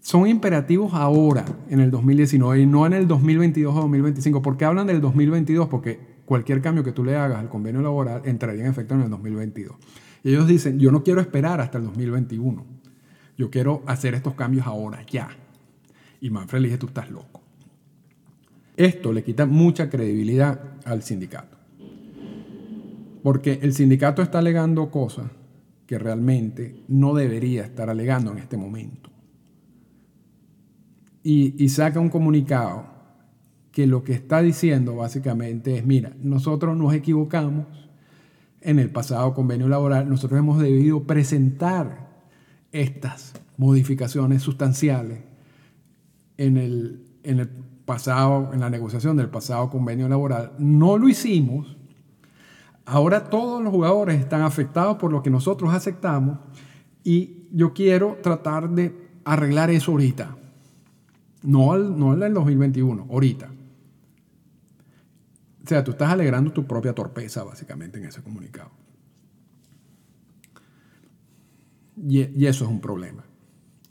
son 0.00 0.26
imperativos 0.26 0.94
ahora, 0.94 1.44
en 1.68 1.80
el 1.80 1.90
2019, 1.90 2.62
y 2.62 2.64
no 2.64 2.86
en 2.86 2.94
el 2.94 3.06
2022 3.06 3.76
o 3.76 3.80
2025. 3.82 4.40
¿Por 4.40 4.56
qué 4.56 4.64
hablan 4.64 4.86
del 4.86 5.02
2022? 5.02 5.68
Porque 5.68 6.00
cualquier 6.24 6.62
cambio 6.62 6.82
que 6.82 6.92
tú 6.92 7.04
le 7.04 7.16
hagas 7.16 7.38
al 7.38 7.50
convenio 7.50 7.82
laboral 7.82 8.22
entraría 8.24 8.64
en 8.64 8.70
efecto 8.70 8.94
en 8.94 9.02
el 9.02 9.10
2022. 9.10 9.76
Y 10.24 10.30
ellos 10.30 10.48
dicen, 10.48 10.78
yo 10.78 10.90
no 10.90 11.04
quiero 11.04 11.20
esperar 11.20 11.60
hasta 11.60 11.76
el 11.76 11.84
2021. 11.84 12.64
Yo 13.36 13.50
quiero 13.50 13.82
hacer 13.84 14.14
estos 14.14 14.32
cambios 14.36 14.66
ahora, 14.66 15.04
ya. 15.06 15.28
Y 16.22 16.30
Manfred 16.30 16.62
le 16.62 16.68
dije, 16.68 16.78
tú 16.78 16.86
estás 16.86 17.10
loco. 17.10 17.42
Esto 18.74 19.12
le 19.12 19.22
quita 19.22 19.44
mucha 19.44 19.90
credibilidad 19.90 20.78
al 20.86 21.02
sindicato. 21.02 21.55
Porque 23.26 23.58
el 23.60 23.74
sindicato 23.74 24.22
está 24.22 24.38
alegando 24.38 24.88
cosas 24.88 25.32
que 25.84 25.98
realmente 25.98 26.84
no 26.86 27.12
debería 27.12 27.64
estar 27.64 27.90
alegando 27.90 28.30
en 28.30 28.38
este 28.38 28.56
momento. 28.56 29.10
Y, 31.24 31.68
saca 31.70 31.98
un 31.98 32.08
comunicado 32.08 32.86
que 33.72 33.88
lo 33.88 34.04
que 34.04 34.12
está 34.12 34.42
diciendo 34.42 34.94
básicamente 34.94 35.76
es, 35.76 35.84
mira, 35.84 36.12
nosotros 36.22 36.76
nos 36.76 36.94
equivocamos 36.94 37.66
en 38.60 38.78
el 38.78 38.90
pasado 38.90 39.34
convenio 39.34 39.66
laboral, 39.68 40.08
nosotros 40.08 40.38
hemos 40.38 40.60
debido 40.60 41.02
presentar 41.02 42.08
estas 42.70 43.32
modificaciones 43.56 44.40
sustanciales 44.42 45.18
en 46.36 46.58
el, 46.58 47.04
en 47.24 47.40
el 47.40 47.48
pasado, 47.48 48.52
en 48.52 48.60
la 48.60 48.70
negociación 48.70 49.16
del 49.16 49.30
pasado 49.30 49.68
convenio 49.68 50.08
laboral. 50.08 50.52
No 50.60 50.96
lo 50.96 51.08
hicimos 51.08 51.75
Ahora 52.86 53.28
todos 53.28 53.62
los 53.62 53.72
jugadores 53.72 54.20
están 54.20 54.42
afectados 54.42 54.96
por 54.96 55.10
lo 55.10 55.20
que 55.20 55.28
nosotros 55.28 55.74
aceptamos 55.74 56.38
y 57.02 57.48
yo 57.50 57.74
quiero 57.74 58.18
tratar 58.22 58.70
de 58.70 59.10
arreglar 59.24 59.70
eso 59.70 59.90
ahorita. 59.90 60.36
No, 61.42 61.72
al, 61.72 61.98
no 61.98 62.14
en 62.14 62.22
el 62.22 62.32
2021, 62.32 63.08
ahorita. 63.10 63.50
O 65.64 65.68
sea, 65.68 65.82
tú 65.82 65.90
estás 65.90 66.12
alegrando 66.12 66.52
tu 66.52 66.64
propia 66.64 66.92
torpeza 66.92 67.42
básicamente 67.42 67.98
en 67.98 68.04
ese 68.04 68.22
comunicado. 68.22 68.70
Y, 71.96 72.46
eso 72.46 72.64
es 72.64 72.70
un 72.70 72.80
problema. 72.80 73.24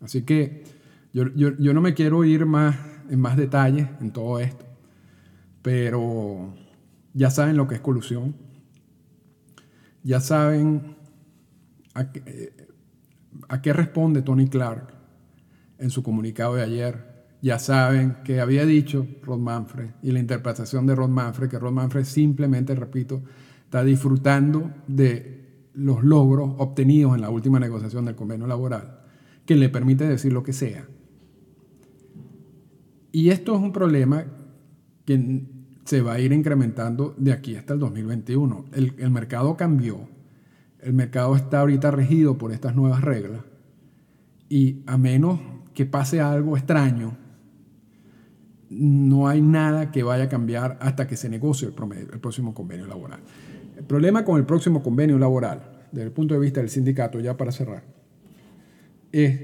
Así 0.01 0.21
que 0.21 0.63
yo, 1.11 1.25
yo 1.35 1.73
no 1.73 1.81
me 1.81 1.93
quiero 1.93 2.23
ir 2.23 2.45
más 2.45 2.77
en 3.09 3.19
más 3.19 3.35
detalles 3.35 3.89
en 3.99 4.11
todo 4.11 4.39
esto, 4.39 4.65
pero 5.61 6.53
ya 7.13 7.29
saben 7.29 7.57
lo 7.57 7.67
que 7.67 7.75
es 7.75 7.81
colusión 7.81 8.44
ya 10.05 10.19
saben 10.19 10.95
a 11.95 12.11
qué, 12.11 13.73
responde 13.73 14.21
Tony 14.21 14.47
Clark 14.47 14.93
en 15.79 15.89
su 15.89 16.03
comunicado 16.03 16.55
de 16.55 16.61
ayer. 16.61 17.25
Ya 17.41 17.57
saben 17.57 18.17
que 18.23 18.39
había 18.39 18.65
dicho 18.65 19.07
Rod 19.23 19.39
Manfred 19.39 19.89
y 20.03 20.11
la 20.11 20.19
interpretación 20.19 20.85
de 20.85 20.93
Rod 20.93 21.09
Manfred, 21.09 21.49
que 21.49 21.57
Rod 21.57 21.71
Manfred 21.71 22.05
simplemente, 22.05 22.75
repito, 22.75 23.23
está 23.63 23.83
disfrutando 23.83 24.71
de 24.87 25.69
los 25.73 26.03
logros 26.03 26.53
obtenidos 26.59 27.15
en 27.15 27.21
la 27.21 27.31
última 27.31 27.59
negociación 27.59 28.05
del 28.05 28.15
convenio 28.15 28.45
laboral, 28.45 28.99
que 29.45 29.55
le 29.55 29.69
permite 29.69 30.07
decir 30.07 30.31
lo 30.31 30.43
que 30.43 30.53
sea. 30.53 30.87
Y 33.11 33.29
esto 33.29 33.55
es 33.55 33.61
un 33.61 33.71
problema 33.71 34.25
que 35.03 35.47
se 35.85 36.01
va 36.01 36.13
a 36.13 36.19
ir 36.19 36.33
incrementando 36.33 37.13
de 37.17 37.31
aquí 37.31 37.55
hasta 37.55 37.73
el 37.73 37.79
2021. 37.79 38.65
El, 38.73 39.11
mercado 39.11 39.55
cambió, 39.55 40.09
el 40.79 40.93
mercado 40.93 41.35
está 41.35 41.61
ahorita 41.61 41.91
regido 41.91 42.37
por 42.37 42.51
estas 42.51 42.75
nuevas 42.75 43.01
reglas 43.01 43.41
y 44.49 44.83
a 44.87 44.97
menos 44.97 45.39
que 45.73 45.85
pase 45.85 46.19
algo 46.19 46.57
extraño, 46.57 47.17
no 48.69 49.27
hay 49.27 49.41
nada 49.41 49.91
que 49.91 50.01
vaya 50.01 50.23
a 50.25 50.29
cambiar 50.29 50.77
hasta 50.81 51.07
que 51.07 51.15
se 51.15 51.29
negocie 51.29 51.67
el, 51.67 51.73
el 52.11 52.19
próximo 52.19 52.53
convenio 52.53 52.87
laboral. 52.87 53.19
El 53.77 53.83
problema 53.83 54.25
con 54.25 54.39
el 54.39 54.45
próximo 54.45 54.81
convenio 54.81 55.19
laboral, 55.19 55.85
desde 55.91 56.07
el 56.07 56.11
punto 56.11 56.33
de 56.33 56.39
vista 56.39 56.61
del 56.61 56.69
sindicato, 56.69 57.19
ya 57.19 57.37
para 57.37 57.51
cerrar, 57.51 57.83
es, 59.11 59.39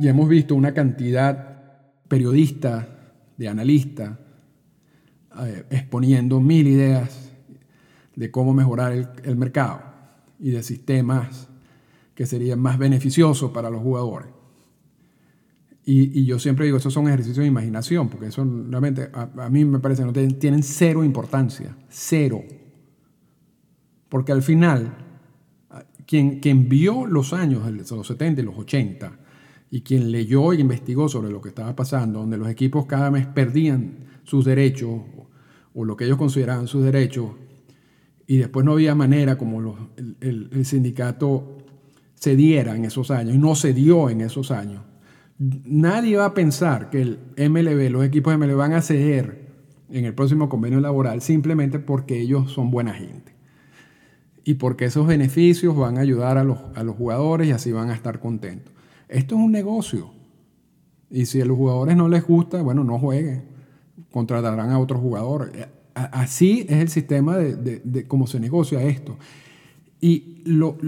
ya 0.00 0.10
hemos 0.10 0.28
visto 0.28 0.56
una 0.56 0.74
cantidad 0.74 1.62
periodista, 2.08 2.88
de 3.36 3.48
analistas, 3.48 4.18
exponiendo 5.70 6.40
mil 6.40 6.66
ideas 6.66 7.32
de 8.14 8.30
cómo 8.30 8.54
mejorar 8.54 8.92
el, 9.22 9.36
mercado 9.36 9.80
y 10.40 10.50
de 10.50 10.62
sistemas 10.62 11.48
que 12.14 12.26
serían 12.26 12.60
más 12.60 12.78
beneficiosos 12.78 13.50
para 13.50 13.70
los 13.70 13.82
jugadores. 13.82 14.28
Y, 15.84 16.20
y, 16.20 16.24
yo 16.24 16.38
siempre 16.38 16.64
digo, 16.64 16.78
esos 16.78 16.92
son 16.92 17.06
ejercicios 17.06 17.44
de 17.44 17.46
imaginación, 17.46 18.08
porque 18.08 18.26
eso 18.26 18.44
realmente 18.44 19.08
a, 19.12 19.48
mí 19.50 19.64
me 19.64 19.78
parece 19.78 20.02
que 20.02 20.06
no 20.06 20.38
tienen, 20.38 20.62
cero 20.62 21.04
importancia, 21.04 21.76
cero. 21.88 22.42
Porque 24.08 24.32
al 24.32 24.42
final, 24.42 24.96
quien, 26.06 26.40
quien 26.40 26.68
vio 26.68 27.06
los 27.06 27.32
años, 27.32 27.70
los 27.70 28.06
70 28.06 28.40
y 28.40 28.44
los 28.44 28.58
80, 28.58 29.18
y 29.70 29.82
quien 29.82 30.10
leyó 30.10 30.52
e 30.52 30.60
investigó 30.60 31.08
sobre 31.08 31.30
lo 31.30 31.40
que 31.40 31.50
estaba 31.50 31.76
pasando, 31.76 32.20
donde 32.20 32.38
los 32.38 32.48
equipos 32.48 32.86
cada 32.86 33.10
vez 33.10 33.26
perdían 33.26 34.06
sus 34.24 34.44
derechos, 34.44 35.02
o 35.76 35.84
lo 35.84 35.96
que 35.96 36.06
ellos 36.06 36.18
consideraban 36.18 36.66
sus 36.66 36.82
derechos, 36.82 37.30
y 38.26 38.38
después 38.38 38.66
no 38.66 38.72
había 38.72 38.96
manera 38.96 39.38
como 39.38 39.88
el, 39.96 40.16
el, 40.20 40.50
el, 40.52 40.66
sindicato 40.66 41.58
cediera 42.16 42.74
en 42.74 42.84
esos 42.84 43.12
años, 43.12 43.36
y 43.36 43.38
no 43.38 43.54
cedió 43.54 44.10
en 44.10 44.22
esos 44.22 44.50
años. 44.50 44.82
Nadie 45.38 46.16
va 46.16 46.24
a 46.24 46.34
pensar 46.34 46.90
que 46.90 47.02
el 47.02 47.18
MLB, 47.36 47.90
los 47.90 48.04
equipos 48.04 48.32
de 48.32 48.38
MLB 48.38 48.56
van 48.56 48.72
a 48.72 48.82
ceder 48.82 49.46
en 49.90 50.04
el 50.04 50.14
próximo 50.14 50.48
convenio 50.48 50.80
laboral 50.80 51.20
simplemente 51.20 51.78
porque 51.78 52.18
ellos 52.18 52.50
son 52.50 52.70
buena 52.70 52.92
gente 52.94 53.36
y 54.44 54.54
porque 54.54 54.86
esos 54.86 55.06
beneficios 55.06 55.76
van 55.76 55.98
a 55.98 56.00
ayudar 56.00 56.38
a 56.38 56.44
los, 56.44 56.58
a 56.74 56.82
los 56.82 56.96
jugadores 56.96 57.48
y 57.48 57.50
así 57.50 57.72
van 57.72 57.90
a 57.90 57.94
estar 57.94 58.20
contentos. 58.20 58.72
Esto 59.08 59.34
es 59.34 59.40
un 59.40 59.50
negocio. 59.50 60.12
Y 61.10 61.26
si 61.26 61.40
a 61.40 61.44
los 61.44 61.56
jugadores 61.56 61.96
no 61.96 62.08
les 62.08 62.24
gusta, 62.24 62.62
bueno, 62.62 62.84
no 62.84 62.96
jueguen. 62.98 63.55
Contratarán 64.16 64.70
a 64.70 64.78
otros 64.78 64.98
jugadores. 64.98 65.50
Así 65.92 66.64
es 66.70 66.78
el 66.78 66.88
sistema 66.88 67.36
de, 67.36 67.54
de, 67.54 67.82
de 67.84 68.08
cómo 68.08 68.26
se 68.26 68.40
negocia 68.40 68.82
esto. 68.82 69.18
Y, 70.00 70.40
lo, 70.46 70.78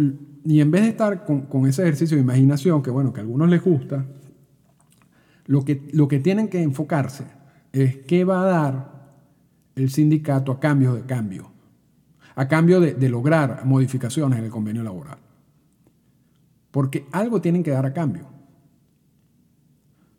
y 0.46 0.62
en 0.62 0.70
vez 0.70 0.80
de 0.84 0.88
estar 0.88 1.26
con, 1.26 1.42
con, 1.42 1.66
ese 1.66 1.82
ejercicio 1.82 2.16
de 2.16 2.22
imaginación, 2.22 2.82
que 2.82 2.88
bueno, 2.88 3.12
que 3.12 3.20
a 3.20 3.24
algunos 3.24 3.50
les 3.50 3.62
gusta, 3.62 4.06
lo 5.44 5.62
que, 5.62 5.90
lo 5.92 6.08
que 6.08 6.20
tienen 6.20 6.48
que 6.48 6.62
enfocarse 6.62 7.24
es 7.70 7.98
qué 7.98 8.24
va 8.24 8.40
a 8.40 8.46
dar 8.46 9.12
el 9.76 9.90
sindicato 9.90 10.50
a 10.50 10.58
cambio 10.58 10.94
de 10.94 11.02
cambio 11.02 11.50
a 12.34 12.48
cambio 12.48 12.80
de, 12.80 12.94
de, 12.94 13.08
lograr 13.10 13.66
modificaciones 13.66 14.38
en 14.38 14.46
el 14.46 14.50
convenio 14.50 14.82
laboral. 14.82 15.18
Porque 16.70 17.04
algo 17.12 17.42
tienen 17.42 17.62
que 17.62 17.72
dar 17.72 17.84
a 17.84 17.92
cambio. 17.92 18.37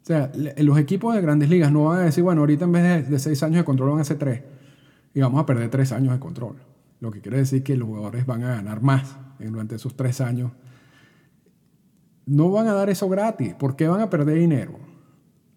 Sea, 0.09 0.31
los 0.57 0.79
equipos 0.79 1.13
de 1.13 1.21
grandes 1.21 1.51
ligas 1.51 1.71
no 1.71 1.83
van 1.83 1.99
a 1.99 2.03
decir, 2.05 2.23
bueno, 2.23 2.41
ahorita 2.41 2.65
en 2.65 2.71
vez 2.71 3.07
de, 3.07 3.19
seis 3.19 3.43
años 3.43 3.57
de 3.57 3.63
control 3.63 3.91
van 3.91 3.99
a 3.99 4.03
ser 4.03 4.17
tres 4.17 4.41
y 5.13 5.19
vamos 5.19 5.39
a 5.39 5.45
perder 5.45 5.69
tres 5.69 5.91
años 5.91 6.11
de 6.11 6.19
control. 6.19 6.55
Lo 6.99 7.11
que 7.11 7.21
quiere 7.21 7.37
decir 7.37 7.61
que 7.61 7.77
los 7.77 7.87
jugadores 7.87 8.25
van 8.25 8.41
a 8.41 8.55
ganar 8.55 8.81
más 8.81 9.17
durante 9.37 9.75
esos 9.75 9.95
tres 9.95 10.19
años. 10.19 10.51
No 12.25 12.49
van 12.49 12.67
a 12.69 12.73
dar 12.73 12.89
eso 12.89 13.07
gratis. 13.07 13.53
¿Por 13.53 13.75
qué 13.75 13.87
van 13.87 14.01
a 14.01 14.09
perder 14.09 14.39
dinero? 14.39 14.79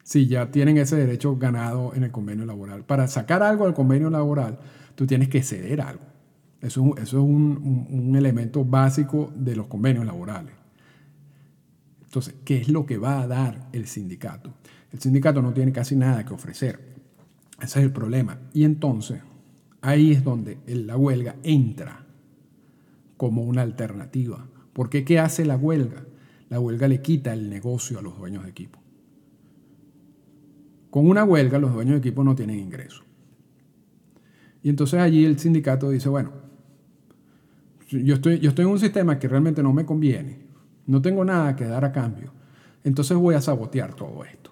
Si 0.05 0.27
ya 0.27 0.51
tienen 0.51 0.77
ese 0.77 0.97
derecho 0.97 1.35
ganado 1.39 1.95
en 1.95 2.05
el 2.05 2.11
convenio 2.11 2.45
laboral. 2.45 2.85
Para 2.85 3.09
sacar 3.09 3.43
algo 3.43 3.65
del 3.65 3.73
convenio 3.73 4.11
laboral, 4.11 4.59
tú 4.97 5.07
tienes 5.07 5.31
que 5.31 5.43
ceder 5.43 5.81
algo. 5.81 6.05
Eso, 6.61 6.95
es 6.99 7.15
un, 7.15 8.13
elemento 8.15 8.67
básico 8.67 9.33
de 9.35 9.57
los 9.57 9.67
convenios 9.69 10.05
laborales. 10.05 10.53
Entonces, 12.13 12.35
¿qué 12.45 12.59
es 12.59 12.69
lo 12.69 12.85
que 12.85 12.99
va 12.99 13.23
a 13.23 13.27
dar 13.27 13.71
el 13.73 13.87
sindicato? 13.87 14.53
El 14.93 15.01
sindicato 15.01 15.41
no 15.41 15.55
tiene 15.55 15.73
casi 15.73 15.97
nada 15.97 16.27
que 16.27 16.35
ofrecer. 16.35 16.79
Ese 17.59 17.79
es 17.79 17.87
el 17.87 17.91
problema. 17.91 18.39
Y 18.53 18.65
entonces, 18.65 19.23
ahí 19.81 20.13
es 20.13 20.23
donde 20.23 20.59
la 20.67 20.99
huelga 20.99 21.37
entra 21.43 22.05
como 23.17 23.45
una 23.45 23.63
alternativa. 23.63 24.47
Porque 24.75 25.07
¿qué 25.07 25.21
hace 25.21 25.47
la 25.47 25.57
huelga? 25.57 26.05
La 26.51 26.61
huelga 26.61 26.87
le 26.87 27.01
quita 27.01 27.33
el 27.33 27.49
negocio 27.49 27.99
a 27.99 28.03
los 28.03 28.19
dueños 28.19 28.45
de 28.45 28.51
equipo. 28.51 28.79
Con 30.91 31.09
una 31.09 31.25
huelga 31.25 31.59
los 31.59 31.73
dueños 31.73 31.95
de 31.95 32.01
equipo 32.01 32.23
no 32.23 32.35
tienen 32.35 32.59
ingreso. 32.59 33.05
Y 34.63 34.69
entonces 34.69 35.01
allí 35.01 35.25
el 35.25 35.39
sindicato 35.39 35.89
dice, 35.89 36.11
bueno, 36.11 36.33
yo 37.89 38.17
estoy, 38.17 38.39
yo 38.39 38.51
estoy 38.51 38.67
en 38.67 38.71
un 38.71 38.79
sistema 38.79 39.19
que 39.19 39.29
realmente 39.29 39.63
no 39.63 39.73
me 39.73 39.87
conviene, 39.87 40.52
no 40.87 41.03
tengo 41.03 41.25
nada 41.25 41.57
que 41.57 41.65
dar 41.65 41.85
a 41.85 41.93
cambio, 41.93 42.33
entonces 42.85 43.17
voy 43.17 43.35
a 43.35 43.41
sabotear 43.41 43.95
todo 43.95 44.25
esto. 44.25 44.51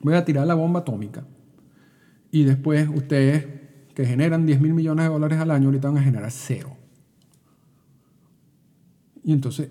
Voy 0.00 0.14
a 0.14 0.24
tirar 0.24 0.46
la 0.46 0.54
bomba 0.54 0.80
atómica 0.80 1.24
y 2.30 2.44
después 2.44 2.88
ustedes 2.88 3.46
que 3.94 4.06
generan 4.06 4.46
10 4.46 4.60
mil 4.60 4.74
millones 4.74 5.04
de 5.04 5.12
dólares 5.12 5.38
al 5.38 5.50
año, 5.50 5.66
ahorita 5.66 5.88
van 5.88 5.98
a 5.98 6.02
generar 6.02 6.30
cero. 6.30 6.76
Y 9.22 9.32
entonces, 9.32 9.70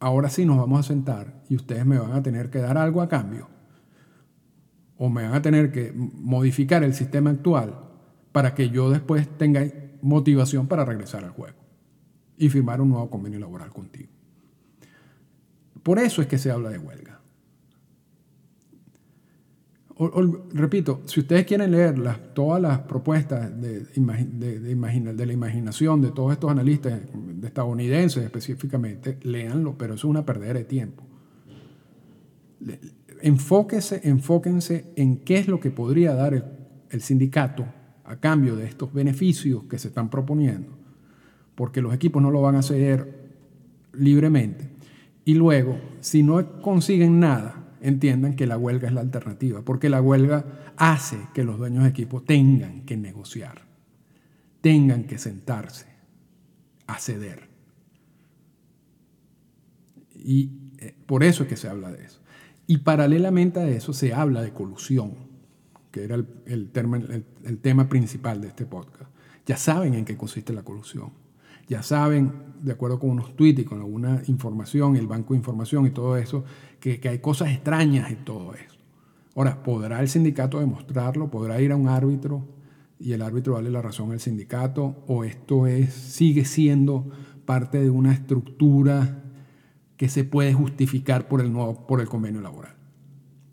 ahora 0.00 0.30
sí 0.30 0.44
nos 0.44 0.56
vamos 0.56 0.80
a 0.80 0.82
sentar 0.82 1.42
y 1.48 1.56
ustedes 1.56 1.86
me 1.86 1.98
van 1.98 2.12
a 2.12 2.22
tener 2.22 2.50
que 2.50 2.58
dar 2.58 2.78
algo 2.78 3.02
a 3.02 3.08
cambio. 3.08 3.48
O 4.96 5.08
me 5.08 5.22
van 5.22 5.34
a 5.34 5.42
tener 5.42 5.70
que 5.70 5.92
modificar 5.94 6.82
el 6.82 6.94
sistema 6.94 7.30
actual 7.30 7.78
para 8.32 8.54
que 8.54 8.70
yo 8.70 8.90
después 8.90 9.28
tenga 9.38 9.64
motivación 10.02 10.66
para 10.66 10.84
regresar 10.84 11.24
al 11.24 11.30
juego 11.30 11.58
y 12.36 12.48
firmar 12.48 12.80
un 12.80 12.90
nuevo 12.90 13.10
convenio 13.10 13.38
laboral 13.38 13.70
contigo. 13.70 14.17
Por 15.88 15.98
eso 15.98 16.20
es 16.20 16.28
que 16.28 16.36
se 16.36 16.50
habla 16.50 16.68
de 16.68 16.76
huelga. 16.76 17.18
O, 19.96 20.20
repito, 20.52 21.00
si 21.06 21.20
ustedes 21.20 21.46
quieren 21.46 21.70
leer 21.70 21.98
todas 22.34 22.60
las 22.60 22.80
propuestas 22.80 23.58
de, 23.58 23.84
de, 23.84 24.60
de, 24.60 25.26
la 25.26 25.32
imaginación 25.32 26.02
de 26.02 26.10
todos 26.10 26.32
estos 26.34 26.50
analistas 26.50 27.00
de 27.14 27.46
estadounidenses 27.46 28.22
específicamente, 28.22 29.16
léanlo, 29.22 29.78
pero 29.78 29.94
eso 29.94 30.08
es 30.08 30.10
una 30.10 30.26
perdera 30.26 30.58
de 30.58 30.66
tiempo. 30.66 31.04
Enfóquese, 33.22 34.02
enfóquense 34.04 34.92
en 34.94 35.16
qué 35.16 35.38
es 35.38 35.48
lo 35.48 35.58
que 35.58 35.70
podría 35.70 36.12
dar 36.12 36.34
el, 36.34 36.44
el 36.90 37.00
sindicato 37.00 37.64
a 38.04 38.16
cambio 38.16 38.56
de 38.56 38.66
estos 38.66 38.92
beneficios 38.92 39.64
que 39.64 39.78
se 39.78 39.88
están 39.88 40.10
proponiendo, 40.10 40.68
porque 41.54 41.80
los 41.80 41.94
equipos 41.94 42.20
no 42.20 42.30
lo 42.30 42.42
van 42.42 42.56
a 42.56 42.58
hacer 42.58 43.30
libremente. 43.94 44.76
Y 45.28 45.34
luego, 45.34 45.78
si 46.00 46.22
no 46.22 46.62
consiguen 46.62 47.20
nada, 47.20 47.76
entiendan 47.82 48.34
que 48.34 48.46
la 48.46 48.56
huelga 48.56 48.88
es 48.88 48.94
la 48.94 49.02
alternativa, 49.02 49.60
porque 49.60 49.90
la 49.90 50.00
huelga 50.00 50.72
hace 50.78 51.18
que 51.34 51.44
los 51.44 51.58
dueños 51.58 51.82
de 51.82 51.90
equipo 51.90 52.22
tengan 52.22 52.86
que 52.86 52.96
negociar, 52.96 53.66
tengan 54.62 55.04
que 55.04 55.18
sentarse 55.18 55.84
a 56.86 56.98
ceder. 56.98 57.46
Y 60.14 60.50
eh, 60.78 60.94
por 61.04 61.22
eso 61.22 61.42
es 61.42 61.50
que 61.50 61.58
se 61.58 61.68
habla 61.68 61.92
de 61.92 62.06
eso. 62.06 62.22
Y 62.66 62.78
paralelamente 62.78 63.60
a 63.60 63.68
eso 63.68 63.92
se 63.92 64.14
habla 64.14 64.40
de 64.40 64.54
colusión 64.54 65.12
que 65.90 66.04
era 66.04 66.14
el, 66.14 66.26
el, 66.46 67.58
tema 67.58 67.88
principal 67.90 68.40
de 68.40 68.48
este 68.48 68.64
podcast. 68.64 69.10
Ya 69.44 69.58
saben 69.58 69.92
en 69.92 70.06
qué 70.06 70.16
consiste 70.16 70.54
la 70.54 70.62
colusión. 70.62 71.12
Ya 71.68 71.82
saben, 71.82 72.32
de 72.62 72.72
acuerdo 72.72 72.98
con 72.98 73.10
unos 73.10 73.36
tweets 73.36 73.60
y 73.60 73.64
con 73.64 73.78
alguna 73.78 74.22
información, 74.26 74.96
el 74.96 75.06
banco 75.06 75.34
de 75.34 75.38
información 75.38 75.86
y 75.86 75.90
todo 75.90 76.16
eso, 76.16 76.44
que, 76.80 76.98
que 76.98 77.08
hay 77.08 77.18
cosas 77.18 77.50
extrañas 77.50 78.10
en 78.10 78.24
todo 78.24 78.54
eso. 78.54 78.78
Ahora, 79.36 79.62
¿podrá 79.62 80.00
el 80.00 80.08
sindicato 80.08 80.58
demostrarlo? 80.58 81.30
¿Podrá 81.30 81.60
ir 81.60 81.70
a 81.70 81.76
un 81.76 81.88
árbitro 81.88 82.44
y 82.98 83.12
el 83.12 83.22
árbitro 83.22 83.54
darle 83.54 83.70
la 83.70 83.82
razón 83.82 84.10
al 84.10 84.20
sindicato? 84.20 85.04
¿O 85.06 85.24
esto 85.24 85.66
es, 85.66 85.94
sigue 85.94 86.44
siendo 86.44 87.08
parte 87.44 87.80
de 87.80 87.90
una 87.90 88.12
estructura 88.12 89.22
que 89.96 90.08
se 90.08 90.24
puede 90.24 90.54
justificar 90.54 91.28
por 91.28 91.40
el, 91.40 91.52
nuevo, 91.52 91.86
por 91.86 92.00
el 92.00 92.08
convenio 92.08 92.40
laboral? 92.40 92.74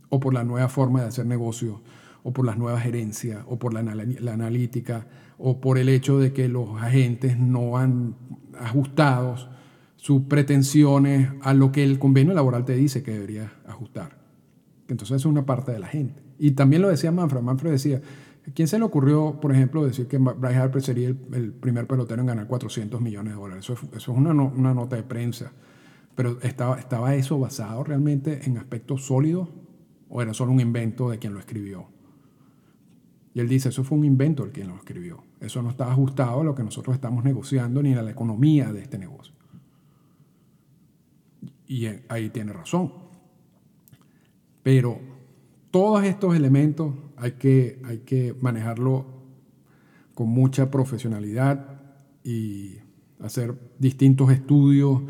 ¿O 0.10 0.20
por 0.20 0.34
la 0.34 0.44
nueva 0.44 0.70
forma 0.70 1.02
de 1.02 1.08
hacer 1.10 1.26
negocio 1.26 1.82
o 2.24 2.34
por 2.34 2.48
las 2.48 2.58
nuevas 2.58 2.82
gerencias, 2.82 3.44
o 3.48 3.60
por 3.60 3.72
la, 3.72 3.84
la 3.84 4.34
analítica, 4.34 5.06
o 5.38 5.60
por 5.60 5.78
el 5.78 5.90
hecho 5.90 6.20
de 6.20 6.34
que 6.34 6.48
los 6.48 6.82
agentes 6.82 7.38
no 7.38 7.78
han 7.78 8.16
ajustado 8.60 9.36
sus 10.06 10.24
pretensiones 10.24 11.30
a 11.42 11.54
lo 11.54 11.72
que 11.72 11.84
el 11.84 12.00
convenio 12.00 12.34
laboral 12.34 12.64
te 12.64 12.76
dice 12.76 13.04
que 13.04 13.12
debería 13.12 13.54
ajustar. 13.66 14.18
Entonces 14.88 15.18
es 15.18 15.26
una 15.26 15.46
parte 15.46 15.72
de 15.72 15.80
la 15.80 15.88
gente. 15.88 16.22
Y 16.38 16.52
también 16.52 16.82
lo 16.82 16.90
decía 16.90 17.12
Manfred. 17.12 17.42
Manfred 17.42 17.72
decía, 17.72 18.02
¿a 18.48 18.52
quién 18.52 18.68
se 18.68 18.78
le 18.78 18.86
ocurrió, 18.86 19.40
por 19.42 19.52
ejemplo, 19.52 19.84
decir 19.84 20.08
que 20.08 20.18
Bryce 20.18 20.58
Harper 20.58 20.82
sería 20.82 21.08
el, 21.08 21.54
primer 21.54 21.88
pelotero 21.88 22.22
en 22.22 22.28
ganar 22.28 22.48
400 22.48 23.02
millones 23.02 23.34
de 23.34 23.40
dólares? 23.40 23.66
Eso 23.66 23.74
es, 23.74 23.80
eso 23.96 24.12
es 24.12 24.18
una, 24.18 24.32
una, 24.32 24.74
nota 24.74 24.96
de 24.96 25.04
prensa. 25.04 25.54
Pero 26.14 26.38
estaba, 26.44 26.80
¿estaba 26.80 27.16
eso 27.16 27.40
basado 27.40 27.84
realmente 27.84 28.42
en 28.46 28.58
aspectos 28.58 29.06
sólidos 29.06 29.50
o 30.08 30.22
era 30.22 30.34
solo 30.34 30.52
un 30.52 30.60
invento 30.60 31.10
de 31.10 31.20
quien 31.20 31.34
lo 31.34 31.40
escribió? 31.40 31.88
Y 33.36 33.42
él 33.42 33.50
dice, 33.50 33.68
eso 33.68 33.84
fue 33.84 33.98
un 33.98 34.06
invento 34.06 34.46
el 34.46 34.52
quien 34.54 34.70
lo 34.70 34.78
escribió. 34.78 35.22
Eso 35.42 35.62
no 35.62 35.70
está 35.70 35.92
ajustado 35.92 36.40
a 36.40 36.44
lo 36.46 36.56
que 36.56 36.64
nosotros 36.64 36.96
estamos 36.96 37.26
negociando 37.26 37.84
ni 37.84 37.94
a 37.94 38.02
la 38.02 38.12
economía 38.12 38.72
de 38.72 38.82
este 38.82 38.98
negocio. 38.98 39.34
Y 41.68 41.86
ahí 42.08 42.30
tiene 42.30 42.54
razón. 42.54 42.94
Pero 44.64 45.02
todos 45.70 46.06
estos 46.06 46.34
elementos 46.34 46.94
hay 47.18 47.34
que, 47.34 47.82
hay 47.84 47.98
que 48.00 48.34
manejarlo 48.40 49.06
con 50.14 50.30
mucha 50.30 50.72
profesionalidad 50.72 51.82
y 52.24 52.78
hacer 53.20 53.54
distintos 53.78 54.32
estudios, 54.32 55.02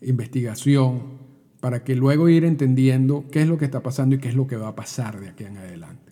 investigación, 0.00 1.18
para 1.58 1.82
que 1.82 1.96
luego 1.96 2.28
ir 2.28 2.44
entendiendo 2.44 3.24
qué 3.32 3.42
es 3.42 3.48
lo 3.48 3.58
que 3.58 3.64
está 3.64 3.82
pasando 3.82 4.14
y 4.14 4.18
qué 4.18 4.28
es 4.28 4.36
lo 4.36 4.46
que 4.46 4.56
va 4.56 4.68
a 4.68 4.76
pasar 4.76 5.18
de 5.18 5.30
aquí 5.30 5.42
en 5.42 5.56
adelante. 5.56 6.03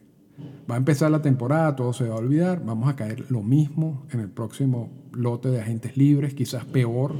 Va 0.70 0.76
a 0.76 0.78
empezar 0.78 1.10
la 1.10 1.22
temporada, 1.22 1.74
todo 1.74 1.92
se 1.92 2.08
va 2.08 2.14
a 2.14 2.18
olvidar, 2.18 2.64
vamos 2.64 2.88
a 2.88 2.94
caer 2.94 3.30
lo 3.30 3.42
mismo 3.42 4.06
en 4.10 4.20
el 4.20 4.28
próximo 4.28 4.90
lote 5.12 5.48
de 5.48 5.60
agentes 5.60 5.96
libres, 5.96 6.34
quizás 6.34 6.64
peor, 6.64 7.14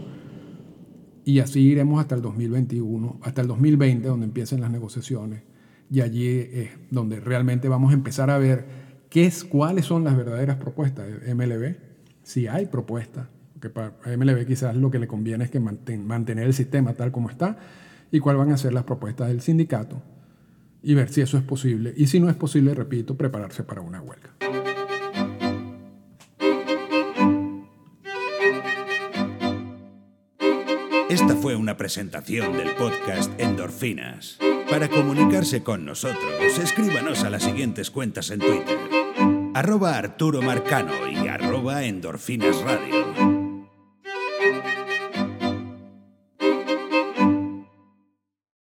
y 1.25 1.41
así 1.41 1.61
iremos 1.61 2.01
hasta 2.01 2.15
el 2.15 2.23
2021, 2.23 3.19
hasta 3.23 3.43
el 3.43 3.49
2020, 3.49 4.07
donde 4.07 4.27
empiecen 4.27 4.61
las 4.61 4.71
negociaciones, 4.71 5.43
y 5.91 6.01
allí 6.01 6.29
es 6.29 6.71
donde 6.91 7.21
realmente 7.21 7.69
vamos 7.69 7.91
a 7.91 7.95
empezar 7.95 8.31
a 8.31 8.39
ver 8.39 8.67
qué 9.11 9.27
es, 9.27 9.45
cuáles 9.45 9.87
son 9.87 10.05
las 10.05 10.17
verdaderas 10.17 10.57
propuestas 10.57 11.07
de 11.07 11.35
MLB, 11.35 11.77
si 12.23 12.47
hay 12.47 12.67
propuestas, 12.67 13.27
que 13.61 13.71
para 13.71 13.95
MLB 14.17 14.47
quizás 14.47 14.77
lo 14.77 14.91
que 14.91 14.99
le 14.99 15.07
conviene 15.09 15.45
es 15.45 15.51
que 15.51 15.61
mantener 15.61 16.47
el 16.47 16.55
sistema 16.55 16.95
tal 16.95 17.11
como 17.11 17.29
está, 17.29 17.59
y 18.13 18.21
cuáles 18.21 18.39
van 18.39 18.53
a 18.53 18.57
ser 18.57 18.73
las 18.73 18.85
propuestas 18.85 19.29
del 19.29 19.41
sindicato 19.41 20.03
y 20.83 20.95
ver 20.95 21.09
si 21.11 21.21
eso 21.21 21.39
es 21.39 21.45
posible. 21.45 21.95
Y 21.97 22.07
si 22.07 22.21
no 22.21 22.29
es 22.29 22.37
posible, 22.37 22.75
repito, 22.75 23.17
prepararse 23.17 23.63
para 23.63 23.81
una 23.81 24.01
huelga. 24.01 24.35
Esta 31.09 31.37
fue 31.37 31.57
una 31.57 31.77
presentación 31.77 32.57
del 32.57 32.75
podcast 32.75 33.31
Endorfinas. 33.39 34.39
Para 34.71 34.89
comunicarse 34.89 35.63
con 35.63 35.85
nosotros, 35.85 36.59
escríbanos 36.63 37.23
a 37.25 37.31
las 37.31 37.43
siguientes 37.43 37.91
cuentas 37.91 38.31
en 38.31 38.41
Twitter. 38.41 38.79
Arturo 39.95 40.41
Marcano 40.41 41.07
y 41.07 41.29
Endorfinas 41.85 42.63
Radio. 42.63 43.32